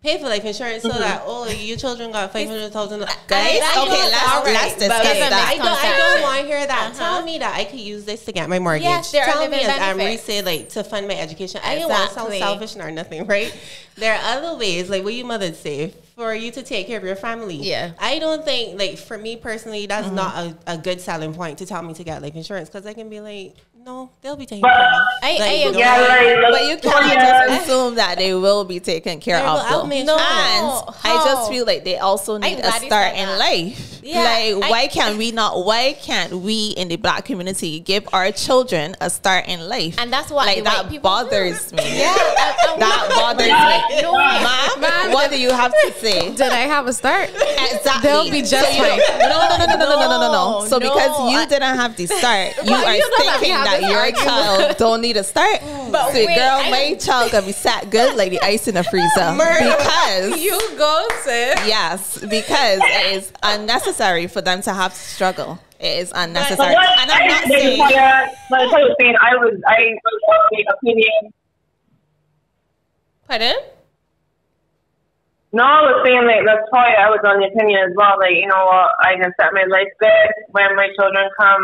Pay 0.00 0.18
for 0.18 0.28
life 0.28 0.44
insurance 0.44 0.82
so 0.84 0.90
that 0.90 1.22
oh 1.26 1.48
your 1.48 1.76
children 1.76 2.12
got 2.12 2.32
five 2.32 2.46
hundred 2.48 2.72
thousand. 2.72 3.00
Guys, 3.00 3.56
okay, 3.56 3.88
let's- 3.88 4.44
let's 4.44 4.74
discuss 4.76 5.06
I 5.06 5.56
don't, 5.56 5.66
I 5.66 5.96
don't 5.98 6.22
want 6.22 6.40
to 6.42 6.46
hear 6.46 6.64
that. 6.66 6.90
Uh-huh. 6.92 6.98
Tell 6.98 7.24
me 7.24 7.38
that 7.38 7.56
I 7.56 7.64
could 7.64 7.80
use 7.80 8.04
this 8.04 8.24
to 8.26 8.32
get 8.32 8.48
my 8.48 8.60
mortgage. 8.60 8.84
Yes, 8.84 9.10
there 9.10 9.24
are 9.24 9.32
Tell 9.32 9.40
me 9.42 9.56
living 9.56 9.66
as 9.66 9.78
Amri 9.80 9.96
benefits. 9.98 10.22
say 10.22 10.42
like 10.42 10.68
to 10.70 10.84
fund 10.84 11.08
my 11.08 11.14
education. 11.14 11.58
Exactly. 11.58 11.70
I 11.76 11.78
don't 11.80 11.88
want 11.90 12.08
to 12.10 12.14
sound 12.14 12.32
selfish 12.34 12.76
or 12.76 12.90
nothing, 12.92 13.26
right? 13.26 13.52
There 13.96 14.14
are 14.14 14.20
other 14.36 14.56
ways, 14.56 14.88
like 14.88 15.02
what 15.02 15.14
you 15.14 15.24
mother 15.24 15.52
say, 15.52 15.92
for 16.14 16.32
you 16.32 16.52
to 16.52 16.62
take 16.62 16.86
care 16.86 16.98
of 16.98 17.04
your 17.04 17.16
family. 17.16 17.56
Yeah. 17.56 17.90
I 17.98 18.20
don't 18.20 18.44
think 18.44 18.78
like 18.78 18.98
for 18.98 19.18
me 19.18 19.34
personally, 19.34 19.86
that's 19.86 20.06
Mm-hmm. 20.06 20.14
not 20.14 20.36
a, 20.36 20.56
a 20.74 20.78
good 20.78 21.00
selling 21.00 21.34
point 21.34 21.58
to 21.58 21.66
tell 21.66 21.82
me 21.82 21.92
to 21.94 22.04
get 22.04 22.22
life 22.22 22.36
insurance 22.36 22.68
because 22.70 22.86
I 22.86 22.92
can 22.94 23.08
be 23.10 23.18
like, 23.20 23.56
no, 23.84 24.10
they'll 24.20 24.36
be 24.36 24.44
taking 24.44 24.60
But- 24.62 24.74
care 24.74 24.86
of. 24.86 25.06
I- 25.22 25.32
Like, 25.32 25.40
I 25.40 25.52
agree. 25.68 25.78
Yeah, 25.80 25.98
like, 26.00 26.50
But 26.52 26.64
you 26.68 26.76
can't 26.78 27.12
just 27.12 27.62
assume 27.62 27.94
that 27.94 28.18
they 28.18 28.34
will 28.34 28.64
be 28.64 28.80
taken 28.80 29.20
care 29.20 29.38
They 29.38 29.44
of. 29.46 29.54
will 29.54 29.62
though. 29.70 29.76
outmatch 29.82 30.04
No, 30.04 30.16
you. 30.16 30.22
and 30.22 30.94
I 31.04 31.24
just 31.24 31.48
feel 31.50 31.64
like 31.64 31.84
they 31.84 31.98
also 31.98 32.36
need 32.38 32.58
a 32.58 32.72
start 32.72 33.14
in 33.14 33.26
that. 33.28 33.38
life. 33.38 33.94
Yeah, 34.02 34.22
like, 34.22 34.64
I- 34.64 34.70
why 34.70 34.86
can't 34.88 35.18
we 35.18 35.32
not? 35.32 35.64
Why 35.64 35.92
can't 36.00 36.32
we 36.40 36.68
in 36.76 36.88
the 36.88 36.96
black 36.96 37.24
community 37.26 37.78
give 37.80 38.08
our 38.12 38.30
children 38.32 38.96
a 39.00 39.10
start 39.10 39.46
in 39.48 39.68
life? 39.68 39.96
And 39.98 40.10
that's 40.12 40.30
what 40.30 40.46
like 40.46 40.64
that 40.64 40.84
white 40.84 40.90
people 40.90 41.10
bothers 41.10 41.72
me. 41.72 41.98
yeah. 42.00 42.14
and- 42.14 42.72
and 42.72 42.82
That 42.88 43.08
bothers 43.10 43.46
me. 43.46 44.02
Mom, 44.80 45.12
what 45.12 45.30
do 45.30 45.38
you 45.38 45.50
have 45.52 45.72
to 45.72 45.92
say? 46.00 46.30
Did 46.30 46.52
I 46.52 46.60
have 46.70 46.86
a 46.86 46.92
start? 46.92 47.28
Exactly. 47.34 48.02
They'll 48.02 48.30
be 48.30 48.40
just 48.42 48.66
fine. 48.78 48.98
don't- 48.98 49.18
No, 49.28 49.48
no, 49.48 49.56
no, 49.58 49.66
no, 49.66 49.76
no, 49.76 49.88
no, 49.88 50.00
no, 50.00 50.08
no, 50.08 50.32
no. 50.32 50.60
No, 50.62 50.66
So 50.66 50.78
because 50.80 51.10
you 51.30 51.38
I- 51.38 51.46
didn't 51.46 51.76
have 51.76 51.96
the 51.96 52.06
start, 52.06 52.54
you 52.64 52.74
are 52.74 52.94
you 52.94 53.00
know 53.00 53.16
thinking 53.18 53.52
have 53.52 53.64
that 53.72 53.82
your 53.90 53.98
argument. 53.98 54.24
child 54.24 54.76
don't 54.78 55.00
need 55.00 55.16
a 55.16 55.24
start. 55.24 55.60
But 55.92 56.12
so 56.12 56.14
wait, 56.26 56.34
girl, 56.36 56.58
I- 56.62 56.70
my 56.70 56.94
child 56.94 57.32
gonna 57.32 57.46
be 57.46 57.52
sat 57.52 57.90
good 57.90 58.16
like 58.16 58.30
the 58.30 58.40
ice 58.42 58.68
in 58.68 58.74
the 58.74 58.84
freezer 58.84 59.32
because 59.32 60.40
you 60.42 60.58
go, 60.76 61.06
sis. 61.22 61.54
yes, 61.66 62.18
because 62.18 62.80
it 62.82 63.16
is 63.16 63.32
unnecessary 63.42 64.26
for 64.26 64.40
them 64.40 64.62
to 64.62 64.72
have 64.72 64.92
to 64.94 65.00
struggle. 65.00 65.58
It 65.80 65.98
is 66.00 66.10
But 66.10 66.28
unnecessary, 66.28 66.74
what 66.74 66.98
and 67.00 67.10
I'm 67.10 67.26
not 67.28 67.44
I 67.44 67.48
saying. 67.48 67.78
Latoya, 67.80 68.26
but 68.50 68.58
Latoya 68.60 68.82
was 68.88 68.96
saying 69.00 69.14
I 69.20 69.36
was 69.36 69.54
I 69.68 69.78
was 70.04 70.20
of 70.28 70.40
the 70.50 70.74
opinion. 70.74 71.32
Pardon? 73.28 73.54
No, 75.52 75.62
I 75.64 75.80
was 75.80 76.04
saying 76.04 76.26
like 76.28 76.44
Latoya, 76.44 76.96
I 76.98 77.08
was 77.08 77.20
on 77.24 77.40
the 77.40 77.46
opinion 77.48 77.80
as 77.88 77.92
well. 77.96 78.18
Like 78.18 78.34
you 78.36 78.46
know 78.48 78.64
what, 78.66 78.90
I 79.00 79.14
can 79.16 79.32
set 79.40 79.52
my 79.54 79.64
life 79.70 79.88
good 80.00 80.32
when 80.50 80.76
my 80.76 80.88
children 80.98 81.24
come. 81.40 81.62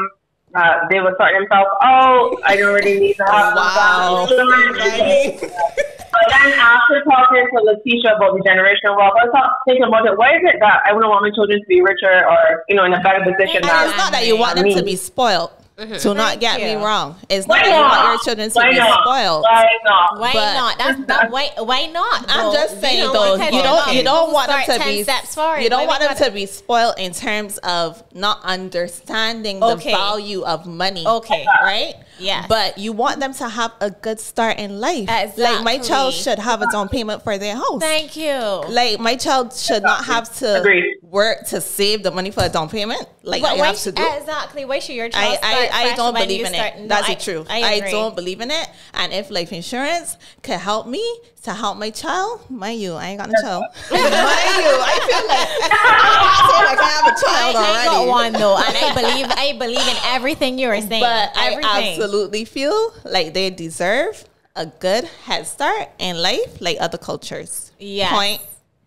Uh, 0.54 0.86
they 0.88 1.00
will 1.00 1.14
sort 1.18 1.34
themselves 1.34 1.70
out. 1.82 2.36
I 2.44 2.56
don't 2.56 2.74
really 2.74 3.00
need 3.00 3.16
to 3.16 3.24
have 3.24 3.54
Wow. 3.54 4.28
But 6.14 6.30
then 6.30 6.52
after 6.54 7.02
talking 7.02 7.42
to 7.42 7.62
Letitia 7.64 8.14
about 8.14 8.38
the 8.38 8.42
generational 8.46 8.96
wealth, 8.96 9.18
I 9.18 9.26
was 9.26 9.50
thinking 9.66 9.82
about 9.82 10.06
it. 10.06 10.16
Why 10.16 10.36
is 10.36 10.42
it 10.44 10.60
that 10.60 10.86
I 10.86 10.92
wouldn't 10.92 11.10
want 11.10 11.26
my 11.26 11.34
children 11.34 11.58
to 11.58 11.66
be 11.66 11.82
richer 11.82 12.24
or 12.24 12.62
you 12.68 12.76
know 12.76 12.84
in 12.84 12.92
a 12.94 13.02
better 13.02 13.18
position? 13.18 13.56
And 13.56 13.64
than 13.64 13.88
it's 13.88 13.98
not 13.98 14.12
that 14.12 14.24
you 14.24 14.38
want 14.38 14.54
them 14.54 14.64
me? 14.64 14.74
to 14.76 14.84
be 14.84 14.94
spoiled. 14.94 15.50
Mm-hmm. 15.76 15.96
Do 16.02 16.14
not 16.14 16.38
get 16.38 16.60
me 16.60 16.74
wrong. 16.76 17.16
It's 17.28 17.48
Why 17.48 17.56
not 17.58 17.64
that 17.64 17.74
you 17.74 17.80
want 17.82 17.92
not? 17.94 18.08
your 18.10 18.18
children 18.22 18.48
to 18.48 18.54
Why 18.54 18.70
be 18.70 18.76
not? 18.78 19.00
spoiled. 19.02 19.42
Why 19.42 19.66
not? 19.84 20.20
Why 20.20 20.32
But- 20.32 20.54
not? 20.54 20.78
That's 20.78 21.06
that. 21.06 21.30
Why? 21.32 21.50
Why 21.58 21.86
not? 21.86 22.24
I'm 22.28 22.46
though? 22.46 22.52
just 22.52 22.80
saying 22.80 22.98
You 23.02 23.12
though, 23.12 23.34
you 23.34 23.62
don't 23.62 23.94
you 23.94 24.02
don't 24.04 24.32
want 24.32 24.48
them 24.50 24.78
to 24.78 24.84
be 24.84 25.02
steps 25.02 25.34
forward. 25.34 25.60
you 25.62 25.68
don't 25.70 25.88
want 25.88 26.00
them 26.00 26.14
gotta- 26.16 26.30
be 26.30 26.46
spoiled 26.46 26.94
in 26.96 27.12
terms 27.12 27.58
of 27.58 28.04
not 28.14 28.38
understanding 28.44 29.58
the 29.58 29.74
value 29.74 30.42
of 30.44 30.64
money. 30.64 31.04
Okay. 31.06 31.44
right? 31.62 31.94
Yes. 32.18 32.46
But 32.48 32.78
you 32.78 32.92
want 32.92 33.20
them 33.20 33.34
to 33.34 33.48
have 33.48 33.72
a 33.80 33.90
good 33.90 34.20
start 34.20 34.58
in 34.58 34.80
life. 34.80 35.08
Like 35.36 35.64
my 35.64 35.78
child 35.78 36.14
should 36.14 36.38
have 36.38 36.62
a 36.62 36.70
down 36.70 36.88
payment 36.88 37.22
for 37.22 37.38
their 37.38 37.56
house. 37.56 37.80
Thank 37.80 38.16
you. 38.16 38.34
like 38.68 39.00
my 39.00 39.16
child 39.16 39.52
should 39.52 39.82
not 39.82 40.04
have 40.04 40.34
to 40.38 40.60
Agreed. 40.60 40.96
work 41.02 41.46
to 41.48 41.60
save 41.60 42.02
the 42.02 42.10
money 42.10 42.30
for 42.30 42.44
a 42.44 42.48
down 42.48 42.68
payment. 42.68 43.04
Like 43.22 43.42
but 43.42 43.58
I 43.58 43.66
have 43.66 43.78
to 43.78 43.92
do. 43.92 44.06
exactly 44.16 44.64
why 44.64 44.78
should 44.78 44.96
your 44.96 45.06
I, 45.06 45.10
child 45.10 45.38
start 45.38 45.74
I, 45.74 45.90
I 45.92 45.96
don't 45.96 46.14
believe 46.14 46.46
in 46.46 46.52
start- 46.54 46.74
it. 46.74 46.80
No, 46.82 46.86
That's 46.88 47.08
I- 47.08 47.14
the 47.14 47.20
truth. 47.20 47.46
I, 47.50 47.62
I, 47.62 47.90
don't 47.90 48.14
believe 48.14 48.40
in 48.40 48.50
it. 48.50 48.68
And 48.92 49.12
if 49.12 49.30
life 49.30 49.52
insurance 49.52 50.16
could 50.42 50.58
help 50.58 50.86
me 50.86 51.02
to 51.44 51.52
help 51.54 51.76
my 51.78 51.90
child, 51.90 52.40
mind 52.50 52.80
you, 52.80 52.94
I 52.94 53.08
ain't 53.08 53.18
got 53.20 53.28
no 53.28 53.40
child. 53.42 53.64
mind 53.90 54.02
you, 54.02 54.08
I 54.10 54.96
feel 55.06 55.26
like 55.28 55.48
I 55.72 56.36
feel 56.48 56.64
like 56.64 56.78
I 56.78 56.90
have 56.96 57.06
a 57.06 57.20
child 57.24 57.56
I 57.56 57.70
already. 57.70 57.88
got 57.88 58.08
one 58.08 58.32
though, 58.32 58.56
and 58.56 58.76
I 58.76 58.94
believe 58.94 59.26
I 59.30 59.52
believe 59.58 59.86
in 59.88 59.96
everything 60.04 60.58
you 60.58 60.68
were 60.68 60.80
saying. 60.80 61.02
But 61.02 61.32
everything. 61.36 61.64
I 61.64 61.90
absolutely 61.92 62.44
feel 62.44 62.92
like 63.04 63.34
they 63.34 63.50
deserve 63.50 64.24
a 64.56 64.66
good 64.66 65.04
head 65.24 65.46
start 65.46 65.88
in 65.98 66.16
life, 66.16 66.60
like 66.60 66.78
other 66.80 66.98
cultures. 66.98 67.72
Yes. 67.78 68.12
Point 68.12 68.40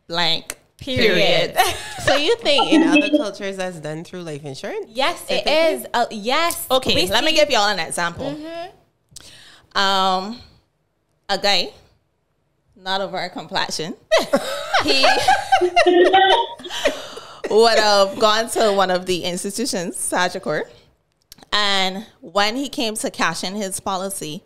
blank. 0.08 0.58
Period. 0.78 1.54
Period. 1.56 1.58
So 2.08 2.16
you 2.16 2.38
think 2.38 2.72
in 2.72 2.84
other 2.84 3.10
cultures 3.18 3.58
that's 3.58 3.80
done 3.80 4.04
through 4.06 4.22
life 4.22 4.46
insurance? 4.46 4.86
yes, 4.90 5.26
it 5.30 5.46
is. 5.46 5.86
Uh, 5.94 6.06
yes. 6.10 6.66
Okay, 6.72 6.96
We 6.96 7.08
let 7.08 7.24
me 7.24 7.34
give 7.34 7.50
y'all 7.50 7.68
an 7.68 7.80
example. 7.80 8.30
Um, 9.76 10.40
a 11.28 11.38
guy, 11.38 11.74
not 12.88 13.02
of 13.02 13.14
our 13.14 13.28
complexion, 13.28 13.94
he 14.86 15.06
would 17.50 17.78
have 17.78 18.18
gone 18.18 18.50
to 18.52 18.72
one 18.72 18.90
of 18.90 19.06
the 19.06 19.24
institutions, 19.26 19.98
Sagicor, 19.98 20.62
and 21.52 22.06
when 22.22 22.56
he 22.56 22.70
came 22.70 22.96
to 22.96 23.12
cash 23.12 23.44
in 23.44 23.56
his 23.56 23.82
policy, 23.82 24.42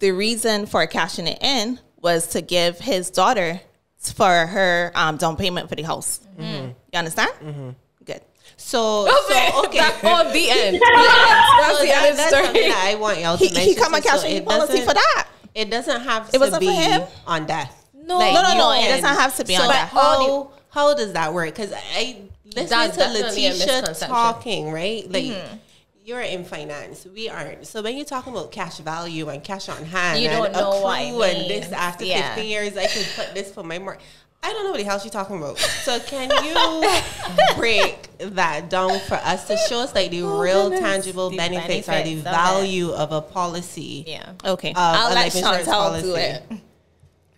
the 0.00 0.10
reason 0.10 0.66
for 0.66 0.84
cashing 0.88 1.28
it 1.28 1.38
in 1.40 1.78
was 2.02 2.26
to 2.28 2.42
give 2.42 2.80
his 2.80 3.10
daughter 3.10 3.60
for 3.98 4.46
her 4.46 4.90
um, 4.96 5.16
down 5.16 5.36
payment 5.36 5.68
for 5.68 5.76
the 5.76 5.82
house. 5.82 6.18
Mm-hmm. 6.36 6.70
You 6.92 6.98
understand? 6.98 7.76
Good. 8.04 8.22
So, 8.56 9.02
Okay, 9.24 9.50
so 9.52 9.64
okay. 9.66 9.78
That's 9.84 10.04
all 10.04 10.24
the 10.32 10.50
end. 10.50 10.80
That's, 10.82 11.80
the 11.80 11.90
end 11.94 12.10
of 12.10 12.16
the 12.16 12.22
that's 12.22 12.28
story. 12.28 12.68
that 12.68 12.84
I 12.88 12.96
want 12.96 13.20
y'all 13.20 13.38
to 13.38 13.44
He, 13.44 13.54
mention. 13.54 13.68
he 13.72 13.74
come 13.76 13.94
and 13.94 14.02
cash 14.02 14.20
So 14.22 14.26
in 14.26 14.44
policy 14.44 14.80
for 14.80 14.94
that. 14.94 15.28
It 15.54 15.70
doesn't 15.70 16.00
have 16.00 16.30
It 16.34 16.38
to 16.38 16.58
be 16.58 16.98
on 17.28 17.46
death. 17.46 17.83
No. 18.06 18.18
No, 18.18 18.42
no, 18.42 18.54
no. 18.58 18.72
It 18.72 18.88
doesn't 18.88 19.04
have 19.04 19.36
to 19.36 19.44
be 19.44 19.56
so 19.56 19.62
on 19.62 19.68
death. 19.70 19.88
How, 19.90 20.50
how 20.70 20.94
does 20.94 21.12
that 21.12 21.32
work? 21.32 21.54
Because 21.54 21.72
I 21.72 22.22
That's 22.54 22.96
to 22.96 23.08
Letitia 23.08 23.94
talking, 24.06 24.70
right? 24.70 25.10
Like 25.10 25.24
Mm-hmm. 25.24 25.56
you're 26.04 26.20
in 26.20 26.44
finance, 26.44 27.06
we 27.06 27.28
aren't. 27.28 27.66
So 27.66 27.80
when 27.82 27.96
you're 27.96 28.04
talking 28.04 28.32
about 28.32 28.52
cash 28.52 28.78
value 28.78 29.28
and 29.28 29.42
cash 29.42 29.68
on 29.68 29.84
hand, 29.84 30.20
You 30.20 30.28
don't 30.28 30.52
know 30.52 30.80
what 30.80 31.00
it 31.00 31.08
accrue 31.10 31.22
and 31.22 31.50
this 31.50 31.72
after 31.72 32.04
Yeah. 32.04 32.34
15 32.34 32.50
years, 32.50 32.76
I 32.76 32.86
could 32.86 33.06
put 33.16 33.34
this 33.34 33.52
for 33.52 33.62
my 33.62 33.78
mark. 33.78 34.00
I 34.42 34.52
don't 34.52 34.64
know 34.64 34.72
what 34.72 34.78
the 34.78 34.84
hell 34.84 34.98
she's 34.98 35.10
talking 35.10 35.38
about. 35.38 35.58
So 35.58 35.98
can 36.00 36.28
you 36.44 37.56
break 37.56 38.08
that 38.18 38.68
down 38.68 38.98
for 39.00 39.14
us 39.14 39.46
to 39.46 39.56
show 39.68 39.80
us 39.80 39.94
like 39.94 40.10
the 40.10 40.22
real 40.22 40.68
tangible 40.68 41.30
The 41.30 41.38
benefits, 41.38 41.88
or 41.88 41.92
the 41.92 41.96
benefits 42.02 42.18
of 42.26 42.32
value 42.32 42.90
of 42.90 43.12
a 43.12 43.22
policy? 43.22 44.04
Yeah. 44.06 44.32
Okay. 44.44 44.74
I'll 44.76 45.14
let 45.14 45.32
Shontelle 45.32 46.02
do 46.02 46.14
it. 46.16 46.42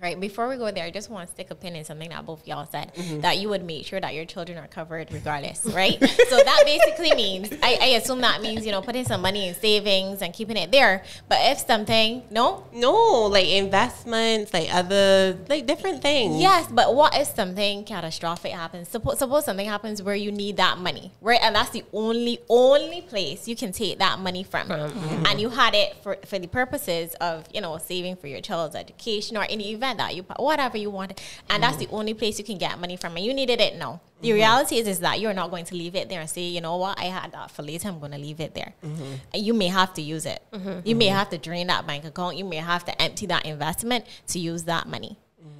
Right. 0.01 0.21
Before 0.21 0.47
we 0.47 0.57
go 0.57 0.71
there, 0.71 0.85
I 0.85 0.91
just 0.91 1.09
want 1.09 1.27
to 1.27 1.33
stick 1.33 1.51
a 1.51 1.55
pin 1.55 1.75
in 1.75 1.85
something 1.85 2.11
that 2.11 2.25
both 2.27 2.47
y'all 2.47 2.67
said 2.67 2.93
Mm-hmm. 2.97 3.21
that 3.23 3.39
you 3.39 3.49
would 3.49 3.65
make 3.65 3.87
sure 3.87 3.99
that 4.01 4.15
your 4.15 4.25
children 4.27 4.59
are 4.59 4.67
covered 4.69 5.11
regardless, 5.13 5.65
right? 5.75 5.99
so 6.29 6.37
that 6.37 6.63
basically 6.67 7.13
means 7.15 7.51
I, 7.63 7.79
I 7.81 7.87
assume 7.99 8.21
that 8.21 8.41
means 8.43 8.65
you 8.67 8.73
know 8.73 8.83
putting 8.83 9.05
some 9.07 9.23
money 9.23 9.49
in 9.49 9.55
savings 9.55 10.21
and 10.23 10.33
keeping 10.35 10.57
it 10.59 10.71
there. 10.71 11.03
But 11.29 11.39
if 11.43 11.59
something, 11.61 12.23
no, 12.31 12.65
No, 12.73 13.23
like 13.27 13.49
investments, 13.49 14.53
like 14.53 14.73
other, 14.73 15.39
like 15.49 15.67
different 15.67 16.03
things. 16.03 16.41
Yes, 16.41 16.69
but 16.71 16.95
what 16.95 17.15
if 17.17 17.29
something 17.35 17.85
catastrophic 17.85 18.53
happens? 18.53 18.89
Suppose 18.89 19.19
suppose 19.19 19.45
something 19.47 19.67
happens 19.67 20.03
where 20.03 20.15
you 20.15 20.31
need 20.31 20.59
that 20.59 20.79
money, 20.79 21.13
right? 21.23 21.41
And 21.43 21.55
that's 21.57 21.71
the 21.71 21.85
only 21.93 22.39
only 22.49 23.01
place 23.01 23.49
you 23.49 23.57
can 23.57 23.73
take 23.73 23.99
that 23.99 24.19
money 24.19 24.43
from, 24.43 24.71
and 24.71 25.41
you 25.41 25.49
had 25.49 25.75
it 25.75 25.97
for 26.03 26.17
for 26.27 26.39
the 26.39 26.49
purposes 26.49 27.15
of 27.21 27.47
you 27.53 27.61
know 27.63 27.79
saving 27.79 28.17
for 28.17 28.27
your 28.27 28.41
child's 28.43 28.75
education 28.77 29.37
or 29.37 29.47
any 29.49 29.73
event 29.73 29.96
that 29.97 30.15
you 30.15 30.23
whatever 30.39 30.77
you 30.77 30.91
want, 30.91 31.21
and 31.51 31.63
that's 31.63 31.77
the 31.77 31.87
mm. 31.87 31.95
only 31.95 32.15
place 32.15 32.39
you 32.39 32.45
can 32.45 32.59
get 32.59 32.79
money 32.79 32.97
from, 32.97 33.17
and 33.17 33.25
you 33.25 33.35
needed 33.35 33.61
it. 33.61 33.77
No, 33.77 34.01
the 34.21 34.29
mm-hmm. 34.29 34.37
reality 34.37 34.77
is 34.77 34.87
is 34.87 35.01
that 35.01 35.21
you're 35.21 35.35
not 35.35 35.51
going 35.51 35.65
to 35.67 35.75
leave 35.75 35.95
it 35.95 36.09
there 36.09 36.21
and 36.21 36.31
say, 36.31 36.43
you 36.43 36.61
know 36.61 36.77
what, 36.77 36.99
I 36.99 37.07
had 37.07 37.33
that 37.33 37.51
for 37.51 37.63
later. 37.63 37.89
I'm 37.89 37.99
going 37.99 38.13
to 38.13 38.19
leave 38.19 38.41
it 38.41 38.55
there. 38.55 38.75
Mm-hmm. 38.85 39.15
And 39.35 39.43
you 39.43 39.55
may 39.55 39.69
have 39.69 39.95
to 39.95 40.03
use 40.03 40.27
it. 40.27 40.43
Mm-hmm. 40.53 40.81
You 40.85 40.97
may 40.97 41.07
have 41.07 41.31
to 41.31 41.39
drain 41.39 41.67
that 41.67 41.87
bank 41.87 42.05
account. 42.05 42.37
You 42.37 42.45
may 42.45 42.57
have 42.57 42.85
to 42.85 43.03
empty 43.03 43.27
that 43.27 43.47
investment 43.47 44.05
to 44.29 44.39
use 44.39 44.65
that 44.65 44.89
money. 44.89 45.19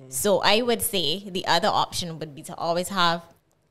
So 0.09 0.41
I 0.41 0.63
would 0.63 0.83
say 0.83 1.29
the 1.29 1.45
other 1.47 1.67
option 1.67 2.21
would 2.21 2.33
be 2.33 2.43
to 2.43 2.55
always 2.55 2.91
have, 2.91 3.23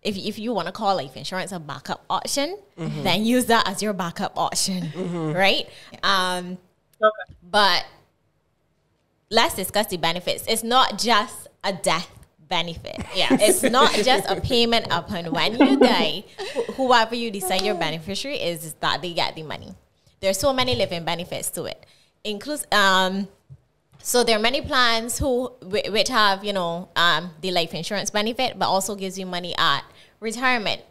if, 0.01 0.17
if 0.17 0.37
you 0.37 0.51
want 0.53 0.67
to 0.67 0.73
call 0.73 0.97
life 0.97 1.15
insurance 1.15 1.53
a 1.53 1.59
backup 1.59 2.03
option, 2.09 2.57
then 2.75 3.23
use 3.23 3.45
that 3.45 3.67
as 3.69 3.81
your 3.81 3.93
backup 3.93 4.33
option, 4.37 4.91
right? 5.33 5.69
Um, 6.03 6.57
Okay. 7.01 7.35
but 7.43 7.85
let's 9.29 9.55
discuss 9.55 9.87
the 9.87 9.97
benefits. 9.97 10.45
It's 10.47 10.63
not 10.63 10.97
just 10.99 11.47
a 11.63 11.73
death 11.73 12.09
benefit. 12.47 12.97
Yeah, 13.15 13.27
it's 13.41 13.63
not 13.63 13.93
just 13.93 14.29
a 14.29 14.39
payment 14.39 14.87
upon 14.91 15.31
when 15.31 15.59
you 15.59 15.77
die. 15.79 16.23
Wh- 16.55 16.73
Whoever 16.75 17.15
you 17.15 17.31
decide 17.31 17.61
your 17.63 17.75
beneficiary 17.75 18.37
is, 18.37 18.63
is 18.65 18.73
that 18.75 19.01
they 19.01 19.13
get 19.13 19.35
the 19.35 19.43
money. 19.43 19.73
There's 20.19 20.37
so 20.39 20.53
many 20.53 20.75
living 20.75 21.03
benefits 21.05 21.49
to 21.51 21.65
it. 21.65 21.85
Includes 22.23 22.65
um, 22.71 23.27
so 23.99 24.23
there 24.23 24.37
are 24.37 24.41
many 24.41 24.61
plans 24.61 25.17
who 25.17 25.47
whi- 25.61 25.89
which 25.89 26.09
have 26.09 26.43
you 26.43 26.53
know 26.53 26.89
um, 26.95 27.31
the 27.41 27.51
life 27.51 27.73
insurance 27.73 28.09
benefit, 28.11 28.57
but 28.57 28.67
also 28.67 28.95
gives 28.95 29.17
you 29.19 29.25
money 29.25 29.55
at 29.57 29.81
retirement. 30.19 30.81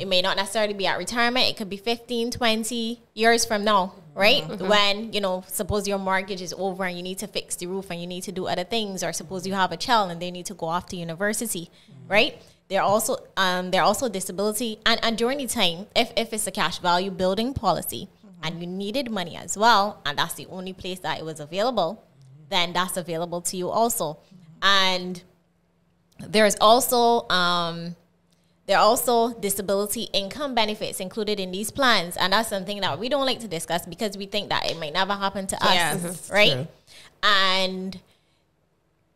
It 0.00 0.08
may 0.08 0.22
not 0.22 0.38
necessarily 0.38 0.72
be 0.72 0.86
at 0.86 0.96
retirement. 0.96 1.46
It 1.46 1.58
could 1.58 1.68
be 1.68 1.76
15, 1.76 2.30
20 2.30 3.02
years 3.12 3.44
from 3.44 3.64
now, 3.64 3.92
right? 4.18 4.42
Mm-hmm. 4.42 4.52
Mm-hmm. 4.52 4.68
When, 4.68 5.12
you 5.12 5.20
know, 5.20 5.44
suppose 5.46 5.86
your 5.86 5.98
mortgage 5.98 6.42
is 6.42 6.52
over 6.58 6.84
and 6.84 6.96
you 6.96 7.02
need 7.02 7.18
to 7.18 7.28
fix 7.28 7.56
the 7.56 7.66
roof 7.66 7.90
and 7.90 8.00
you 8.00 8.06
need 8.06 8.24
to 8.24 8.32
do 8.32 8.46
other 8.46 8.64
things, 8.64 9.02
or 9.04 9.12
suppose 9.12 9.46
you 9.46 9.54
have 9.54 9.72
a 9.72 9.76
child 9.76 10.10
and 10.10 10.20
they 10.20 10.30
need 10.30 10.46
to 10.46 10.54
go 10.54 10.66
off 10.66 10.86
to 10.86 10.96
university, 10.96 11.70
mm-hmm. 11.70 12.12
right? 12.12 12.42
They're 12.68 12.82
also 12.82 13.16
um, 13.36 13.70
there 13.70 13.80
are 13.80 13.84
also 13.84 14.08
disability 14.08 14.78
and, 14.84 14.98
and 15.02 15.16
during 15.16 15.38
the 15.38 15.46
time, 15.46 15.86
if, 15.96 16.12
if 16.16 16.32
it's 16.32 16.46
a 16.46 16.50
cash 16.50 16.80
value 16.80 17.10
building 17.10 17.54
policy 17.54 18.08
and 18.42 18.60
you 18.60 18.66
needed 18.66 19.10
money 19.10 19.36
as 19.36 19.56
well, 19.56 20.02
and 20.04 20.18
that's 20.18 20.34
the 20.34 20.46
only 20.46 20.72
place 20.72 20.98
that 21.00 21.18
it 21.18 21.24
was 21.24 21.40
available, 21.40 22.04
then 22.50 22.72
that's 22.72 22.96
available 22.96 23.40
to 23.40 23.56
you 23.56 23.70
also. 23.70 24.18
And 24.60 25.22
there's 26.18 26.56
also 26.60 27.28
um, 27.28 27.96
there 28.68 28.76
are 28.76 28.84
also 28.84 29.32
disability 29.32 30.10
income 30.12 30.54
benefits 30.54 31.00
included 31.00 31.40
in 31.40 31.50
these 31.50 31.70
plans, 31.70 32.18
and 32.18 32.34
that's 32.34 32.50
something 32.50 32.82
that 32.82 32.98
we 32.98 33.08
don't 33.08 33.24
like 33.24 33.40
to 33.40 33.48
discuss 33.48 33.86
because 33.86 34.16
we 34.16 34.26
think 34.26 34.50
that 34.50 34.70
it 34.70 34.78
might 34.78 34.92
never 34.92 35.14
happen 35.14 35.46
to 35.46 35.56
us, 35.64 36.30
right? 36.30 36.52
true. 36.52 36.68
And 37.22 37.98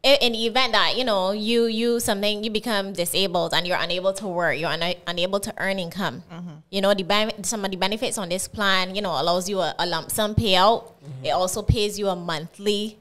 in 0.03 0.33
the 0.33 0.47
event 0.47 0.73
that 0.73 0.97
you 0.97 1.05
know 1.05 1.31
you 1.31 1.67
you 1.67 2.01
something 2.01 2.43
you 2.43 2.51
become 2.51 2.93
disabled 2.95 3.53
and 3.55 3.67
you're 3.67 3.79
unable 3.79 4.15
to 4.15 4.27
work, 4.27 4.59
you're 4.59 4.73
una- 4.73 4.97
unable 5.07 5.39
to 5.41 5.53
earn 5.59 5.79
income. 5.79 6.25
Mm-hmm. 6.33 6.55
You 6.71 6.81
know 6.81 6.95
the 6.95 7.33
some 7.43 7.63
of 7.65 7.71
the 7.71 7.77
benefits 7.77 8.17
on 8.17 8.31
this 8.31 8.49
plan, 8.49 8.95
you 8.95 9.03
know, 9.03 9.13
allows 9.21 9.51
you 9.51 9.61
a, 9.61 9.75
a 9.79 9.85
lump 9.85 10.11
sum 10.11 10.35
payout. 10.35 10.85
Mm-hmm. 10.85 11.27
It 11.27 11.31
also 11.31 11.61
pays 11.61 11.99
you 11.99 12.09
a 12.09 12.17
monthly 12.17 12.97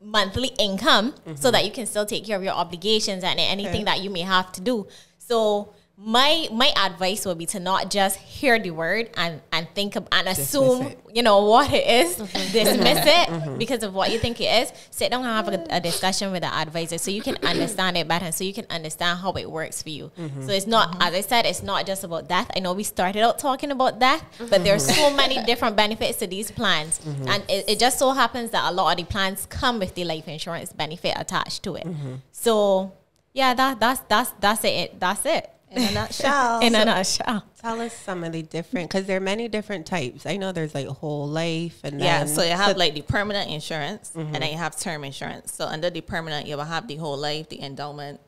monthly 0.00 0.48
income 0.60 1.14
so 1.24 1.32
mm-hmm. 1.32 1.50
that 1.50 1.64
you 1.64 1.72
can 1.72 1.86
still 1.86 2.04
take 2.04 2.26
care 2.26 2.36
of 2.36 2.44
your 2.44 2.52
obligations 2.52 3.24
and 3.24 3.40
anything 3.40 3.86
that 3.86 4.00
you 4.00 4.10
may 4.10 4.20
have 4.20 4.52
to 4.52 4.60
do. 4.60 4.86
So 5.16 5.74
my 6.00 6.46
my 6.52 6.72
advice 6.76 7.26
would 7.26 7.38
be 7.38 7.46
to 7.46 7.58
not 7.58 7.90
just 7.90 8.18
hear 8.18 8.56
the 8.60 8.70
word 8.70 9.10
and 9.16 9.40
and 9.52 9.68
think 9.74 9.96
of, 9.96 10.06
and 10.12 10.28
assume 10.28 10.82
it. 10.82 11.00
you 11.12 11.24
know 11.24 11.44
what 11.44 11.72
it 11.72 11.84
is, 11.84 12.16
mm-hmm. 12.16 12.52
dismiss 12.52 12.98
mm-hmm. 12.98 13.08
it 13.08 13.28
mm-hmm. 13.28 13.58
because 13.58 13.82
of 13.82 13.92
what 13.94 14.12
you 14.12 14.18
think 14.20 14.40
it 14.40 14.44
is. 14.44 14.72
Sit 14.92 15.10
down 15.10 15.24
and 15.24 15.28
have 15.28 15.48
a, 15.48 15.76
a 15.76 15.80
discussion 15.80 16.30
with 16.30 16.42
the 16.42 16.54
advisor 16.54 16.98
so 16.98 17.10
you 17.10 17.20
can 17.20 17.36
understand 17.44 17.96
it 17.96 18.06
better, 18.06 18.30
so 18.30 18.44
you 18.44 18.54
can 18.54 18.66
understand 18.70 19.18
how 19.18 19.32
it 19.32 19.50
works 19.50 19.82
for 19.82 19.90
you. 19.90 20.12
So 20.40 20.52
it's 20.52 20.66
not, 20.66 20.96
as 21.00 21.14
I 21.14 21.20
said, 21.20 21.46
it's 21.46 21.62
not 21.62 21.84
just 21.86 22.04
about 22.04 22.28
death. 22.28 22.50
I 22.54 22.60
know 22.60 22.74
we 22.74 22.84
started 22.84 23.22
out 23.22 23.38
talking 23.38 23.70
about 23.72 23.98
death, 23.98 24.24
but 24.38 24.62
there's 24.62 24.86
so 24.86 25.10
many 25.10 25.42
different 25.44 25.74
benefits 25.74 26.18
to 26.18 26.26
these 26.26 26.50
plans, 26.50 27.00
and 27.26 27.42
it, 27.48 27.68
it 27.68 27.78
just 27.80 27.98
so 27.98 28.12
happens 28.12 28.50
that 28.50 28.70
a 28.70 28.72
lot 28.72 28.92
of 28.92 28.98
the 28.98 29.10
plans 29.10 29.46
come 29.46 29.80
with 29.80 29.94
the 29.96 30.04
life 30.04 30.28
insurance 30.28 30.72
benefit 30.72 31.14
attached 31.16 31.64
to 31.64 31.74
it. 31.74 31.86
So 32.30 32.92
yeah, 33.32 33.54
that 33.54 33.80
that's 33.80 34.00
that's 34.08 34.30
that's 34.40 34.64
it. 34.64 35.00
That's 35.00 35.26
it. 35.26 35.50
In 35.70 35.82
a 35.82 35.92
nutshell. 35.92 36.60
In 36.62 36.74
a 36.74 36.84
nutshell. 36.84 37.44
Tell 37.60 37.80
us 37.80 37.94
some 37.94 38.24
of 38.24 38.32
the 38.32 38.42
different, 38.42 38.88
because 38.88 39.06
there 39.06 39.16
are 39.16 39.20
many 39.20 39.48
different 39.48 39.86
types. 39.86 40.26
I 40.26 40.36
know 40.36 40.52
there's 40.52 40.74
like 40.74 40.86
whole 40.86 41.26
life 41.26 41.80
and 41.84 42.00
Yeah, 42.00 42.24
then, 42.24 42.28
so 42.28 42.42
you 42.42 42.52
have 42.52 42.76
like 42.76 42.94
the 42.94 43.02
permanent 43.02 43.50
insurance 43.50 44.12
and 44.14 44.24
mm-hmm. 44.24 44.32
then 44.32 44.50
you 44.50 44.56
have 44.58 44.78
term 44.78 45.04
insurance. 45.04 45.52
So 45.54 45.66
under 45.66 45.90
the 45.90 46.00
permanent, 46.00 46.46
you 46.46 46.56
will 46.56 46.64
have 46.64 46.86
the 46.88 46.96
whole 46.96 47.16
life, 47.18 47.48
the 47.48 47.60
endowments, 47.60 48.22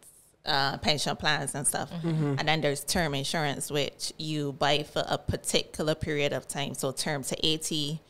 uh, 0.44 0.79
pension 0.79 1.16
plans 1.16 1.55
and 1.55 1.66
stuff. 1.66 1.90
Mm-hmm. 1.92 2.09
Mm-hmm. 2.09 2.35
And 2.38 2.48
then 2.48 2.61
there's 2.61 2.85
term 2.85 3.14
insurance, 3.14 3.70
which 3.70 4.12
you 4.18 4.53
buy 4.53 4.83
for 4.83 5.05
a 5.07 5.18
particular 5.18 5.94
period 5.94 6.33
of 6.33 6.48
time. 6.48 6.74
So 6.74 6.92
term 6.92 7.22
to 7.24 7.46
80 7.46 8.00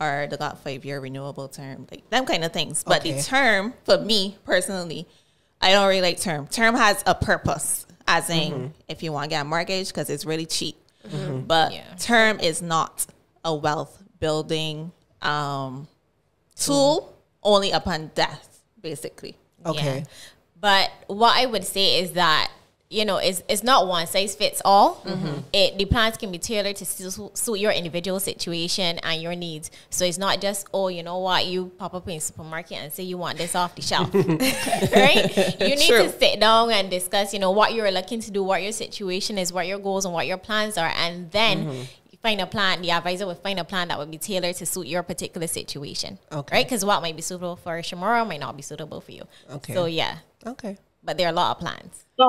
or 0.00 0.26
the 0.30 0.36
got 0.36 0.62
five 0.62 0.84
year 0.84 1.00
renewable 1.00 1.48
term, 1.48 1.86
like 1.90 2.08
them 2.10 2.24
kind 2.24 2.44
of 2.44 2.52
things. 2.52 2.84
But 2.84 3.00
Okay. 3.00 3.12
the 3.12 3.22
term 3.22 3.74
for 3.84 3.98
me 3.98 4.36
personally, 4.44 5.08
I 5.60 5.72
don't 5.72 5.88
really 5.88 6.02
like 6.02 6.20
term. 6.20 6.46
Term 6.46 6.74
has 6.76 7.02
a 7.06 7.14
purpose, 7.14 7.84
as 8.08 8.28
in 8.30 8.52
Mm-hmm. 8.52 8.66
if 8.88 9.02
you 9.04 9.12
want 9.12 9.24
to 9.24 9.30
get 9.30 9.42
a 9.42 9.44
mortgage 9.44 9.88
because 9.88 10.10
it's 10.10 10.24
really 10.24 10.46
cheap. 10.46 10.76
But 11.46 11.72
Yeah. 11.72 11.84
term 11.98 12.40
is 12.40 12.60
not 12.60 13.06
a 13.44 13.54
wealth 13.54 14.02
building 14.18 14.90
um, 15.22 15.86
tool 16.56 17.14
only 17.42 17.70
upon 17.70 18.10
death, 18.14 18.60
basically. 18.80 19.36
Okay. 19.64 19.98
Yeah. 19.98 20.04
But 20.60 20.90
what 21.06 21.36
I 21.36 21.46
would 21.46 21.64
say 21.64 22.00
is 22.02 22.12
that 22.12 22.50
you 22.90 23.04
know 23.04 23.18
it's 23.18 23.42
it's 23.48 23.62
not 23.62 23.86
one 23.86 24.06
size 24.06 24.34
fits 24.34 24.62
all. 24.64 24.96
Mm-hmm. 25.04 25.40
It 25.52 25.76
the 25.76 25.84
plans 25.84 26.16
can 26.16 26.32
be 26.32 26.38
tailored 26.38 26.76
to 26.76 26.86
su- 26.86 27.30
suit 27.34 27.58
your 27.58 27.70
individual 27.70 28.18
situation 28.18 28.98
and 29.02 29.20
your 29.20 29.34
needs. 29.34 29.70
So 29.90 30.04
it's 30.04 30.16
not 30.18 30.40
just 30.40 30.66
oh 30.72 30.88
you 30.88 31.02
know 31.02 31.18
what 31.18 31.46
you 31.46 31.66
pop 31.78 31.94
up 31.94 32.08
in 32.08 32.20
supermarket 32.20 32.78
and 32.78 32.92
say 32.92 33.02
you 33.02 33.18
want 33.18 33.36
this 33.38 33.54
off 33.54 33.74
the 33.74 33.82
shelf, 33.82 34.12
right? 34.14 35.60
You 35.60 35.76
need 35.76 35.88
True. 35.88 36.04
to 36.04 36.18
sit 36.18 36.40
down 36.40 36.70
and 36.70 36.90
discuss 36.90 37.32
you 37.34 37.38
know 37.38 37.50
what 37.50 37.74
you're 37.74 37.90
looking 37.90 38.20
to 38.20 38.30
do, 38.30 38.42
what 38.42 38.62
your 38.62 38.72
situation 38.72 39.36
is, 39.36 39.52
what 39.52 39.66
your 39.66 39.78
goals 39.78 40.04
and 40.06 40.14
what 40.14 40.26
your 40.26 40.38
plans 40.38 40.78
are, 40.78 40.92
and 40.96 41.30
then. 41.30 41.66
Mm-hmm. 41.66 41.82
Find 42.20 42.40
a 42.40 42.48
plan. 42.48 42.82
The 42.82 42.90
advisor 42.90 43.26
will 43.28 43.36
find 43.36 43.60
a 43.60 43.64
plan 43.64 43.88
that 43.88 43.98
would 43.98 44.10
be 44.10 44.18
tailored 44.18 44.56
to 44.56 44.66
suit 44.66 44.88
your 44.88 45.04
particular 45.04 45.46
situation. 45.46 46.18
Okay. 46.32 46.56
Right? 46.56 46.66
Because 46.66 46.84
what 46.84 47.00
might 47.00 47.14
be 47.14 47.22
suitable 47.22 47.54
for 47.54 47.78
Shamora 47.78 48.26
might 48.26 48.40
not 48.40 48.56
be 48.56 48.62
suitable 48.62 49.00
for 49.00 49.12
you. 49.12 49.22
Okay. 49.48 49.72
So 49.72 49.84
yeah, 49.84 50.18
Okay. 50.44 50.78
But 51.08 51.16
there 51.16 51.26
are 51.26 51.30
a 51.30 51.40
lot 51.42 51.56
of 51.56 51.58
plans. 51.58 52.04
So 52.18 52.28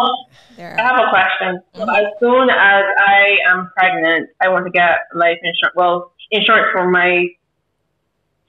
There 0.55 0.79
I 0.79 0.81
have 0.81 0.95
a 0.95 1.09
question. 1.09 1.61
So 1.75 1.81
mm-hmm. 1.81 1.99
as 1.99 2.05
soon 2.21 2.49
as 2.49 2.83
I 2.97 3.37
am 3.45 3.69
pregnant, 3.75 4.29
I 4.39 4.47
want 4.47 4.63
to 4.67 4.71
get 4.71 4.99
life 5.13 5.37
insurance. 5.43 5.75
Well, 5.75 6.13
insurance 6.31 6.67
for 6.71 6.89
my 6.89 7.27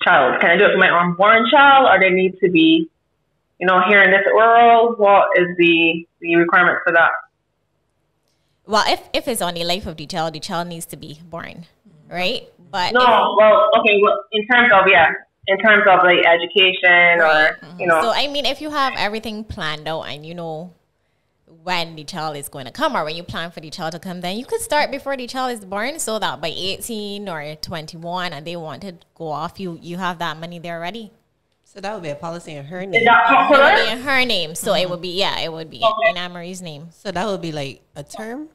child. 0.05 0.41
Can 0.41 0.51
I 0.53 0.57
do 0.57 0.67
it 0.67 0.73
for 0.73 0.79
my 0.79 0.89
unborn 0.89 1.51
child, 1.51 1.89
or 1.91 1.99
they 1.99 2.11
need 2.11 2.39
to 2.45 2.49
be, 2.49 2.89
you 3.59 3.67
know, 3.67 3.83
here 3.89 4.03
in 4.03 4.13
this 4.13 4.25
world? 4.33 5.01
What 5.01 5.27
is 5.35 5.49
the 5.59 6.07
the 6.21 6.37
requirement 6.37 6.79
for 6.85 6.93
that? 6.93 7.11
Well, 8.67 8.85
if 8.87 9.03
if 9.13 9.27
it's 9.27 9.43
on 9.43 9.55
the 9.55 9.65
life 9.65 9.87
of 9.87 9.97
the 9.97 10.07
child, 10.07 10.35
the 10.35 10.41
child 10.41 10.69
needs 10.69 10.87
to 10.95 10.97
be 10.97 11.19
born, 11.29 11.67
right? 12.09 12.47
But 12.71 12.93
No, 12.93 13.35
well, 13.37 13.69
okay. 13.81 13.99
Well, 14.01 14.23
in 14.31 14.47
terms 14.47 14.71
of 14.73 14.87
yeah, 14.87 15.11
in 15.47 15.59
terms 15.59 15.85
of 15.89 16.01
like 16.05 16.25
education 16.27 17.21
or 17.21 17.57
mm-hmm. 17.57 17.81
you 17.81 17.87
know, 17.87 18.01
So 18.03 18.13
I 18.15 18.29
mean, 18.29 18.47
if 18.47 18.61
you 18.61 18.71
have 18.71 18.93
everything 18.97 19.45
planned 19.45 19.89
out 19.89 20.03
and 20.03 20.25
you 20.25 20.35
know 20.35 20.75
when 21.63 21.97
the 21.97 22.05
child 22.05 22.37
is 22.37 22.49
going 22.49 22.65
to 22.65 22.71
come 22.71 22.97
or 22.97 23.05
when 23.05 23.17
you 23.17 23.23
plan 23.23 23.51
for 23.51 23.61
the 23.61 23.71
child 23.71 23.93
to 23.93 23.99
come, 23.99 24.21
then 24.21 24.37
you 24.37 24.45
could 24.47 24.61
start 24.61 24.91
before 24.91 25.17
the 25.17 25.27
child 25.27 25.53
is 25.53 25.65
born, 25.65 25.99
so 25.99 26.19
that 26.19 26.41
by 26.41 26.49
eighteen 26.49 27.29
or 27.29 27.55
twenty 27.57 27.97
one, 27.97 28.33
and 28.33 28.47
they 28.47 28.57
want 28.57 28.83
to 28.83 28.95
go 29.15 29.29
off, 29.29 29.61
you 29.61 29.79
you 29.83 29.99
have 29.99 30.19
that 30.19 30.39
money 30.39 30.59
there 30.59 30.77
already. 30.77 31.13
So 31.65 31.81
that 31.81 31.95
would 31.95 32.03
be 32.03 32.09
a 32.09 32.17
policy 32.17 32.53
in 32.53 32.65
her 32.65 32.81
is 32.81 32.89
name. 32.89 33.05
that 33.05 33.31
It 33.31 33.51
would 33.51 33.61
popular? 33.61 33.85
be 33.85 33.93
in 33.93 33.99
her 34.01 34.25
name, 34.25 34.55
so 34.55 34.75
it 34.75 34.83
mm-hmm. 34.83 34.91
would 34.91 35.03
be 35.03 35.19
yeah, 35.19 35.39
it 35.41 35.53
would 35.53 35.71
be 35.71 35.83
in 36.09 36.17
Anne 36.17 36.33
Marie's 36.33 36.63
name. 36.63 36.89
So 36.91 37.13
that 37.13 37.27
would 37.27 37.43
be 37.43 37.53
like 37.53 37.83
a 37.95 38.03
term. 38.03 38.49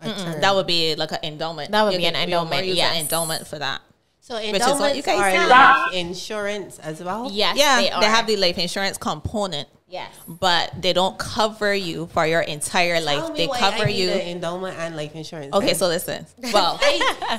A 0.00 0.12
term. 0.12 0.40
That 0.40 0.54
would 0.54 0.66
be 0.66 0.94
like 0.94 1.12
an 1.12 1.18
endowment. 1.22 1.70
That 1.70 1.84
would 1.84 1.92
You 1.92 1.98
be 1.98 2.06
an 2.06 2.16
endowment, 2.16 2.66
Yeah, 2.66 2.94
endowment 2.94 3.46
for 3.46 3.58
that. 3.58 3.80
So 4.26 4.38
is 4.38 4.80
what 4.80 4.96
you 4.96 5.02
endowments 5.02 5.06
guys 5.06 5.20
are 5.20 5.30
said. 5.30 5.48
life 5.48 5.94
insurance 5.94 6.78
as 6.80 7.00
well. 7.00 7.30
Yes, 7.30 7.56
Yeah, 7.56 7.76
they, 7.80 7.90
they, 8.00 8.10
have 8.10 8.26
the 8.26 8.36
life 8.36 8.58
insurance 8.58 8.98
component, 8.98 9.68
yes. 9.86 10.12
but 10.26 10.82
they 10.82 10.92
don't 10.92 11.16
cover 11.16 11.72
you 11.72 12.08
for 12.08 12.26
your 12.26 12.40
entire 12.40 13.00
life. 13.00 13.18
Tell 13.18 13.30
me 13.30 13.36
they 13.36 13.46
why 13.46 13.58
cover 13.60 13.84
I 13.84 13.86
need 13.86 14.02
you. 14.02 14.10
an 14.10 14.20
endowment 14.22 14.76
and 14.78 14.96
life 14.96 15.14
insurance. 15.14 15.54
Okay, 15.54 15.66
then. 15.66 15.74
so 15.76 15.86
listen. 15.86 16.26
Well, 16.52 16.76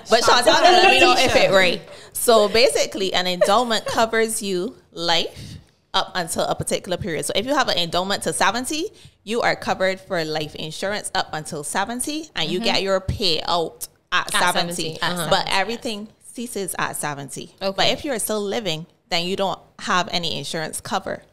but 0.09 0.23
Chantal, 0.23 0.53
Chantal, 0.53 0.61
let 0.61 0.91
me 0.93 1.01
know 1.01 1.13
if 1.17 1.35
it 1.35 1.51
right. 1.51 1.81
So 2.13 2.47
basically, 2.47 3.13
an 3.13 3.27
endowment 3.27 3.85
covers 3.85 4.41
you 4.41 4.77
life 4.93 5.57
up 5.93 6.13
until 6.15 6.45
a 6.45 6.55
particular 6.55 6.95
period. 6.95 7.25
So 7.25 7.33
if 7.35 7.45
you 7.45 7.53
have 7.53 7.67
an 7.67 7.77
endowment 7.77 8.23
to 8.23 8.31
70, 8.31 8.85
you 9.25 9.41
are 9.41 9.57
covered 9.57 9.99
for 9.99 10.23
life 10.23 10.55
insurance 10.55 11.11
up 11.13 11.27
until 11.33 11.65
70, 11.65 12.29
and 12.33 12.49
you 12.49 12.61
get 12.61 12.81
your 12.81 13.01
payout 13.01 13.89
at, 14.13 14.33
At 14.33 14.53
70. 14.53 14.73
70, 14.73 15.01
uh-huh. 15.01 15.27
But 15.29 15.47
everything 15.49 16.07
ceases 16.37 16.75
at 16.77 16.95
70. 16.95 17.55
But 17.59 17.87
if 17.87 18.05
you're 18.05 18.19
still 18.19 18.41
living, 18.41 18.85
then 19.09 19.25
you 19.25 19.35
don't 19.35 19.59
have 19.79 20.07
any 20.11 20.37
insurance 20.37 20.79
cover. 20.79 21.23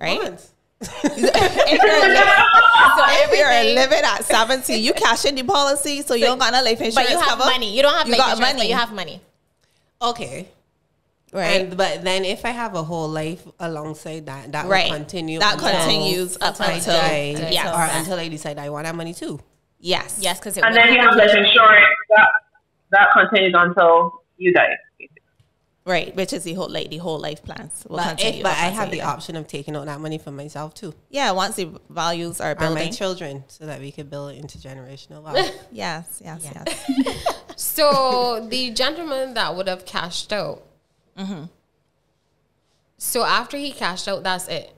Right? 0.00 0.18
Once. 0.22 0.52
if 0.80 1.82
you're 1.82 2.00
living, 2.00 2.22
So 2.96 3.02
if 3.24 3.38
you're 3.38 3.74
living 3.74 4.04
at 4.04 4.24
70, 4.24 4.74
you 4.76 4.92
cash 4.94 5.24
in 5.26 5.34
the 5.34 5.42
policy, 5.42 6.02
so 6.02 6.14
you 6.14 6.24
don't 6.24 6.38
got 6.38 6.52
no 6.52 6.62
life 6.62 6.80
insurance 6.80 6.94
but 6.94 7.10
you 7.10 7.18
have 7.18 7.38
cover. 7.38 7.50
money. 7.50 7.76
You 7.76 7.82
don't 7.82 7.94
have 7.94 8.06
You 8.06 8.12
life 8.12 8.18
got 8.20 8.30
insurance, 8.32 8.54
money. 8.54 8.60
but 8.60 8.68
you 8.68 8.74
have 8.76 8.92
money. 8.92 9.20
Okay. 10.00 10.48
Right. 11.30 11.60
And 11.60 11.76
but 11.76 12.04
then 12.04 12.24
if 12.24 12.46
I 12.46 12.50
have 12.50 12.74
a 12.74 12.82
whole 12.82 13.08
life 13.08 13.46
alongside 13.60 14.24
that, 14.26 14.52
that 14.52 14.66
right. 14.66 14.90
will 14.90 14.96
continue. 14.96 15.40
That 15.40 15.54
until 15.54 15.70
continues 15.70 16.38
up 16.40 16.58
I 16.58 16.72
until 16.72 16.94
die, 16.94 17.50
yes. 17.50 17.66
or 17.76 17.98
until 17.98 18.18
I 18.18 18.28
decide 18.28 18.58
I 18.58 18.70
want 18.70 18.86
that 18.86 18.94
money 18.94 19.12
too. 19.12 19.38
yes. 19.78 20.18
Yes, 20.22 20.38
because 20.38 20.56
and 20.56 20.74
then 20.74 20.94
you 20.94 21.00
have 21.00 21.14
life 21.16 21.34
insurance 21.34 21.97
that 22.90 23.08
that 23.14 23.28
continues 23.28 23.54
until 23.56 24.22
you 24.36 24.52
die. 24.52 24.76
Right, 25.84 26.14
which 26.14 26.34
is 26.34 26.44
the 26.44 26.52
whole 26.52 26.68
like 26.68 26.90
the 26.90 26.98
whole 26.98 27.18
life 27.18 27.42
plans 27.42 27.86
will 27.88 27.96
But 27.96 28.22
if, 28.22 28.42
but 28.42 28.52
I 28.52 28.68
have 28.68 28.90
the 28.90 29.00
option 29.00 29.36
of 29.36 29.48
taking 29.48 29.74
out 29.74 29.86
that 29.86 30.00
money 30.00 30.18
for 30.18 30.30
myself 30.30 30.74
too, 30.74 30.94
Yeah, 31.08 31.30
once 31.30 31.56
the 31.56 31.70
values 31.88 32.42
are 32.42 32.54
or 32.60 32.70
my 32.70 32.90
children, 32.90 33.44
so 33.48 33.64
that 33.64 33.80
we 33.80 33.90
could 33.90 34.10
build 34.10 34.34
into 34.34 34.58
generational 34.58 35.22
wealth. 35.22 35.50
yes, 35.72 36.20
yes, 36.22 36.44
Yeah. 36.44 36.64
yes. 36.66 37.34
So 37.56 38.46
the 38.48 38.70
gentleman 38.70 39.34
that 39.34 39.56
would 39.56 39.66
have 39.66 39.84
cashed 39.84 40.32
out. 40.32 40.62
Mm-hmm. 41.16 41.44
So 42.98 43.24
after 43.24 43.56
he 43.56 43.72
cashed 43.72 44.06
out, 44.06 44.22
that's 44.22 44.46
it. 44.46 44.72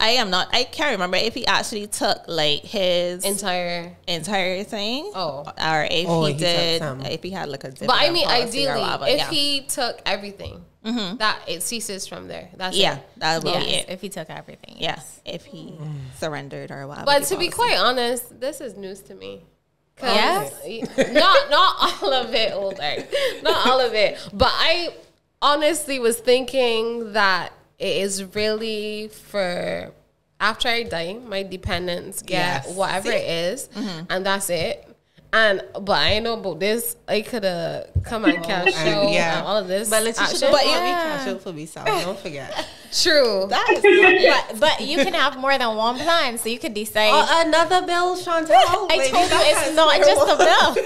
I 0.00 0.10
am 0.10 0.30
not. 0.30 0.48
I 0.52 0.64
can't 0.64 0.92
remember 0.92 1.16
if 1.16 1.34
he 1.34 1.46
actually 1.46 1.86
took 1.88 2.22
like 2.28 2.62
his 2.62 3.24
Entire. 3.24 3.96
entire 4.06 4.62
thing. 4.64 5.10
Oh. 5.14 5.44
or 5.46 5.86
if 5.90 6.08
Oh, 6.08 6.24
he, 6.24 6.32
he 6.32 6.38
did, 6.38 6.82
if 7.06 7.22
he 7.22 7.30
had 7.30 7.48
like 7.48 7.64
a. 7.64 7.70
But 7.70 7.90
I 7.90 8.10
mean, 8.10 8.28
ideally, 8.28 8.80
whatever, 8.80 9.06
if 9.06 9.18
yeah. 9.18 9.30
he 9.30 9.62
took 9.62 10.00
everything, 10.06 10.64
mm-hmm. 10.84 11.16
that 11.16 11.40
it 11.48 11.62
ceases 11.62 12.06
from 12.06 12.28
there. 12.28 12.48
That's 12.56 12.76
yeah, 12.76 12.96
it. 12.96 13.08
that 13.16 13.42
would 13.42 13.52
yes, 13.52 13.64
be 13.64 13.70
it. 13.72 13.86
if 13.88 14.00
he 14.00 14.08
took 14.08 14.30
everything. 14.30 14.76
Yeah, 14.78 15.00
if 15.24 15.44
he 15.44 15.78
mm. 15.80 15.94
surrendered 16.16 16.70
or 16.70 16.86
whatever. 16.86 17.06
But 17.06 17.24
to 17.24 17.36
be 17.36 17.50
policy. 17.50 17.56
quite 17.56 17.78
honest, 17.78 18.40
this 18.40 18.60
is 18.60 18.76
news 18.76 19.00
to 19.02 19.14
me. 19.14 19.42
Yes? 20.00 20.52
not 21.12 21.50
not 21.50 22.02
all 22.02 22.12
of 22.12 22.32
it, 22.32 22.52
older, 22.52 23.04
not 23.42 23.66
all 23.66 23.80
of 23.80 23.94
it. 23.94 24.16
But 24.32 24.52
I 24.52 24.90
honestly 25.42 25.98
was 25.98 26.18
thinking 26.18 27.12
that 27.14 27.52
it 27.78 27.96
is 28.02 28.24
really 28.34 29.08
for 29.08 29.92
after 30.40 30.68
I 30.68 30.84
die, 30.84 31.14
my 31.14 31.42
dependents 31.42 32.22
get 32.22 32.64
Yes. 32.66 32.74
whatever 32.76 33.10
it 33.10 33.24
is, 33.24 33.68
mm-hmm. 33.74 34.04
and 34.10 34.24
that's 34.26 34.50
it. 34.50 34.84
And 35.30 35.60
but 35.74 35.98
I 35.98 36.20
know 36.20 36.34
about 36.40 36.58
this. 36.58 36.96
I 37.06 37.20
could 37.20 37.44
have 37.44 37.88
come 38.02 38.24
and 38.24 38.42
cash 38.42 38.72
And, 38.76 38.88
out 38.88 39.10
yeah. 39.12 39.38
and 39.38 39.46
all 39.46 39.58
of 39.58 39.68
this. 39.68 39.90
But 39.90 40.02
Letitia, 40.04 40.22
action. 40.24 40.40
don't 40.40 40.52
But 40.52 40.62
but 40.62 40.66
yeah. 40.66 40.84
me 40.84 40.90
cash 40.90 41.28
out 41.28 41.42
for 41.42 41.52
myself. 41.52 41.86
Don't 42.04 42.18
forget. 42.18 42.66
True. 42.90 43.46
That 43.50 43.68
is 43.68 43.82
so- 43.82 44.48
But, 44.50 44.60
but 44.60 44.80
you 44.88 44.96
can 45.04 45.12
have 45.12 45.36
more 45.36 45.58
than 45.58 45.76
one 45.76 45.96
plan, 45.98 46.38
so 46.38 46.48
you 46.48 46.58
could 46.58 46.72
decide. 46.72 47.10
Oh, 47.12 47.42
another 47.46 47.86
bill, 47.86 48.16
Chantal. 48.16 48.54
I 48.56 48.86
Lady, 48.96 49.10
told 49.10 49.24
you 49.24 49.28
that 49.28 49.66
it's 49.66 49.76
not 49.76 49.92
has- 49.92 50.06
just 50.06 50.32
a 50.32 50.36
bill. 50.48 50.84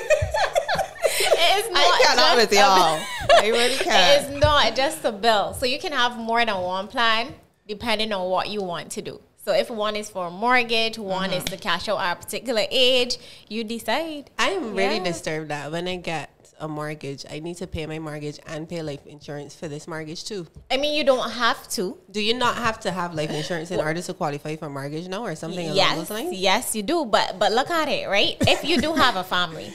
It 1.20 1.64
is 1.64 1.70
not 1.70 1.80
I 1.80 2.02
cannot 2.06 2.16
just 2.16 2.36
with 2.36 2.52
a 2.52 2.54
y'all. 2.56 3.00
I 3.42 3.48
really 3.48 3.76
can't. 3.84 4.34
is 4.34 4.40
not 4.40 4.74
just 4.76 5.04
a 5.04 5.12
bill. 5.12 5.54
So 5.54 5.66
you 5.66 5.78
can 5.78 5.92
have 5.92 6.16
more 6.16 6.44
than 6.44 6.54
one 6.60 6.88
plan 6.88 7.34
depending 7.68 8.12
on 8.12 8.28
what 8.28 8.48
you 8.48 8.62
want 8.62 8.90
to 8.92 9.02
do. 9.02 9.20
So 9.44 9.52
if 9.52 9.70
one 9.70 9.96
is 9.96 10.08
for 10.08 10.26
a 10.28 10.30
mortgage, 10.30 10.98
one 10.98 11.30
is 11.32 11.42
mm-hmm. 11.44 11.54
to 11.54 11.60
cash 11.60 11.88
out 11.88 11.98
at 12.00 12.16
a 12.16 12.20
particular 12.24 12.62
age, 12.70 13.18
you 13.48 13.64
decide. 13.64 14.30
I 14.38 14.50
am 14.50 14.74
really 14.76 14.96
Yeah. 14.98 15.04
disturbed 15.04 15.48
that 15.50 15.72
when 15.72 15.88
I 15.88 15.96
get 15.96 16.30
a 16.60 16.68
mortgage, 16.68 17.24
I 17.28 17.40
need 17.40 17.56
to 17.56 17.66
pay 17.66 17.86
my 17.86 17.98
mortgage 17.98 18.38
and 18.46 18.68
pay 18.68 18.82
life 18.82 19.04
insurance 19.04 19.52
for 19.56 19.66
this 19.66 19.88
mortgage 19.88 20.22
too. 20.24 20.46
I 20.70 20.76
mean, 20.76 20.94
you 20.94 21.02
don't 21.02 21.28
have 21.32 21.68
to. 21.70 21.98
Do 22.10 22.20
you 22.20 22.34
not 22.34 22.54
have 22.56 22.78
to 22.80 22.92
have 22.92 23.14
life 23.14 23.30
insurance 23.30 23.72
in 23.72 23.80
order 23.80 24.00
to 24.00 24.14
qualify 24.14 24.54
for 24.54 24.68
mortgage 24.70 25.08
now 25.08 25.24
or 25.24 25.34
something 25.34 25.64
along 25.66 25.76
Yes, 25.76 25.96
those 25.96 26.10
lines? 26.10 26.36
yes, 26.36 26.76
you 26.76 26.84
do. 26.84 27.04
But 27.04 27.40
but 27.40 27.50
look 27.50 27.68
at 27.70 27.88
it, 27.88 28.08
right? 28.08 28.36
If 28.42 28.62
you 28.64 28.80
do 28.80 28.92
have 28.94 29.16
a 29.16 29.24
family, 29.24 29.74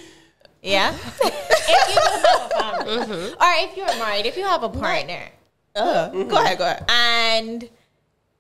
yeah. 0.68 0.94
if 1.24 1.96
you 1.96 2.02
have 2.02 2.46
a 2.46 2.50
family, 2.50 2.98
Mm-hmm. 2.98 3.44
or 3.44 3.52
if 3.66 3.78
you're 3.78 4.00
married, 4.00 4.26
if 4.26 4.38
you 4.38 4.44
have 4.44 4.64
a 4.64 4.70
partner, 4.70 5.24
Uh, 5.76 6.10
Go 6.10 6.38
ahead, 6.38 6.58
go 6.58 6.64
ahead. 6.66 6.86
and 6.90 7.70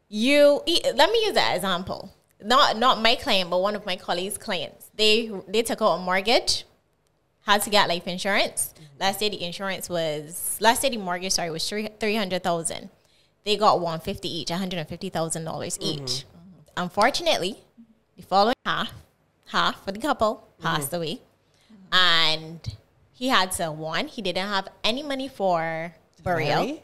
you 0.10 0.62
let 0.96 1.12
me 1.12 1.20
use 1.26 1.34
that 1.34 1.56
example. 1.56 2.14
Not 2.42 2.78
not 2.78 3.02
my 3.02 3.16
client 3.16 3.50
but 3.50 3.60
one 3.62 3.76
of 3.76 3.86
my 3.86 3.96
colleagues 3.96 4.38
clients. 4.38 4.90
They 4.96 5.30
they 5.48 5.62
took 5.64 5.82
out 5.82 5.96
a 5.96 6.00
mortgage 6.00 6.66
had 7.42 7.62
to 7.64 7.70
get 7.70 7.88
life 7.90 8.08
insurance. 8.08 8.74
Let's 9.00 9.18
say 9.20 9.30
the 9.30 9.42
insurance 9.44 9.90
was 9.90 10.58
let's 10.62 10.80
say 10.80 10.90
the 10.90 10.98
mortgage 10.98 11.34
sorry 11.34 11.50
was 11.52 11.68
three 11.68 11.90
300000 12.00 12.90
they 13.46 13.56
got 13.56 13.80
150 13.80 14.28
each 14.40 14.50
$150000 14.50 15.78
each. 15.82 16.26
Unfortunately 16.76 17.58
the 18.16 18.24
following 18.24 18.56
half 18.66 18.92
half 19.48 19.84
for 19.84 19.92
the 19.92 20.00
couple 20.00 20.48
passed 20.62 20.94
away 20.94 21.22
and 21.92 22.76
he 23.14 23.30
had 23.30 23.52
to 23.54 23.72
one, 23.72 24.08
he 24.08 24.22
didn't 24.22 24.48
have 24.48 24.68
any 24.84 25.04
money 25.04 25.28
for 25.28 25.94
burial. 26.24 26.60
Right? 26.60 26.84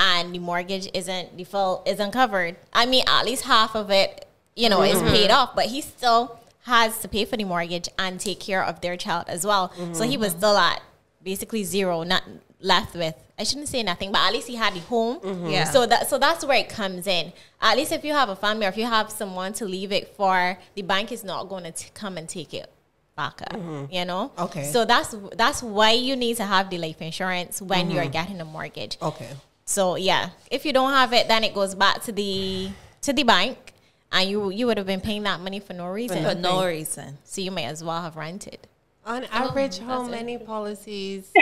and 0.00 0.34
the 0.34 0.38
mortgage 0.38 0.88
isn't 0.94 1.36
the 1.36 1.44
full 1.44 1.82
isn't 1.86 2.10
covered. 2.12 2.56
I 2.72 2.86
mean, 2.86 3.04
at 3.06 3.24
least 3.26 3.44
half 3.44 3.76
of 3.76 3.90
it, 3.90 4.26
you 4.56 4.68
know, 4.70 4.82
is 4.82 4.96
mm-hmm. 4.96 5.12
paid 5.12 5.30
off, 5.30 5.54
but 5.54 5.66
he 5.66 5.82
still 5.82 6.40
has 6.62 6.98
to 7.00 7.08
pay 7.08 7.26
for 7.26 7.36
the 7.36 7.44
mortgage 7.44 7.88
and 7.98 8.18
take 8.18 8.40
care 8.40 8.64
of 8.64 8.80
their 8.80 8.96
child 8.96 9.26
as 9.28 9.46
well. 9.46 9.72
So 9.92 10.04
he 10.04 10.16
was 10.16 10.30
mm-hmm. 10.30 10.38
still 10.38 10.56
at 10.56 10.82
basically 11.22 11.64
zero, 11.64 12.02
not 12.02 12.22
left 12.60 12.94
with. 12.94 13.14
I 13.38 13.44
shouldn't 13.44 13.68
say 13.68 13.82
nothing, 13.82 14.10
but 14.10 14.20
at 14.20 14.32
least 14.32 14.48
he 14.48 14.56
had 14.56 14.74
the 14.74 14.80
home. 14.80 15.20
Mm-hmm. 15.20 15.46
Yeah. 15.46 15.64
So 15.64 15.84
that 15.84 16.08
so 16.08 16.16
that's 16.16 16.44
where 16.46 16.58
it 16.58 16.70
comes 16.70 17.06
in. 17.06 17.34
At 17.60 17.76
least 17.76 17.92
if 17.92 18.02
you 18.02 18.14
have 18.14 18.30
a 18.30 18.36
family 18.36 18.64
or 18.64 18.70
if 18.70 18.78
you 18.78 18.86
have 18.86 19.10
someone 19.10 19.52
to 19.54 19.66
leave 19.66 19.92
it 19.92 20.16
for, 20.16 20.58
the 20.74 20.82
bank 20.82 21.12
is 21.12 21.24
not 21.24 21.50
going 21.50 21.70
to 21.70 21.90
come 21.92 22.16
and 22.16 22.26
take 22.26 22.54
it 22.54 22.72
back 23.16 23.42
up. 23.42 23.52
Mm-hmm. 23.52 23.92
You 23.92 24.04
know. 24.04 24.32
Okay. 24.38 24.64
So 24.64 24.84
that's 24.84 25.14
that's 25.36 25.62
why 25.62 25.92
you 25.92 26.16
need 26.16 26.36
to 26.36 26.44
have 26.44 26.70
the 26.70 26.78
life 26.78 27.00
insurance 27.02 27.60
when 27.60 27.90
you're 27.90 28.04
mm-hmm. 28.04 28.12
getting 28.12 28.40
a 28.40 28.44
mortgage. 28.44 28.98
Okay. 29.00 29.28
So 29.64 29.96
yeah, 29.96 30.30
if 30.50 30.64
you 30.64 30.72
don't 30.72 30.92
have 30.92 31.12
it, 31.12 31.28
then 31.28 31.44
it 31.44 31.54
goes 31.54 31.74
back 31.74 32.02
to 32.04 32.12
the 32.12 32.70
to 33.02 33.12
the 33.12 33.22
bank, 33.22 33.72
and 34.10 34.28
you 34.28 34.50
you 34.50 34.66
would 34.66 34.78
have 34.78 34.86
been 34.86 35.00
paying 35.00 35.22
that 35.24 35.40
money 35.40 35.60
for 35.60 35.74
no 35.74 35.86
reason. 35.88 36.24
For 36.24 36.34
no 36.34 36.66
reason. 36.66 37.18
so 37.24 37.40
you 37.40 37.50
may 37.50 37.64
as 37.64 37.82
well 37.82 38.02
have 38.02 38.16
rented. 38.16 38.66
On 39.06 39.24
oh, 39.24 39.28
average, 39.30 39.78
how 39.78 40.02
many 40.02 40.36
policies 40.38 41.32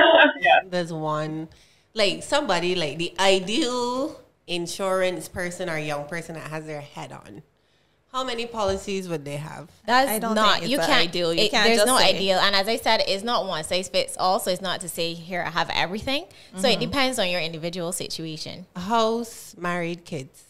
does 0.70 0.92
one, 0.92 1.48
like 1.94 2.22
somebody, 2.22 2.74
like 2.74 2.98
the 2.98 3.14
ideal 3.18 4.20
insurance 4.46 5.28
person 5.28 5.70
or 5.70 5.78
young 5.78 6.06
person 6.06 6.34
that 6.34 6.50
has 6.50 6.66
their 6.66 6.82
head 6.82 7.12
on? 7.12 7.42
How 8.12 8.24
many 8.24 8.44
policies 8.44 9.08
would 9.08 9.24
they 9.24 9.36
have? 9.36 9.70
That's 9.86 10.10
I 10.10 10.18
don't 10.18 10.34
not 10.34 10.58
think 10.60 10.70
you 10.70 10.78
can't. 10.78 10.90
ideal. 11.08 11.32
You 11.32 11.42
it- 11.44 11.50
can't 11.52 11.66
there's 11.66 11.78
just 11.78 11.86
no 11.86 11.96
say. 11.98 12.16
ideal, 12.16 12.38
and 12.40 12.56
as 12.56 12.66
I 12.66 12.76
said, 12.76 13.02
it's 13.06 13.22
not 13.22 13.46
one 13.46 13.62
size 13.62 13.88
fits 13.88 14.16
all. 14.18 14.40
So 14.40 14.50
it's 14.50 14.60
not 14.60 14.80
to 14.80 14.88
say 14.88 15.14
here 15.14 15.42
I 15.46 15.50
have 15.50 15.70
everything. 15.72 16.24
So 16.56 16.62
Mm-hmm. 16.62 16.66
it 16.66 16.80
depends 16.86 17.18
on 17.20 17.28
your 17.30 17.40
individual 17.40 17.92
situation. 17.92 18.66
House, 18.74 19.54
married, 19.56 20.04
kids. 20.04 20.42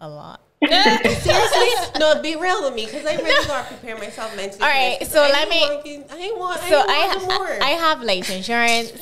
A 0.00 0.08
lot. 0.08 0.40
Seriously? 0.66 1.68
no, 1.98 2.20
be 2.22 2.34
real 2.36 2.64
with 2.64 2.74
me 2.74 2.86
because 2.86 3.06
I 3.06 3.14
really 3.16 3.46
got 3.46 3.68
to 3.68 3.74
prepare 3.74 3.96
myself 3.98 4.34
mentally. 4.36 4.60
All 4.62 4.68
for 4.68 4.74
right, 4.74 4.96
this, 4.98 5.08
'cause 5.08 5.14
so 5.14 5.22
I 5.22 5.30
let 5.30 5.48
me- 5.48 5.60
walking- 5.76 6.04
I 6.10 6.32
want. 6.36 6.60
So 6.62 6.78
I, 6.80 6.84
I 7.12 7.16
want 7.16 7.28
no 7.28 7.38
more. 7.38 7.62
I 7.62 7.68
have 7.70 8.02
life 8.02 8.30
insurance. 8.30 8.92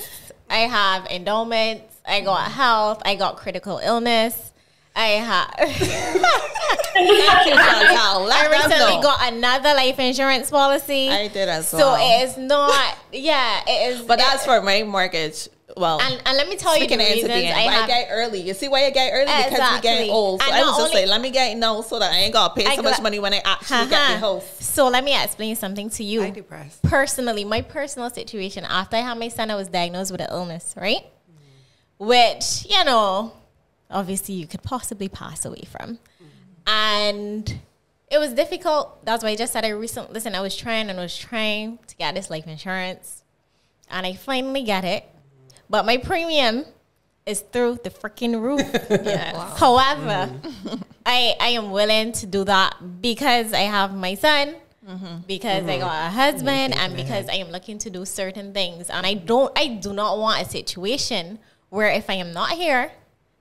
I 0.51 0.59
have 0.59 1.07
endowments. 1.07 1.97
I 2.07 2.21
got 2.21 2.51
health. 2.53 3.01
I 3.05 3.15
got 3.15 3.37
critical 3.39 3.79
illness. 3.79 4.53
I 4.97 5.07
have. 5.09 5.51
Thank 6.95 7.47
you, 7.47 7.53
Shontelle. 7.55 8.29
Let 8.29 8.47
I 8.47 8.51
recently 8.53 8.97
know. 8.97 9.03
got 9.03 9.33
another 9.33 9.75
life 9.75 9.99
insurance 9.99 10.51
policy. 10.51 11.09
I 11.11 11.29
did 11.29 11.49
as 11.49 11.69
so 11.69 11.79
well. 11.79 11.97
So 11.97 12.03
it 12.03 12.29
is 12.29 12.37
not. 12.37 12.97
Yeah, 13.13 13.61
it 13.67 13.95
is. 13.97 14.03
But 14.03 14.19
that's 14.19 14.45
for 14.45 14.63
my 14.63 14.83
mortgage. 14.85 15.49
Well, 15.77 16.01
and, 16.01 16.23
and 16.25 16.37
let 16.37 16.49
me 16.49 16.55
tell 16.57 16.75
you 16.79 16.87
the 16.87 16.95
speaking 16.95 17.01
into 17.01 17.13
reasons 17.27 17.33
the 17.33 17.47
end, 17.47 17.59
I 17.59 17.67
why 17.67 17.83
I 17.83 17.87
get 17.89 18.09
early. 18.13 18.41
You 18.43 18.55
see 18.55 18.69
why 18.69 18.85
I 18.85 18.91
get 18.91 19.11
early 19.13 19.25
because 19.25 19.45
we 19.51 19.55
Exactly. 19.57 19.81
getting 19.91 20.11
old. 20.13 20.41
So 20.41 20.47
And 20.47 20.55
I 20.57 20.61
was 20.61 20.71
not 20.71 20.79
just 20.79 20.95
only- 20.95 21.01
like, 21.07 21.11
let 21.11 21.21
me 21.21 21.31
get 21.31 21.57
now 21.57 21.81
so 21.81 21.99
that 21.99 22.13
I 22.13 22.17
ain't 22.19 22.33
gotta 22.33 22.55
pay 22.55 22.67
I 22.67 22.77
so 22.77 22.83
much 22.83 23.03
money 23.03 23.19
when 23.19 23.35
I 23.35 23.43
actually 23.45 23.79
get 23.79 23.91
the 23.91 23.97
Uh-huh. 23.97 24.19
house. 24.19 24.45
So 24.61 24.87
let 24.89 25.03
me 25.03 25.21
explain 25.21 25.57
something 25.57 25.91
to 25.91 26.05
you. 26.05 26.23
I 26.23 26.31
depressed. 26.31 26.81
Personally, 26.85 27.45
my 27.45 27.63
personal 27.63 28.09
situation 28.11 28.65
after 28.65 28.97
I 28.97 29.01
had 29.01 29.19
my 29.19 29.27
son, 29.29 29.51
I 29.51 29.57
was 29.57 29.67
diagnosed 29.67 30.13
with 30.13 30.21
an 30.21 30.29
illness, 30.31 30.75
right? 30.77 31.05
Which, 31.99 32.67
you 32.69 32.85
know, 32.85 33.33
obviously 33.95 34.35
you 34.35 34.47
could 34.47 34.63
possibly 34.63 35.09
pass 35.09 35.45
away 35.45 35.65
from. 35.71 35.99
And 36.67 37.61
it 38.11 38.19
was 38.19 38.33
difficult. 38.33 39.05
That's 39.05 39.25
why 39.25 39.31
I 39.31 39.37
just 39.37 39.53
said 39.53 39.65
I 39.65 39.71
recently, 39.71 40.13
listen, 40.13 40.35
I 40.35 40.41
was 40.41 40.57
trying 40.57 40.91
and 40.91 40.99
I 40.99 41.03
was 41.03 41.17
trying 41.17 41.79
to 41.87 41.97
get 41.97 42.15
this 42.15 42.29
life 42.29 42.47
insurance. 42.47 43.23
And 43.91 44.07
I 44.07 44.15
finally 44.15 44.63
get 44.63 44.85
it. 44.85 45.05
But 45.71 45.87
my 45.87 45.97
premium 45.97 46.65
is 47.27 47.41
through 47.41 47.81
the 47.83 47.91
freaking 47.91 48.41
roof. 48.41 48.61
However, 49.59 50.33
mm-hmm. 50.33 50.83
I 51.07 51.35
I 51.41 51.49
am 51.49 51.71
willing 51.71 52.13
to 52.13 52.27
do 52.27 52.45
that 52.45 52.77
because 53.01 53.53
I 53.53 53.63
have 53.63 53.95
my 53.95 54.15
son, 54.15 54.57
mm-hmm. 54.87 55.19
because 55.27 55.65
I 55.65 55.79
mm-hmm. 55.79 55.81
got 55.81 56.07
a 56.07 56.11
husband, 56.11 56.75
and 56.75 56.95
because 56.97 57.29
I 57.29 57.35
am 57.35 57.51
looking 57.51 57.79
to 57.79 57.91
do 57.91 58.05
certain 58.05 58.53
things. 58.53 58.91
And 58.91 59.07
I 59.07 59.15
don't 59.15 59.57
I 59.59 59.69
do 59.69 59.93
not 59.93 60.19
want 60.19 60.43
a 60.43 60.49
situation 60.49 61.39
where 61.71 61.91
if 61.91 62.11
I 62.11 62.15
am 62.15 62.33
not 62.33 62.51
here, 62.51 62.93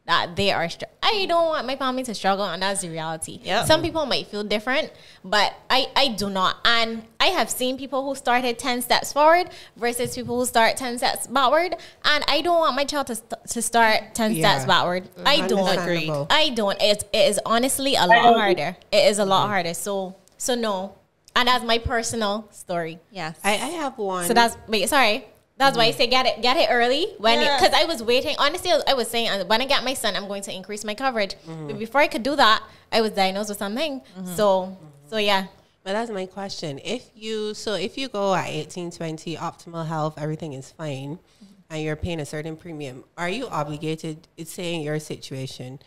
that 0.05 0.35
they 0.35 0.51
are. 0.51 0.67
Str- 0.69 0.85
I 1.01 1.25
don't 1.27 1.47
want 1.47 1.65
my 1.67 1.75
family 1.75 2.03
to 2.03 2.13
struggle, 2.13 2.45
and 2.45 2.61
that's 2.61 2.81
the 2.81 2.89
reality. 2.89 3.39
Yep. 3.43 3.67
Some 3.67 3.81
people 3.81 4.05
might 4.05 4.27
feel 4.27 4.43
different, 4.43 4.91
but 5.23 5.53
I 5.69 5.87
I 5.95 6.09
do 6.09 6.29
not. 6.29 6.57
And 6.65 7.03
I 7.19 7.27
have 7.27 7.49
seen 7.49 7.77
people 7.77 8.03
who 8.05 8.15
started 8.15 8.59
ten 8.59 8.81
steps 8.81 9.13
forward 9.13 9.49
versus 9.77 10.13
people 10.15 10.39
who 10.39 10.45
start 10.45 10.75
ten 10.77 10.97
steps 10.97 11.27
backward, 11.27 11.75
and 12.03 12.23
I 12.27 12.41
don't 12.41 12.59
want 12.59 12.75
my 12.75 12.83
child 12.85 13.07
to 13.07 13.15
st- 13.15 13.47
to 13.49 13.61
start 13.61 14.13
ten 14.13 14.33
Yeah. 14.33 14.49
steps 14.55 14.65
backward. 14.67 15.07
I 15.25 15.47
don't 15.47 15.77
agree. 15.77 16.11
I 16.29 16.49
don't. 16.49 16.77
It's, 16.81 17.03
it 17.13 17.29
is 17.29 17.39
honestly 17.45 17.95
a 17.95 18.05
lot 18.05 18.35
harder. 18.35 18.75
It 18.91 19.05
is 19.09 19.19
a 19.19 19.25
lot 19.25 19.47
harder. 19.47 19.73
So 19.73 20.15
so 20.37 20.55
no, 20.55 20.95
and 21.35 21.47
that's 21.47 21.63
my 21.63 21.77
personal 21.77 22.47
story. 22.51 22.99
Yes. 23.11 23.39
I, 23.43 23.51
I 23.51 23.69
have 23.83 23.97
one. 23.97 24.25
So 24.25 24.33
that's 24.33 24.57
wait, 24.67 24.89
sorry. 24.89 25.27
That's 25.57 25.77
why 25.77 25.85
I 25.85 25.91
mm. 25.91 25.95
say 25.95 26.07
get 26.07 26.25
it 26.25 26.41
get 26.41 26.57
it 26.57 26.67
early 26.71 27.13
when 27.19 27.39
Yeah. 27.39 27.57
because 27.57 27.73
I 27.73 27.85
was 27.85 28.01
waiting. 28.01 28.35
Honestly, 28.39 28.71
I 28.71 28.93
was, 28.93 29.07
saying 29.07 29.29
uh, 29.29 29.45
when 29.45 29.61
I 29.61 29.65
get 29.65 29.83
my 29.83 29.93
son, 29.93 30.15
I'm 30.15 30.27
going 30.27 30.41
to 30.43 30.53
increase 30.53 30.83
my 30.83 30.95
coverage. 30.95 31.35
Mm-hmm. 31.47 31.67
But 31.67 31.79
before 31.79 32.01
I 32.01 32.07
could 32.07 32.23
do 32.23 32.35
that, 32.35 32.63
I 32.91 33.01
was 33.01 33.11
diagnosed 33.11 33.49
with 33.49 33.59
something. 33.59 34.01
Mm-hmm. 34.01 34.35
So 34.35 34.77
so 35.09 35.17
yeah. 35.17 35.47
But 35.83 35.93
that's 35.93 36.09
my 36.09 36.25
question. 36.25 36.79
If 36.83 37.09
you 37.15 37.53
so 37.53 37.75
if 37.75 37.97
you 37.97 38.09
go 38.09 38.33
at 38.33 38.47
eighteen 38.47 38.89
twenty, 38.89 39.35
optimal 39.35 39.85
health, 39.85 40.15
everything 40.17 40.53
is 40.53 40.71
fine, 40.71 41.17
mm-hmm. 41.17 41.53
and 41.69 41.83
you're 41.83 41.95
paying 41.95 42.19
a 42.19 42.25
certain 42.25 42.55
premium, 42.57 43.03
are 43.17 43.29
you 43.29 43.47
obligated? 43.47 44.27
It's 44.37 44.51
saying 44.51 44.81
your 44.81 44.99
situation 44.99 45.79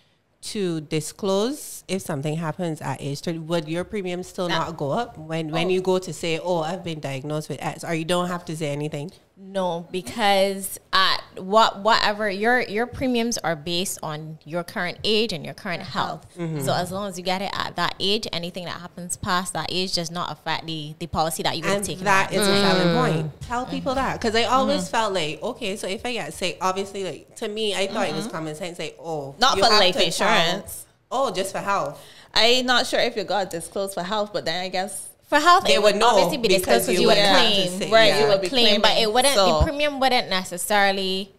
to 0.53 0.81
disclose 0.83 1.85
if 1.89 2.03
something 2.03 2.37
happens 2.37 2.81
at 2.81 3.01
age 3.01 3.21
30 3.21 3.39
would 3.41 3.69
your 3.69 3.85
premium 3.85 4.23
still 4.23 4.49
not 4.49 4.77
go 4.77 4.91
up 4.91 5.19
when 5.19 5.51
when 5.51 5.67
oh. 5.67 5.71
you 5.71 5.81
go 5.81 5.99
to 5.99 6.13
say 6.13 6.39
oh 6.39 6.61
i've 6.61 6.85
been 6.85 7.01
diagnosed 7.01 7.49
with 7.49 7.59
x 7.61 7.85
or 7.85 7.95
you 7.95 8.05
don't 8.05 8.29
have 8.29 8.45
to 8.45 8.57
say 8.57 8.69
anything? 8.69 9.11
No, 9.39 9.87
because 9.93 10.81
at 10.95 11.23
what 11.39 11.81
whatever 11.81 12.31
your 12.31 12.61
your 12.61 12.87
premiums 12.87 13.39
are 13.39 13.57
based 13.57 13.99
on 14.03 14.39
your 14.45 14.65
current 14.65 14.99
age 15.05 15.33
and 15.33 15.45
your 15.45 15.55
current 15.55 15.83
health. 15.83 16.27
Mm-hmm. 16.37 16.61
So 16.61 16.73
as 16.73 16.93
long 16.93 17.09
as 17.09 17.19
you 17.19 17.25
get 17.25 17.43
it 17.43 17.51
at 17.53 17.77
that 17.77 17.95
age, 18.01 18.27
anything 18.33 18.65
that 18.65 18.81
happens 18.81 19.17
past 19.17 19.53
that 19.55 19.67
age 19.71 19.95
does 19.95 20.11
not 20.11 20.31
affect 20.33 20.67
the 20.67 20.95
the 20.99 21.07
policy 21.07 21.43
that 21.43 21.57
you 21.57 21.63
would 21.63 21.69
have 21.69 21.77
and 21.79 21.87
taken. 21.87 22.05
that 22.05 22.29
out. 22.29 22.33
is 22.33 22.47
a 22.47 22.61
selling 22.61 22.89
mm. 22.89 22.95
point 22.95 23.41
tell 23.43 23.67
people 23.67 23.95
that 23.95 24.21
because 24.21 24.35
i 24.35 24.45
always 24.45 24.83
mm-hmm. 24.83 24.91
felt 24.91 25.13
like 25.13 25.43
okay 25.43 25.77
so 25.77 25.87
if 25.87 26.05
i 26.05 26.13
get 26.13 26.33
sick 26.33 26.59
obviously 26.61 27.05
like 27.05 27.37
to 27.37 27.49
me 27.49 27.75
i 27.75 27.87
thought 27.87 28.09
it 28.09 28.15
was 28.15 28.25
mm-hmm. 28.25 28.37
common 28.37 28.55
sense 28.55 28.79
like 28.79 28.97
oh 29.01 29.35
Not 29.39 29.55
for 29.55 29.61
life 29.63 29.97
to 29.97 30.11
tell- 30.11 30.29
insurance. 30.29 30.87
oh 31.11 31.33
just 31.33 31.53
for 31.53 31.59
health 31.61 32.03
I'm 32.37 32.67
not 32.67 32.87
sure 32.87 33.01
if 33.01 33.17
you 33.17 33.25
got 33.25 33.51
disclosed 33.51 33.95
for 33.95 34.03
health, 34.03 34.31
but 34.33 34.45
then 34.45 34.63
I 34.63 34.69
guess 34.69 35.09
For 35.27 35.41
health, 35.41 35.65
They 35.65 35.75
it 35.75 35.83
would 35.83 35.95
would 35.95 36.01
know 36.01 36.09
obviously 36.09 36.37
be 36.39 36.49
discussed 36.49 36.87
because 36.87 37.01
you 37.01 37.09
would 37.09 37.17
would 37.17 37.27
claim, 37.27 37.79
say- 37.81 37.91
right, 37.91 38.07
yeah. 38.07 38.21
you 38.21 38.29
would 38.29 38.49
claim, 38.49 38.81
but 38.81 38.97
it 38.97 39.13
wouldn't. 39.13 39.35
So- 39.35 39.59
The 39.59 39.65
premium 39.65 39.99
wouldn't 39.99 40.31
necessarily 40.31 41.35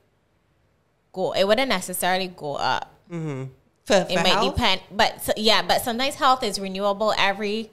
go. 1.13 1.31
It 1.31 1.45
wouldn't 1.47 1.69
necessarily 1.69 2.27
go 2.27 2.55
up. 2.55 2.93
Mm-hmm. 3.11 3.45
for, 3.85 4.03
for 4.03 4.11
It 4.11 4.15
might 4.15 4.27
health? 4.27 4.55
depend, 4.55 4.81
but 4.91 5.23
so, 5.23 5.31
yeah, 5.37 5.61
but 5.61 5.81
sometimes 5.81 6.15
health 6.15 6.43
is 6.43 6.59
renewable 6.59 7.13
every 7.17 7.71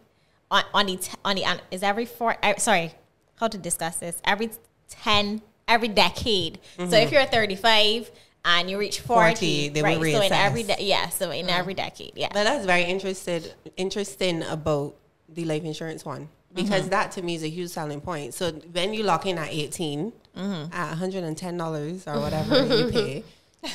on 0.48 0.62
on 0.72 0.86
the 0.86 1.00
on 1.24 1.34
the 1.34 1.44
on, 1.44 1.60
is 1.72 1.82
every 1.82 2.06
four. 2.06 2.36
Sorry, 2.58 2.92
how 3.40 3.48
to 3.48 3.58
discuss 3.58 3.96
this? 3.96 4.20
Every 4.24 4.50
ten, 4.88 5.42
every 5.66 5.88
decade. 5.88 6.60
So 6.76 6.84
if 6.84 6.90
mm-hmm. 6.90 7.14
you're 7.14 7.24
35 7.24 8.10
and 8.44 8.70
you 8.70 8.78
reach 8.78 9.00
40, 9.00 9.34
40, 9.34 9.68
they 9.70 9.82
will 9.82 10.00
right? 10.00 10.12
So 10.12 10.22
in 10.22 10.32
every 10.32 10.62
de- 10.62 10.84
yeah, 10.84 11.08
so 11.08 11.30
in 11.30 11.46
mm. 11.46 11.58
every 11.58 11.74
decade, 11.74 12.12
yeah. 12.14 12.28
But 12.32 12.44
that's 12.44 12.66
very 12.66 12.84
interested 12.84 13.54
interesting 13.76 14.42
about 14.42 14.94
the 15.28 15.44
life 15.44 15.64
insurance 15.64 16.04
one 16.04 16.28
because 16.54 16.82
Mm-hmm. 16.82 16.90
that 16.90 17.10
to 17.12 17.22
me 17.22 17.34
is 17.34 17.42
a 17.42 17.48
huge 17.48 17.70
selling 17.70 18.00
point. 18.00 18.32
So 18.34 18.52
when 18.52 18.94
you 18.94 19.02
lock 19.02 19.26
in 19.26 19.38
at 19.38 19.48
18 19.52 20.12
Mm-hmm. 20.36 20.72
at 20.74 20.88
110 20.90 21.56
dollars 21.56 22.06
or 22.08 22.18
whatever 22.20 22.66
you 22.76 22.90
pay, 22.90 23.24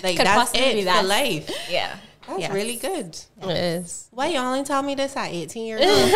like 0.04 0.18
that's 0.18 0.52
it 0.54 0.84
that. 0.86 1.02
for 1.02 1.08
life. 1.08 1.50
yeah. 1.72 1.95
That's 2.30 2.41
Yes. 2.41 2.51
really 2.53 2.75
good. 2.75 3.17
It 3.41 3.49
is. 3.49 4.07
Why 4.11 4.27
you 4.27 4.38
only 4.38 4.63
tell 4.63 4.84
me 4.84 4.93
this 4.95 5.15
at 5.17 5.32
18 5.32 5.65
years 5.65 5.82
old? 5.84 6.09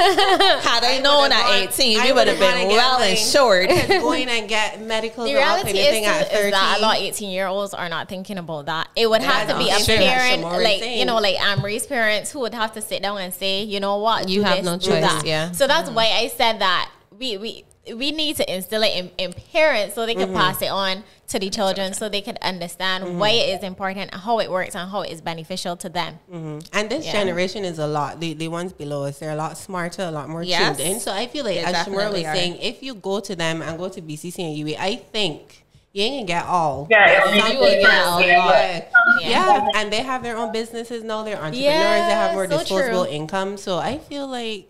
had 0.62 0.84
I, 0.84 1.00
known 1.00 1.32
at 1.32 1.42
gone- 1.44 1.54
18, 1.70 2.00
I 2.00 2.06
we 2.06 2.12
would 2.12 2.28
have 2.28 2.38
been 2.40 2.52
gone 2.52 2.60
and 2.62 2.70
well 2.70 3.00
get, 3.00 3.10
like, 3.10 3.18
insured. 3.20 3.70
going 4.02 4.30
and 4.30 4.48
get 4.48 4.82
medical 4.86 5.24
The 5.26 5.36
or 5.36 5.40
all 5.40 5.44
reality 5.56 5.74
kind 5.74 5.78
of 5.80 5.84
is, 5.86 5.90
thing 5.92 6.06
at 6.06 6.30
too, 6.30 6.36
30. 6.36 6.46
is 6.48 6.52
that 6.52 6.76
a 6.78 6.82
lot 6.82 6.98
of 6.98 7.04
18 7.04 7.30
year 7.32 7.48
olds 7.48 7.74
are 7.74 7.90
not 7.90 8.10
thinking 8.10 8.38
about 8.38 8.68
that. 8.68 8.90
It 8.96 9.10
would 9.10 9.22
have 9.22 9.48
Yeah, 9.50 9.54
to 9.54 9.60
be 9.60 9.70
a 9.72 9.80
sure. 9.80 9.98
parent, 9.98 10.42
like, 10.44 10.80
saying. 10.82 11.00
you 11.00 11.06
know, 11.06 11.18
like 11.20 11.36
Amory's 11.42 11.88
parents 11.88 12.32
who 12.32 12.40
would 12.42 12.54
have 12.54 12.74
to 12.74 12.82
sit 12.82 13.02
down 13.02 13.18
and 13.20 13.34
say, 13.34 13.64
you 13.64 13.80
know 13.80 13.98
what, 13.98 14.30
You 14.30 14.40
do 14.42 14.44
have 14.44 14.58
this, 14.58 14.66
no 14.66 14.78
choice, 14.78 15.02
that. 15.02 15.26
yeah. 15.26 15.52
So 15.52 15.66
that's 15.68 15.90
why 15.90 16.06
I 16.14 16.28
said 16.28 16.60
that 16.60 16.92
we, 17.18 17.38
we, 17.38 17.66
we 17.98 18.12
need 18.12 18.38
to 18.38 18.54
instill 18.56 18.82
it 18.84 18.96
in, 18.96 19.12
in 19.18 19.34
parents 19.52 19.96
so 19.96 20.06
they 20.06 20.16
can 20.16 20.30
Mm-hmm. 20.30 20.38
pass 20.38 20.62
it 20.62 20.70
on 20.70 21.04
to 21.28 21.38
the 21.40 21.50
children 21.50 21.94
so 21.94 22.08
they 22.08 22.22
can 22.22 22.38
understand 22.42 23.20
why 23.20 23.30
it 23.32 23.58
is 23.58 23.64
important, 23.64 24.14
how 24.14 24.40
it 24.40 24.50
works, 24.50 24.74
and 24.76 24.90
how 24.90 25.02
it 25.02 25.12
is 25.12 25.20
beneficial 25.20 25.76
to 25.78 25.90
them. 25.90 26.18
And 26.32 26.90
this 26.90 27.06
Yeah. 27.06 27.12
generation 27.12 27.66
is 27.66 27.80
a 27.80 27.88
lot. 27.88 28.20
The, 28.22 28.34
the 28.36 28.48
ones 28.48 28.72
below 28.72 29.04
us, 29.04 29.20
they're 29.20 29.32
a 29.32 29.36
lot 29.36 29.58
smarter, 29.58 30.04
a 30.04 30.12
lot 30.12 30.30
more 30.30 30.44
Yes. 30.44 30.78
tuned 30.78 30.90
in. 30.94 31.00
So 31.02 31.12
I 31.12 31.28
feel 31.28 31.44
like, 31.44 31.56
They 31.56 31.64
as 31.64 31.86
Shamara 31.88 32.12
was 32.14 32.24
are. 32.24 32.36
saying, 32.36 32.58
if 32.62 32.82
you 32.84 32.94
go 32.96 33.20
to 33.20 33.36
them 33.36 33.62
and 33.62 33.78
go 33.78 33.90
to 33.90 34.02
BCC 34.02 34.44
and 34.44 34.56
UA, 34.56 34.78
I 34.80 34.96
think 34.96 35.66
you 35.92 36.04
ain't 36.04 36.28
gonna 36.28 36.40
get 36.42 36.46
all. 36.50 36.88
Yeah, 36.90 37.36
you 37.52 37.60
will 37.60 37.66
get 37.70 37.82
get 37.82 38.06
all. 38.06 38.20
a 38.20 38.26
Yeah. 38.28 38.86
Yeah. 39.22 39.30
Yeah. 39.30 39.68
and 39.76 39.92
they 39.92 40.02
have 40.04 40.24
their 40.24 40.38
own 40.38 40.52
businesses 40.54 41.04
now. 41.04 41.24
They're 41.24 41.36
entrepreneurs. 41.36 41.64
Yeah, 41.66 42.08
they 42.08 42.14
have 42.14 42.34
more 42.34 42.48
so 42.50 42.60
disposable 42.60 43.06
true. 43.06 43.14
income. 43.14 43.58
So 43.58 43.78
I 43.78 43.98
feel 43.98 44.28
like, 44.28 44.70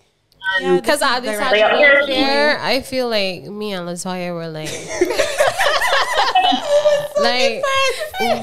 yeah, 0.61 0.75
Because 0.75 0.99
this 0.99 1.09
I 1.09 1.17
is 1.17 1.23
the 1.25 1.31
decided 1.31 1.61
right- 1.61 1.69
to 1.71 1.75
Like, 1.77 1.93
work 1.99 2.07
there, 2.07 2.59
I 2.59 2.81
feel 2.81 3.09
like 3.09 3.43
me 3.43 3.73
and 3.73 3.87
Latoya 3.87 4.33
were 4.33 4.47
like, 4.49 4.69
like 7.21 7.63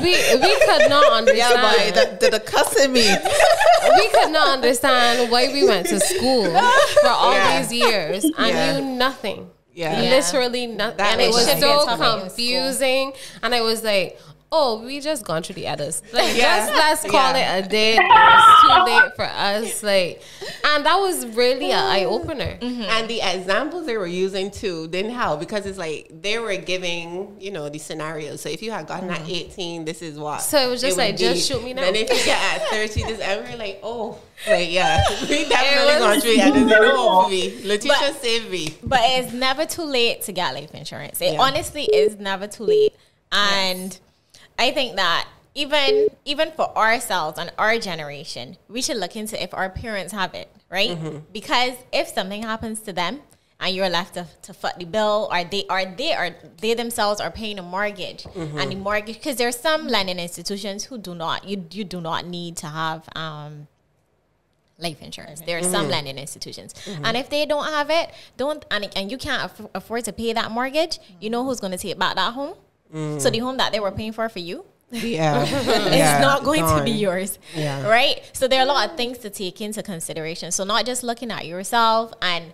we 0.03 0.12
we 0.40 0.61
could 0.66 0.88
not 0.90 1.26
Yeah, 1.34 1.51
boy, 1.53 1.68
understand. 1.68 2.20
the, 2.20 2.26
the, 2.26 2.30
the 2.38 2.40
cussing 2.40 2.92
me. 2.92 3.03
we 3.98 4.09
could 4.09 4.30
not 4.32 4.48
understand 4.48 5.30
why 5.30 5.48
we 5.53 5.66
went 5.66 5.86
to 5.88 6.01
school 6.01 6.44
for 7.03 7.09
all 7.09 7.32
Yeah. 7.32 7.61
these 7.62 7.72
years 7.72 8.24
and 8.24 8.34
Yeah. 8.48 8.78
knew 8.80 8.96
nothing. 8.96 9.51
Yeah. 9.72 10.01
Literally 10.01 10.66
nothing. 10.66 10.96
That 10.98 11.12
and 11.12 11.20
it 11.20 11.28
was 11.28 11.44
so 11.46 11.53
Should 11.53 11.61
be 11.61 11.66
a 11.66 11.68
topic 11.68 12.14
in 12.14 12.20
confusing. 12.20 13.12
And 13.42 13.55
I 13.55 13.61
was 13.62 13.82
like, 13.84 14.18
oh, 14.53 14.82
we 14.84 15.01
just 15.01 15.24
gone 15.24 15.42
through 15.42 15.55
the 15.55 15.68
others. 15.68 16.03
Like, 16.12 16.36
Yeah. 16.36 16.66
just 16.66 16.74
let's 16.74 17.03
call 17.03 17.32
Yeah. 17.34 17.57
it 17.59 17.66
a 17.66 17.68
day. 17.68 17.96
It's 18.01 18.61
too 18.62 18.82
late 18.84 19.14
for 19.14 19.24
us. 19.24 19.82
Like, 19.82 20.22
and 20.64 20.84
that 20.84 20.96
was 20.96 21.24
really 21.36 21.70
an 21.70 21.78
eye 21.84 22.05
opener. 22.05 22.59
Mm-hmm. 22.61 22.82
And 22.82 23.09
the 23.09 23.20
examples 23.22 23.86
they 23.86 23.96
were 23.96 24.07
using 24.09 24.51
too 24.51 24.88
didn't 24.88 25.12
help 25.12 25.38
because 25.40 25.66
it's 25.66 25.78
like 25.78 26.11
they 26.11 26.38
were 26.38 26.57
giving, 26.57 27.36
you 27.38 27.53
know, 27.53 27.68
the 27.68 27.78
scenarios. 27.78 28.40
So 28.40 28.48
if 28.48 28.61
you 28.62 28.72
had 28.72 28.86
gotten 28.88 29.09
at 29.11 29.20
mm-hmm. 29.20 29.51
18, 29.51 29.84
this 29.84 30.03
is 30.03 30.18
what. 30.18 30.42
So 30.42 30.59
it 30.59 30.68
was 30.68 30.80
just 30.80 30.96
would 30.96 31.05
like, 31.05 31.16
just 31.16 31.46
shoot 31.46 31.62
me 31.62 31.72
now. 31.72 31.84
And 31.84 31.96
if 31.96 32.11
you 32.11 32.24
get 32.24 32.62
at 32.62 32.68
30, 32.68 33.03
this, 33.05 33.20
and 33.20 33.48
we're 33.48 33.57
like, 33.57 33.78
oh, 33.84 34.18
like, 34.48 34.70
yeah, 34.72 35.01
we 35.22 35.48
definitely 35.48 35.98
gone 36.01 36.20
through 36.20 36.30
it. 36.32 36.40
And 36.40 36.57
it's 36.57 36.70
like, 36.70 36.80
oh, 36.82 37.28
me. 37.28 37.61
Letitia 37.64 37.94
But- 38.01 38.20
saved 38.20 38.51
me. 38.51 38.74
But 38.82 39.01
it's 39.05 39.32
never 39.32 39.64
too 39.64 39.84
late 39.84 40.22
to 40.22 40.32
get 40.32 40.55
life 40.55 40.74
insurance. 40.74 41.20
It 41.20 41.34
Yeah. 41.34 41.40
honestly 41.40 41.84
is 41.84 42.18
never 42.18 42.48
too 42.48 42.64
late. 42.64 42.94
And 43.32 43.96
I 44.61 44.72
think 44.72 44.96
that 44.96 45.26
even 45.54 46.08
even 46.24 46.52
for 46.52 46.76
ourselves 46.76 47.38
and 47.38 47.50
our 47.58 47.78
generation, 47.78 48.58
we 48.68 48.82
should 48.82 48.98
look 48.98 49.16
into 49.16 49.42
if 49.42 49.54
our 49.54 49.70
parents 49.70 50.12
have 50.12 50.34
it, 50.34 50.48
right? 50.70 50.90
Mm-hmm. 50.90 51.18
Because 51.32 51.74
if 51.92 52.08
something 52.08 52.42
happens 52.42 52.80
to 52.80 52.92
them 52.92 53.20
and 53.58 53.74
you're 53.74 53.88
left 53.88 54.14
to, 54.14 54.26
to 54.42 54.52
foot 54.52 54.74
the 54.78 54.84
bill 54.84 55.28
or 55.32 55.42
they 55.44 55.64
are 55.68 55.86
they 55.86 56.12
are 56.12 56.30
they 56.61 56.74
themselves 56.74 57.20
are 57.20 57.30
paying 57.30 57.58
a 57.58 57.62
mortgage 57.62 58.24
mm-hmm. 58.24 58.58
and 58.58 58.70
the 58.70 58.76
mortgage 58.76 59.16
because 59.16 59.36
there's 59.36 59.58
some 59.58 59.88
lending 59.88 60.18
institutions 60.18 60.84
who 60.84 60.98
do 60.98 61.14
not 61.14 61.48
you 61.48 61.64
you 61.72 61.82
do 61.82 62.00
not 62.00 62.26
need 62.26 62.56
to 62.58 62.66
have 62.66 63.08
um 63.16 63.66
life 64.78 65.02
insurance. 65.02 65.40
There 65.42 65.58
are 65.58 65.62
some 65.62 65.82
mm-hmm. 65.82 65.90
lending 65.90 66.18
institutions, 66.18 66.74
and 67.04 67.16
if 67.16 67.28
they 67.28 67.44
don't 67.44 67.66
have 67.66 67.90
it, 67.90 68.11
don't 68.36 68.64
and, 68.70 68.88
and 68.96 69.11
you 69.11 69.18
can't 69.18 69.44
aff- 69.44 69.70
afford 69.74 70.04
to 70.04 70.12
pay 70.12 70.32
that 70.32 70.50
mortgage. 70.50 70.98
You 71.20 71.30
know 71.30 71.44
who's 71.44 71.61
going 71.61 71.72
to 71.72 71.78
take 71.78 71.98
back 71.98 72.14
that 72.16 72.34
home? 72.34 72.54
So 72.93 73.30
the 73.30 73.38
home 73.38 73.57
that 73.59 73.72
they 73.72 73.80
were 73.80 73.93
paying 73.93 74.12
for 74.12 74.28
for 74.28 74.41
you, 74.41 74.64
Yeah. 74.91 75.45
it's 75.49 76.20
not 76.20 76.43
going 76.45 76.64
to 76.66 76.82
be 76.84 76.91
yours, 76.91 77.38
Yeah. 77.55 77.88
right? 77.88 78.28
So 78.32 78.49
there 78.49 78.61
are 78.61 78.64
a 78.64 78.68
lot 78.68 78.91
of 78.91 78.97
things 78.97 79.18
to 79.18 79.30
take 79.30 79.61
into 79.61 79.82
consideration. 79.82 80.51
So 80.53 80.64
not 80.64 80.86
just 80.86 81.03
looking 81.03 81.30
at 81.30 81.47
yourself 81.47 82.12
and. 82.22 82.53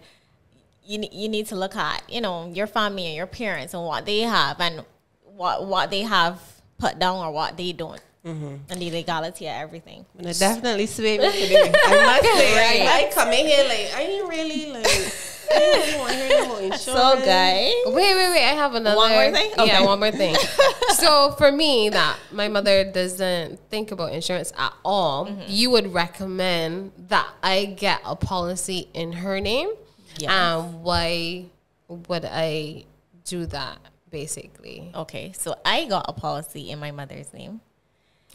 You, 0.89 1.03
you 1.11 1.29
need 1.29 1.49
to 1.49 1.57
look 1.57 1.75
at 1.75 2.05
you 2.09 2.21
know 2.21 2.47
your 2.55 2.69
family 2.69 3.07
and 3.07 3.17
your 3.17 3.27
parents 3.27 3.75
and 3.75 3.83
what 3.83 4.07
they 4.07 4.21
have 4.21 4.61
and 4.61 4.85
what 5.25 5.67
what 5.67 5.91
they 5.91 6.03
have 6.03 6.41
put 6.79 7.01
down 7.01 7.17
or 7.27 7.33
what 7.33 7.57
they 7.57 7.73
don't 7.73 8.01
mm-hmm. 8.27 8.57
and 8.69 8.81
the 8.83 8.91
legality 8.91 9.47
of 9.47 9.53
everything. 9.55 10.05
And 10.19 10.27
it 10.27 10.39
definitely 10.39 10.87
swayed 10.87 11.21
me 11.21 11.31
today. 11.33 11.73
I 11.75 12.07
must 12.07 12.23
say, 12.25 12.87
I, 12.87 13.07
I 13.07 13.11
come 13.13 13.33
in 13.33 13.47
here 13.47 13.65
like, 13.65 13.95
I 13.95 14.03
ain't 14.03 14.29
really 14.29 14.73
like, 14.73 15.15
I 15.51 15.55
ain't 15.55 15.87
really 15.87 15.99
want 15.99 16.11
to 16.13 16.17
hear 16.19 16.45
about 16.45 16.63
insurance. 16.63 16.83
So, 16.85 17.17
guys. 17.25 17.73
Wait, 17.87 17.95
wait, 18.15 18.31
wait. 18.31 18.45
I 18.45 18.55
have 18.55 18.75
another. 18.75 18.97
One 18.97 19.11
more 19.13 19.31
thing? 19.33 19.53
Yeah, 19.67 19.83
one 19.85 19.99
more 20.01 20.11
thing. 20.11 20.37
so 20.95 21.33
for 21.39 21.51
me, 21.53 21.89
that 21.91 22.17
my 22.33 22.49
mother 22.49 22.85
doesn't 22.91 23.59
think 23.71 23.91
about 23.93 24.13
insurance 24.13 24.53
at 24.59 24.73
all, 24.85 25.27
Mm-hmm. 25.27 25.43
you 25.49 25.71
would 25.71 25.93
recommend 25.95 26.93
that 27.09 27.29
I 27.43 27.65
get 27.67 28.01
a 28.05 28.17
policy 28.17 28.89
in 28.95 29.13
her 29.13 29.41
name. 29.41 29.71
Yes. 30.19 30.31
And 30.31 30.83
why 30.83 31.47
would 31.89 32.25
I 32.25 32.85
do 33.25 33.47
that, 33.47 33.79
basically? 34.11 34.91
Okay, 34.95 35.33
so 35.37 35.55
I 35.65 35.85
got 35.87 36.07
a 36.09 36.13
policy 36.13 36.71
in 36.71 36.79
my 36.79 36.91
mother's 36.91 37.33
name. 37.33 37.61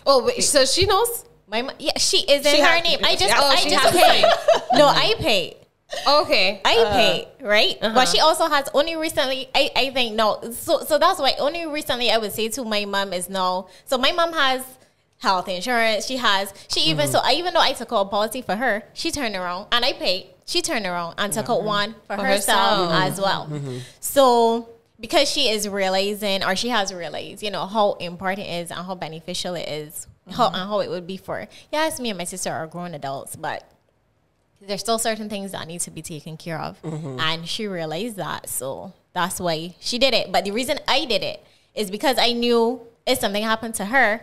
Oh, 0.06 0.24
wait, 0.26 0.44
so 0.44 0.66
she 0.66 0.86
knows? 0.86 1.26
My 1.48 1.62
mo- 1.64 1.74
yeah, 1.80 1.98
she 1.98 2.18
is 2.20 2.46
in 2.46 2.56
She 2.56 2.62
her 2.62 2.66
has- 2.68 2.84
name. 2.84 3.00
I 3.04 3.16
just 3.16 3.28
Yeah, 3.28 3.40
I 3.42 3.56
just 3.56 3.76
has 3.76 3.92
to 3.92 3.98
paid. 3.98 4.78
no, 4.80 4.88
I 4.88 5.16
paid. 5.20 5.56
Okay. 6.08 6.62
I 6.66 6.78
Uh, 6.78 6.92
paid, 6.94 7.28
right? 7.42 7.78
uh-huh. 7.82 7.94
But 7.94 8.08
she 8.08 8.20
also 8.20 8.48
has 8.48 8.70
only 8.74 8.96
recently. 8.96 9.50
I, 9.54 9.72
I 9.76 9.90
think 9.92 10.16
no. 10.16 10.40
So 10.52 10.82
so 10.82 10.98
that's 10.98 11.20
why 11.20 11.34
only 11.40 11.66
recently 11.66 12.10
I 12.12 12.18
would 12.18 12.32
say 12.32 12.50
to 12.50 12.64
my 12.64 12.86
mom 12.86 13.14
is 13.14 13.30
no. 13.30 13.68
So 13.86 13.98
my 13.98 14.12
mom 14.12 14.34
has 14.34 14.64
health 15.20 15.48
insurance. 15.50 16.06
She 16.06 16.18
has. 16.18 16.54
She 16.70 16.82
even 16.90 17.06
Mm-hmm. 17.06 17.12
so. 17.14 17.20
I 17.24 17.34
even 17.34 17.54
though 17.54 17.60
I 17.62 17.74
took 17.74 17.92
out 17.92 18.02
a 18.02 18.06
policy 18.10 18.42
for 18.42 18.56
her, 18.56 18.84
she 18.94 19.12
turned 19.12 19.36
around 19.36 19.68
and 19.72 19.84
I 19.84 19.94
paid. 19.94 20.28
She 20.46 20.62
turned 20.62 20.86
around 20.86 21.16
and 21.18 21.32
took 21.32 21.50
out 21.50 21.64
one 21.64 21.96
for, 22.08 22.18
For 22.18 22.24
herself, 22.26 22.90
herself. 22.92 23.04
as 23.12 23.22
well. 23.22 23.48
Mm-hmm. 23.50 23.78
So 24.00 24.70
because 25.00 25.30
she 25.30 25.50
is 25.50 25.68
realizing 25.68 26.44
or 26.44 26.56
she 26.56 26.70
has 26.70 26.94
realized, 26.94 27.42
you 27.42 27.50
know, 27.52 27.66
how 27.66 27.94
important 27.94 28.48
it 28.48 28.52
is 28.52 28.72
and 28.72 28.80
how 28.86 28.96
beneficial 28.96 29.56
it 29.56 29.68
is, 29.68 30.08
how 30.32 30.48
Mm-hmm. 30.48 30.56
and 30.56 30.70
how 30.70 30.80
it 30.82 30.90
would 30.90 31.08
be 31.08 31.18
for 31.18 31.48
yes, 31.72 32.00
me 32.00 32.10
and 32.10 32.18
my 32.18 32.24
sister 32.26 32.52
are 32.52 32.68
grown 32.68 32.94
adults, 32.94 33.36
but 33.36 33.64
there's 34.62 34.82
still 34.82 35.00
certain 35.00 35.30
things 35.30 35.52
that 35.52 35.68
need 35.68 35.82
to 35.82 35.92
be 35.92 36.02
taken 36.02 36.38
care 36.38 36.60
of. 36.60 36.82
Mm-hmm. 36.82 37.20
And 37.20 37.48
she 37.48 37.68
realized 37.68 38.16
that. 38.18 38.48
So 38.50 38.94
that's 39.14 39.40
why 39.40 39.76
she 39.80 39.98
did 39.98 40.14
it. 40.14 40.32
But 40.32 40.46
the 40.46 40.52
reason 40.52 40.80
I 40.88 41.06
did 41.06 41.24
it 41.24 41.44
is 41.74 41.90
because 41.90 42.18
I 42.20 42.34
knew 42.34 42.82
if 43.06 43.20
something 43.20 43.44
happened 43.44 43.76
to 43.76 43.86
her, 43.86 44.22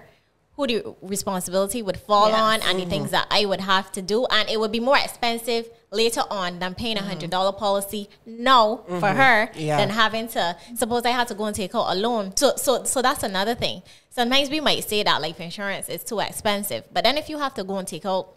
who 0.59 0.67
the 0.67 0.95
responsibility 1.03 1.83
would 1.83 1.97
fall 1.97 2.31
Yes. 2.31 2.41
on 2.41 2.63
and 2.63 2.81
the 2.81 2.87
things 2.87 3.07
mm-hmm. 3.07 3.13
that 3.13 3.29
I 3.31 3.45
would 3.45 3.61
have 3.61 3.93
to 3.93 4.03
do. 4.03 4.27
And 4.27 4.51
it 4.51 4.59
would 4.59 4.73
be 4.73 4.81
more 4.81 4.99
expensive 4.99 5.71
later 5.93 6.23
on 6.31 6.59
than 6.59 6.75
paying 6.75 6.97
a 6.97 7.01
mm-hmm. 7.01 7.09
hundred 7.09 7.31
dollar 7.31 7.53
policy 7.53 8.09
now 8.27 8.83
for 8.89 8.95
mm-hmm. 8.95 9.17
her 9.17 9.51
Yeah. 9.55 9.77
than 9.77 9.91
having 9.91 10.27
to 10.29 10.57
suppose 10.75 11.05
I 11.05 11.11
had 11.11 11.29
to 11.29 11.35
go 11.35 11.45
and 11.45 11.55
take 11.55 11.77
out 11.77 11.87
a 11.93 11.95
loan. 11.95 12.37
So 12.37 12.57
so 12.57 12.83
so 12.83 13.01
that's 13.03 13.23
another 13.23 13.55
thing. 13.55 13.83
Sometimes 14.11 14.51
we 14.51 14.59
might 14.59 14.83
say 14.83 15.05
that 15.05 15.23
life 15.23 15.41
insurance 15.41 15.89
is 15.89 16.03
too 16.03 16.19
expensive. 16.19 16.83
But 16.93 17.05
then 17.05 17.17
if 17.19 17.29
you 17.31 17.39
have 17.39 17.55
to 17.55 17.63
go 17.63 17.79
and 17.79 17.87
take 17.87 18.05
out 18.05 18.35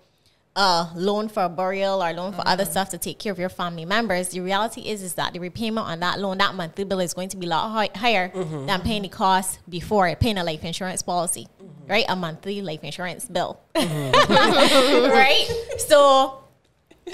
a 0.55 0.89
loan 0.95 1.29
for 1.29 1.43
a 1.43 1.49
burial 1.49 2.03
or 2.03 2.11
loan 2.11 2.33
for 2.33 2.45
other 2.45 2.63
mm-hmm. 2.63 2.71
stuff 2.71 2.89
to 2.89 2.97
take 2.97 3.19
care 3.19 3.31
of 3.31 3.39
your 3.39 3.49
family 3.49 3.85
members, 3.85 4.29
the 4.29 4.41
reality 4.41 4.81
is 4.81 5.01
is 5.01 5.13
that 5.13 5.33
the 5.33 5.39
repayment 5.39 5.87
on 5.87 5.99
that 6.01 6.19
loan, 6.19 6.37
that 6.39 6.53
monthly 6.55 6.83
bill 6.83 6.99
is 6.99 7.13
going 7.13 7.29
to 7.29 7.37
be 7.37 7.45
a 7.45 7.49
lot 7.49 7.71
hi- 7.71 7.89
higher 7.97 8.29
mm-hmm. 8.29 8.65
than 8.65 8.81
paying 8.81 9.03
the 9.03 9.07
cost 9.07 9.59
before 9.69 10.13
paying 10.15 10.37
a 10.37 10.43
life 10.43 10.63
insurance 10.63 11.01
policy, 11.01 11.47
mm-hmm. 11.61 11.87
right? 11.89 12.05
A 12.09 12.15
monthly 12.15 12.61
life 12.61 12.83
insurance 12.83 13.25
bill, 13.25 13.61
right? 13.75 15.47
So 15.87 16.43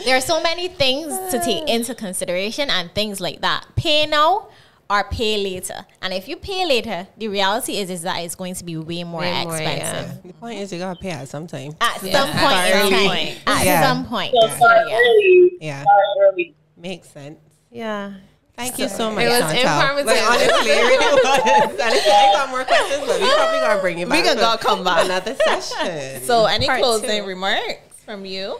there 0.05 0.17
are 0.17 0.21
so 0.21 0.41
many 0.41 0.67
things 0.67 1.13
to 1.31 1.39
take 1.43 1.69
into 1.69 1.93
consideration 1.93 2.69
and 2.69 2.91
things 2.93 3.21
like 3.21 3.41
that. 3.41 3.65
Pay 3.75 4.07
now 4.07 4.47
or 4.89 5.03
pay 5.05 5.37
later. 5.43 5.85
And 6.01 6.13
if 6.13 6.27
you 6.27 6.37
pay 6.37 6.65
later, 6.65 7.07
the 7.17 7.27
reality 7.27 7.77
is 7.77 7.89
is 7.89 8.01
that 8.03 8.17
it's 8.19 8.35
going 8.35 8.55
to 8.55 8.63
be 8.63 8.77
way 8.77 9.03
more 9.03 9.21
Way 9.21 9.43
more, 9.43 9.55
expensive. 9.57 10.15
yeah. 10.23 10.31
The 10.31 10.33
point 10.33 10.59
is, 10.59 10.71
you 10.71 10.79
gotta 10.79 10.99
pay 10.99 11.11
at 11.11 11.27
some 11.27 11.45
time. 11.47 11.73
At 11.81 12.01
Yeah, 12.03 12.19
some 12.21 12.29
at 12.29 12.81
point 12.81 12.93
some 12.93 13.07
point. 13.07 13.39
At 13.47 13.65
Yeah. 13.65 13.81
some 13.83 14.05
point. 14.05 14.33
So 14.33 14.47
So, 14.47 14.55
start 14.55 14.87
yeah. 14.89 14.95
early. 14.97 15.51
Yeah. 15.61 15.83
Early. 16.31 16.55
Makes 16.77 17.09
sense. 17.09 17.39
Yeah. 17.71 18.13
Thank 18.55 18.79
you 18.79 18.87
so 18.89 19.11
much, 19.11 19.23
It 19.25 19.27
was 19.29 19.41
Shontelle. 19.43 19.59
informative. 19.59 20.05
Like, 20.07 20.23
honestly, 20.23 20.71
it 20.71 20.81
really 20.81 21.15
was. 21.23 21.79
And 21.79 21.93
if 21.93 22.07
I 22.07 22.31
got 22.33 22.49
more 22.49 22.63
questions, 22.63 23.03
but 23.05 23.21
we 23.21 23.27
probably 23.27 23.59
gotta 23.59 23.81
bring 23.81 23.99
you 23.99 24.05
back. 24.07 24.17
We 24.17 24.23
can 24.23 24.35
for 24.37 24.41
go 24.41 24.57
come 24.57 24.83
back. 24.83 25.05
Another 25.05 25.35
session. 25.35 26.23
So, 26.23 26.45
any 26.45 26.65
Part 26.65 26.79
closing 26.79 27.21
two. 27.21 27.27
remarks 27.27 28.01
from 28.05 28.25
you? 28.25 28.57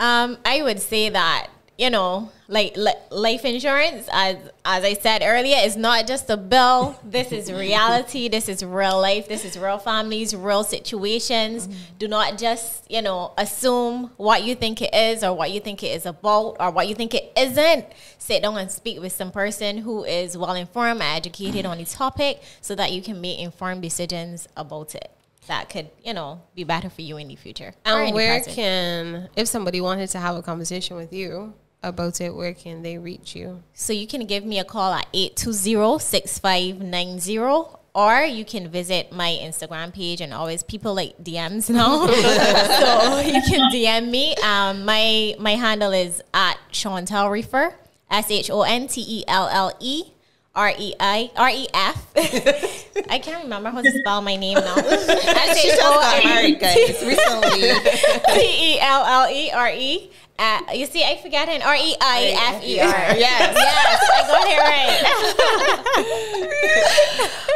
Um, 0.00 0.38
I 0.44 0.62
would 0.62 0.80
say 0.80 1.10
that 1.10 1.48
you 1.78 1.90
know, 1.90 2.32
like 2.48 2.76
life 3.10 3.44
insurance, 3.44 4.08
as 4.12 4.36
as 4.64 4.82
I 4.82 4.94
said 4.94 5.22
earlier, 5.22 5.58
is 5.62 5.76
not 5.76 6.08
just 6.08 6.28
a 6.28 6.36
bill. 6.36 6.98
This 7.04 7.30
is 7.30 7.52
reality. 7.52 8.28
This 8.28 8.48
is 8.48 8.64
real 8.64 9.00
life. 9.00 9.28
This 9.28 9.44
is 9.44 9.56
real 9.56 9.78
families, 9.78 10.34
real 10.34 10.64
situations. 10.64 11.68
Do 11.98 12.08
not 12.08 12.36
just 12.36 12.90
you 12.90 13.00
know 13.00 13.32
assume 13.38 14.10
what 14.16 14.42
you 14.42 14.56
think 14.56 14.82
it 14.82 14.92
is 14.92 15.22
or 15.22 15.34
what 15.34 15.52
you 15.52 15.60
think 15.60 15.84
it 15.84 15.88
is 15.88 16.04
about 16.04 16.56
or 16.58 16.72
what 16.72 16.88
you 16.88 16.96
think 16.96 17.14
it 17.14 17.32
isn't. 17.38 17.86
Sit 18.18 18.42
down 18.42 18.58
and 18.58 18.70
speak 18.70 19.00
with 19.00 19.12
some 19.12 19.30
person 19.30 19.78
who 19.78 20.02
is 20.02 20.36
well 20.36 20.54
informed 20.54 21.00
and 21.00 21.16
educated 21.16 21.64
on 21.64 21.78
the 21.78 21.84
topic, 21.84 22.42
so 22.60 22.74
that 22.74 22.90
you 22.90 23.00
can 23.02 23.20
make 23.20 23.38
informed 23.38 23.82
decisions 23.82 24.48
about 24.56 24.96
it. 24.96 25.12
That 25.46 25.70
could 25.70 25.90
you 26.04 26.12
know 26.12 26.42
be 26.56 26.64
better 26.64 26.90
for 26.90 27.02
you 27.02 27.18
in 27.18 27.28
the 27.28 27.36
future. 27.36 27.72
And 27.84 28.12
where 28.12 28.38
present. 28.38 28.56
can, 28.56 29.28
if 29.36 29.46
somebody 29.46 29.80
wanted 29.80 30.08
to 30.08 30.18
have 30.18 30.34
a 30.34 30.42
conversation 30.42 30.96
with 30.96 31.12
you, 31.12 31.54
about 31.82 32.20
it, 32.20 32.34
where 32.34 32.52
can 32.54 32.82
they 32.82 32.98
reach 32.98 33.36
you? 33.36 33.62
So 33.72 33.92
you 33.92 34.06
can 34.06 34.26
give 34.26 34.44
me 34.44 34.58
a 34.58 34.64
call 34.64 34.92
at 34.92 35.10
820-6590 35.12 37.78
or 37.94 38.20
you 38.22 38.44
can 38.44 38.68
visit 38.68 39.10
my 39.12 39.38
Instagram 39.42 39.92
page 39.92 40.20
and 40.20 40.32
always 40.32 40.62
people 40.62 40.94
like 40.94 41.18
DMs 41.18 41.68
now. 41.70 42.06
so 42.06 43.18
you 43.20 43.42
can 43.42 43.72
DM 43.72 44.08
me. 44.10 44.36
Um, 44.36 44.84
my 44.84 45.34
my 45.38 45.56
handle 45.56 45.92
is 45.92 46.22
at 46.32 46.58
Shontelle 46.72 47.28
Reifer. 47.30 47.74
S 48.10 48.30
H 48.30 48.50
O 48.50 48.62
N 48.62 48.88
T 48.88 49.04
E 49.06 49.22
L 49.26 49.48
L 49.48 49.76
E 49.80 50.04
R 50.54 50.72
E 50.76 50.94
I 50.98 51.30
R 51.36 51.50
E 51.50 51.68
F. 51.72 52.06
I 53.10 53.18
can't 53.20 53.44
remember 53.44 53.70
how 53.70 53.80
to 53.80 53.90
spell 53.90 54.20
my 54.22 54.36
name 54.36 54.54
now. 54.54 54.74
S 54.76 55.58
She 55.62 55.68
just 55.68 55.80
got 55.80 56.24
married, 56.24 56.58
guys, 56.58 56.76
recently. 57.04 57.60
T 58.34 58.74
E 58.74 58.80
L 58.80 59.04
L 59.04 59.30
E 59.30 59.50
R 59.50 59.70
E. 59.70 60.10
Uh, 60.38 60.60
you 60.72 60.86
see, 60.86 61.02
I 61.04 61.16
forgot 61.20 61.48
an 61.48 61.62
R 61.62 61.74
E 61.74 61.96
I 62.00 62.54
F 62.54 62.64
E 62.64 62.80
R. 62.80 62.88
Yes. 62.88 63.56
Yes, 63.56 64.00
I 64.14 64.26
got 64.28 64.46
it 64.48 64.58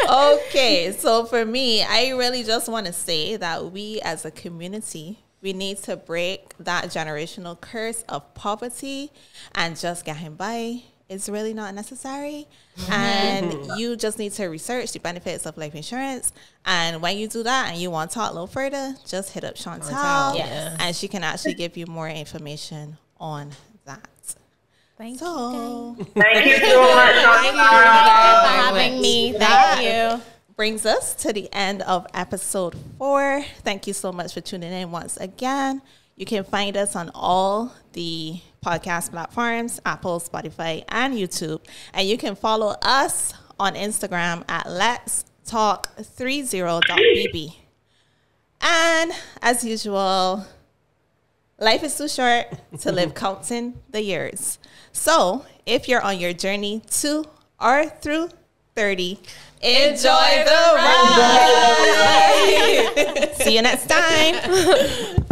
right. 0.09 0.47
okay, 0.49 0.93
so 0.93 1.25
for 1.25 1.45
me, 1.45 1.83
I 1.83 2.11
really 2.11 2.43
just 2.45 2.69
want 2.69 2.87
to 2.87 2.93
say 2.93 3.37
that 3.37 3.73
we 3.73 4.01
as 4.03 4.25
a 4.25 4.31
community, 4.31 5.21
we 5.41 5.53
need 5.53 5.79
to 5.79 5.97
break 5.97 6.55
that 6.59 6.87
generational 6.87 7.61
curse 7.61 8.03
of 8.09 8.33
poverty 8.35 9.11
and 9.55 9.79
just 9.79 10.05
getting 10.05 10.35
by. 10.35 10.83
It's 11.13 11.29
really 11.29 11.55
not 11.55 11.75
necessary. 11.75 12.47
Mm-hmm. 12.79 12.93
And 12.93 13.79
you 13.79 13.97
just 13.97 14.19
need 14.19 14.33
to 14.33 14.47
research 14.47 14.93
the 14.93 15.01
benefits 15.01 15.47
of 15.47 15.57
life 15.57 15.75
insurance. 15.75 16.33
And 16.65 17.03
when 17.03 17.19
you 17.19 17.29
do 17.29 17.43
that 17.43 17.71
and 17.71 17.81
you 17.81 17.91
want 17.91 18.11
to 18.11 18.15
talk 18.15 18.31
a 18.31 18.33
little 18.33 18.47
further, 18.47 18.95
just 19.07 19.33
hit 19.33 19.45
up 19.45 19.55
Shontelle. 19.57 19.91
Shontelle, 19.91 20.37
yes. 20.37 20.77
And 20.81 20.97
she 20.97 21.09
can 21.09 21.23
actually 21.23 21.55
give 21.55 21.77
you 21.77 21.87
more 21.87 22.09
information 22.09 22.97
on 23.21 23.51
that. 23.85 24.09
Thank 24.99 25.21
you 25.21 25.97
Thank 26.15 26.47
you 26.47 26.57
so 26.59 26.83
much, 26.95 27.15
Shontelle. 27.17 27.53
for 27.53 28.49
having 28.49 29.01
me. 29.01 29.33
Thank 29.33 30.17
you. 30.19 30.23
brings 30.57 30.87
us 30.87 31.15
to 31.17 31.33
the 31.33 31.49
end 31.53 31.83
of 31.83 32.07
episode 32.15 32.77
four. 32.99 33.45
Thank 33.65 33.87
you 33.87 33.93
so 33.93 34.13
much 34.13 34.33
for 34.35 34.41
tuning 34.41 34.73
in 34.73 34.91
once 34.91 35.17
again. 35.17 35.83
You 36.17 36.27
can 36.27 36.45
find 36.45 36.77
us 36.77 36.95
on 36.95 37.11
all 37.15 37.75
the 37.95 38.41
podcast 38.65 39.11
platforms 39.11 39.81
Apple, 39.85 40.21
Spotify, 40.21 40.85
and 40.89 41.15
YouTube. 41.15 41.61
And 41.93 42.09
you 42.09 42.17
can 42.17 42.35
follow 42.35 42.77
us 42.83 43.35
on 43.59 43.75
Instagram 43.75 44.45
at 44.49 44.71
Let's 44.71 45.25
Talk 45.45 45.95
30.bb. 45.97 47.57
And 48.61 49.13
as 49.43 49.65
usual, 49.65 50.47
life 51.59 51.83
is 51.83 51.97
too 51.99 52.09
short 52.09 52.47
to 52.81 52.93
live 52.93 53.15
counting 53.23 53.81
the 53.91 54.03
years. 54.03 54.59
So 54.93 55.45
if 55.67 55.89
you're 55.89 56.03
on 56.03 56.19
your 56.19 56.33
journey 56.33 56.83
to 57.01 57.25
or 57.61 57.87
through 57.87 58.29
30, 58.77 59.19
enjoy 59.61 60.45
the 60.45 60.73
ride. 60.77 62.21
See 63.35 63.57
you 63.57 63.63
next 63.63 63.89
time. 63.89 65.25